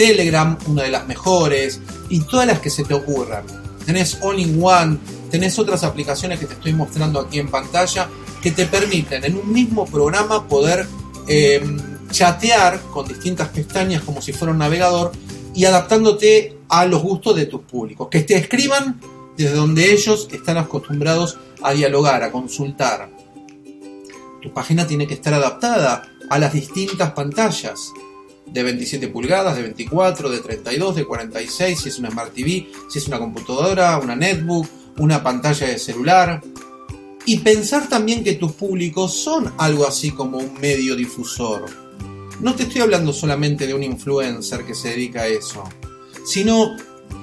Telegram, 0.00 0.56
una 0.66 0.84
de 0.84 0.90
las 0.90 1.06
mejores, 1.06 1.78
y 2.08 2.20
todas 2.20 2.46
las 2.46 2.60
que 2.60 2.70
se 2.70 2.84
te 2.84 2.94
ocurran. 2.94 3.44
Tenés 3.84 4.16
All 4.22 4.38
in 4.38 4.58
One, 4.58 4.96
tenés 5.30 5.58
otras 5.58 5.84
aplicaciones 5.84 6.40
que 6.40 6.46
te 6.46 6.54
estoy 6.54 6.72
mostrando 6.72 7.20
aquí 7.20 7.38
en 7.38 7.48
pantalla 7.48 8.08
que 8.42 8.50
te 8.50 8.64
permiten 8.64 9.22
en 9.26 9.36
un 9.36 9.52
mismo 9.52 9.84
programa 9.84 10.48
poder 10.48 10.86
em, 11.28 11.78
chatear 12.10 12.80
con 12.90 13.06
distintas 13.06 13.48
pestañas 13.48 14.02
como 14.02 14.22
si 14.22 14.32
fuera 14.32 14.52
un 14.52 14.58
navegador 14.58 15.12
y 15.54 15.66
adaptándote 15.66 16.56
a 16.70 16.86
los 16.86 17.02
gustos 17.02 17.36
de 17.36 17.44
tus 17.44 17.60
públicos. 17.60 18.08
Que 18.10 18.20
te 18.20 18.36
escriban 18.38 18.98
desde 19.36 19.54
donde 19.54 19.92
ellos 19.92 20.28
están 20.32 20.56
acostumbrados 20.56 21.36
a 21.60 21.72
dialogar, 21.72 22.22
a 22.22 22.32
consultar. 22.32 23.10
Tu 24.40 24.50
página 24.54 24.86
tiene 24.86 25.06
que 25.06 25.12
estar 25.12 25.34
adaptada 25.34 26.08
a 26.30 26.38
las 26.38 26.54
distintas 26.54 27.10
pantallas 27.10 27.92
de 28.52 28.62
27 28.62 29.08
pulgadas, 29.08 29.56
de 29.56 29.62
24, 29.62 30.30
de 30.30 30.40
32, 30.40 30.96
de 30.96 31.04
46, 31.04 31.78
si 31.78 31.88
es 31.88 31.98
una 31.98 32.10
Smart 32.10 32.34
TV, 32.34 32.68
si 32.88 32.98
es 32.98 33.06
una 33.06 33.18
computadora, 33.18 33.98
una 33.98 34.16
netbook, 34.16 34.66
una 34.98 35.22
pantalla 35.22 35.68
de 35.68 35.78
celular. 35.78 36.42
Y 37.26 37.38
pensar 37.38 37.88
también 37.88 38.24
que 38.24 38.34
tus 38.34 38.52
públicos 38.52 39.14
son 39.14 39.52
algo 39.58 39.86
así 39.86 40.10
como 40.10 40.38
un 40.38 40.54
medio 40.60 40.96
difusor. 40.96 41.66
No 42.40 42.54
te 42.54 42.62
estoy 42.62 42.80
hablando 42.80 43.12
solamente 43.12 43.66
de 43.66 43.74
un 43.74 43.82
influencer 43.82 44.64
que 44.64 44.74
se 44.74 44.88
dedica 44.90 45.22
a 45.22 45.26
eso, 45.26 45.64
sino 46.24 46.76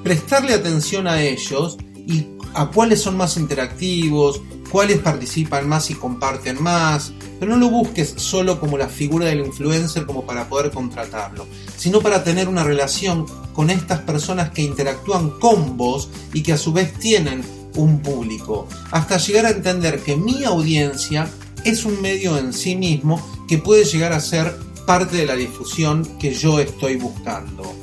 prestarle 0.03 0.53
atención 0.53 1.07
a 1.07 1.21
ellos 1.21 1.77
y 1.95 2.27
a 2.53 2.67
cuáles 2.67 3.01
son 3.01 3.17
más 3.17 3.37
interactivos, 3.37 4.41
cuáles 4.71 4.99
participan 4.99 5.67
más 5.67 5.89
y 5.89 5.95
comparten 5.95 6.61
más, 6.61 7.13
pero 7.39 7.51
no 7.53 7.57
lo 7.57 7.69
busques 7.69 8.13
solo 8.17 8.59
como 8.59 8.77
la 8.77 8.87
figura 8.87 9.27
del 9.27 9.45
influencer 9.45 10.05
como 10.05 10.25
para 10.25 10.47
poder 10.47 10.71
contratarlo, 10.71 11.47
sino 11.75 12.01
para 12.01 12.23
tener 12.23 12.47
una 12.47 12.63
relación 12.63 13.25
con 13.53 13.69
estas 13.69 14.01
personas 14.01 14.51
que 14.51 14.61
interactúan 14.61 15.31
con 15.39 15.77
vos 15.77 16.09
y 16.33 16.43
que 16.43 16.53
a 16.53 16.57
su 16.57 16.73
vez 16.73 16.93
tienen 16.99 17.43
un 17.75 18.01
público, 18.01 18.67
hasta 18.91 19.17
llegar 19.17 19.45
a 19.45 19.51
entender 19.51 20.01
que 20.01 20.15
mi 20.15 20.43
audiencia 20.43 21.29
es 21.63 21.85
un 21.85 22.01
medio 22.01 22.37
en 22.37 22.53
sí 22.53 22.75
mismo 22.75 23.21
que 23.47 23.57
puede 23.57 23.85
llegar 23.85 24.13
a 24.13 24.19
ser 24.19 24.57
parte 24.85 25.17
de 25.17 25.25
la 25.25 25.35
difusión 25.35 26.05
que 26.17 26.33
yo 26.33 26.59
estoy 26.59 26.95
buscando. 26.95 27.75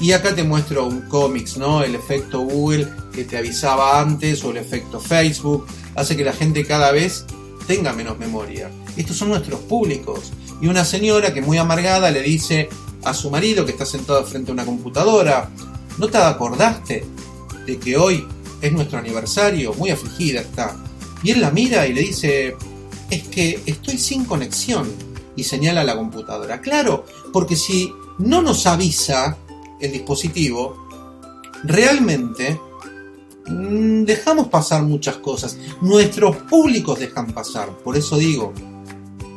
Y 0.00 0.12
acá 0.12 0.34
te 0.34 0.42
muestro 0.42 0.86
un 0.86 1.02
cómics, 1.02 1.56
¿no? 1.56 1.82
El 1.82 1.94
efecto 1.94 2.40
Google 2.40 2.88
que 3.12 3.24
te 3.24 3.36
avisaba 3.38 4.00
antes 4.00 4.42
o 4.44 4.50
el 4.50 4.56
efecto 4.58 5.00
Facebook 5.00 5.66
hace 5.94 6.16
que 6.16 6.24
la 6.24 6.32
gente 6.32 6.64
cada 6.64 6.92
vez 6.92 7.24
tenga 7.66 7.92
menos 7.92 8.18
memoria. 8.18 8.70
Estos 8.96 9.16
son 9.16 9.28
nuestros 9.28 9.60
públicos. 9.60 10.32
Y 10.60 10.66
una 10.66 10.84
señora 10.84 11.34
que 11.34 11.42
muy 11.42 11.58
amargada 11.58 12.10
le 12.10 12.22
dice 12.22 12.68
a 13.04 13.12
su 13.14 13.30
marido 13.30 13.64
que 13.64 13.72
está 13.72 13.84
sentado 13.84 14.24
frente 14.24 14.50
a 14.50 14.54
una 14.54 14.64
computadora, 14.64 15.50
¿no 15.98 16.08
te 16.08 16.18
acordaste 16.18 17.04
de 17.66 17.78
que 17.78 17.96
hoy 17.96 18.26
es 18.60 18.72
nuestro 18.72 18.98
aniversario, 18.98 19.74
muy 19.74 19.90
afligida 19.90 20.40
está. 20.40 20.76
Y 21.22 21.30
él 21.30 21.40
la 21.40 21.50
mira 21.50 21.86
y 21.86 21.92
le 21.92 22.00
dice, 22.00 22.56
es 23.10 23.28
que 23.28 23.62
estoy 23.66 23.98
sin 23.98 24.24
conexión. 24.24 24.90
Y 25.36 25.44
señala 25.44 25.84
la 25.84 25.96
computadora. 25.96 26.60
Claro, 26.60 27.04
porque 27.32 27.56
si 27.56 27.92
no 28.18 28.40
nos 28.40 28.66
avisa 28.66 29.36
el 29.80 29.92
dispositivo, 29.92 30.88
realmente 31.64 32.58
dejamos 33.46 34.48
pasar 34.48 34.82
muchas 34.82 35.16
cosas. 35.16 35.58
Nuestros 35.80 36.36
públicos 36.36 36.98
dejan 36.98 37.32
pasar. 37.32 37.68
Por 37.78 37.96
eso 37.96 38.16
digo, 38.16 38.52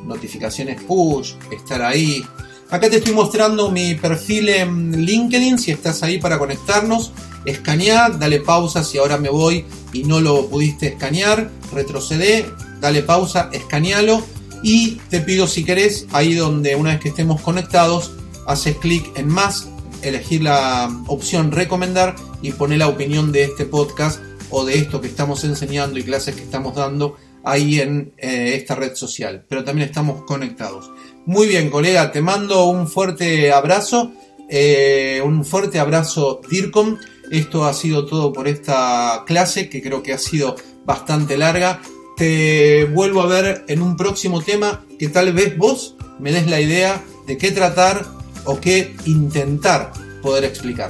notificaciones 0.06 0.82
push, 0.84 1.34
estar 1.52 1.82
ahí. 1.82 2.24
Acá 2.70 2.90
te 2.90 2.98
estoy 2.98 3.14
mostrando 3.14 3.72
mi 3.72 3.96
perfil 3.96 4.50
en 4.50 5.06
LinkedIn, 5.06 5.58
si 5.58 5.72
estás 5.72 6.04
ahí 6.04 6.20
para 6.20 6.38
conectarnos 6.38 7.14
escanear, 7.48 8.20
dale 8.20 8.42
pausa 8.42 8.84
si 8.84 8.98
ahora 8.98 9.18
me 9.18 9.30
voy 9.30 9.66
y 9.94 10.04
no 10.04 10.20
lo 10.20 10.48
pudiste 10.48 10.88
escanear, 10.88 11.50
retrocede, 11.74 12.46
dale 12.80 13.04
pausa, 13.04 13.50
escanealo 13.52 14.22
y 14.64 14.96
te 15.10 15.22
pido 15.22 15.48
si 15.48 15.64
querés, 15.64 16.08
ahí 16.12 16.34
donde 16.36 16.76
una 16.76 16.92
vez 16.92 17.00
que 17.00 17.10
estemos 17.10 17.42
conectados, 17.42 18.12
haces 18.48 18.76
clic 18.78 19.18
en 19.18 19.28
más, 19.28 19.70
elegir 20.02 20.44
la 20.44 20.90
opción 21.08 21.52
recomendar 21.52 22.16
y 22.42 22.52
poner 22.52 22.80
la 22.80 22.88
opinión 22.88 23.32
de 23.32 23.44
este 23.44 23.66
podcast 23.66 24.22
o 24.50 24.66
de 24.66 24.78
esto 24.78 25.02
que 25.02 25.08
estamos 25.08 25.44
enseñando 25.44 26.00
y 26.00 26.04
clases 26.04 26.36
que 26.36 26.44
estamos 26.44 26.76
dando 26.76 27.18
ahí 27.44 27.80
en 27.80 28.14
eh, 28.18 28.54
esta 28.56 28.76
red 28.76 28.96
social. 28.96 29.46
Pero 29.48 29.64
también 29.64 29.88
estamos 29.88 30.24
conectados. 30.24 30.92
Muy 31.26 31.48
bien, 31.48 31.70
colega, 31.70 32.12
te 32.12 32.22
mando 32.22 32.66
un 32.66 32.88
fuerte 32.88 33.52
abrazo. 33.52 34.12
Eh, 34.50 35.22
un 35.24 35.44
fuerte 35.44 35.80
abrazo, 35.80 36.42
DIRCOM. 36.50 36.98
Esto 37.32 37.66
ha 37.66 37.74
sido 37.74 38.06
todo 38.06 38.32
por 38.32 38.48
esta 38.48 39.24
clase 39.26 39.70
que 39.70 39.82
creo 39.82 40.02
que 40.02 40.14
ha 40.14 40.18
sido 40.18 40.56
bastante 40.86 41.38
larga. 41.38 41.82
Te 42.16 42.86
vuelvo 42.86 43.22
a 43.22 43.28
ver 43.28 43.66
en 43.68 43.82
un 43.82 43.98
próximo 43.98 44.42
tema 44.42 44.86
que 44.98 45.10
tal 45.10 45.34
vez 45.34 45.58
vos 45.58 45.96
me 46.20 46.32
des 46.32 46.48
la 46.48 46.62
idea 46.62 47.04
de 47.28 47.38
qué 47.38 47.52
tratar 47.52 48.06
o 48.46 48.60
qué 48.60 48.96
intentar 49.06 49.92
poder 50.22 50.46
explicar. 50.46 50.90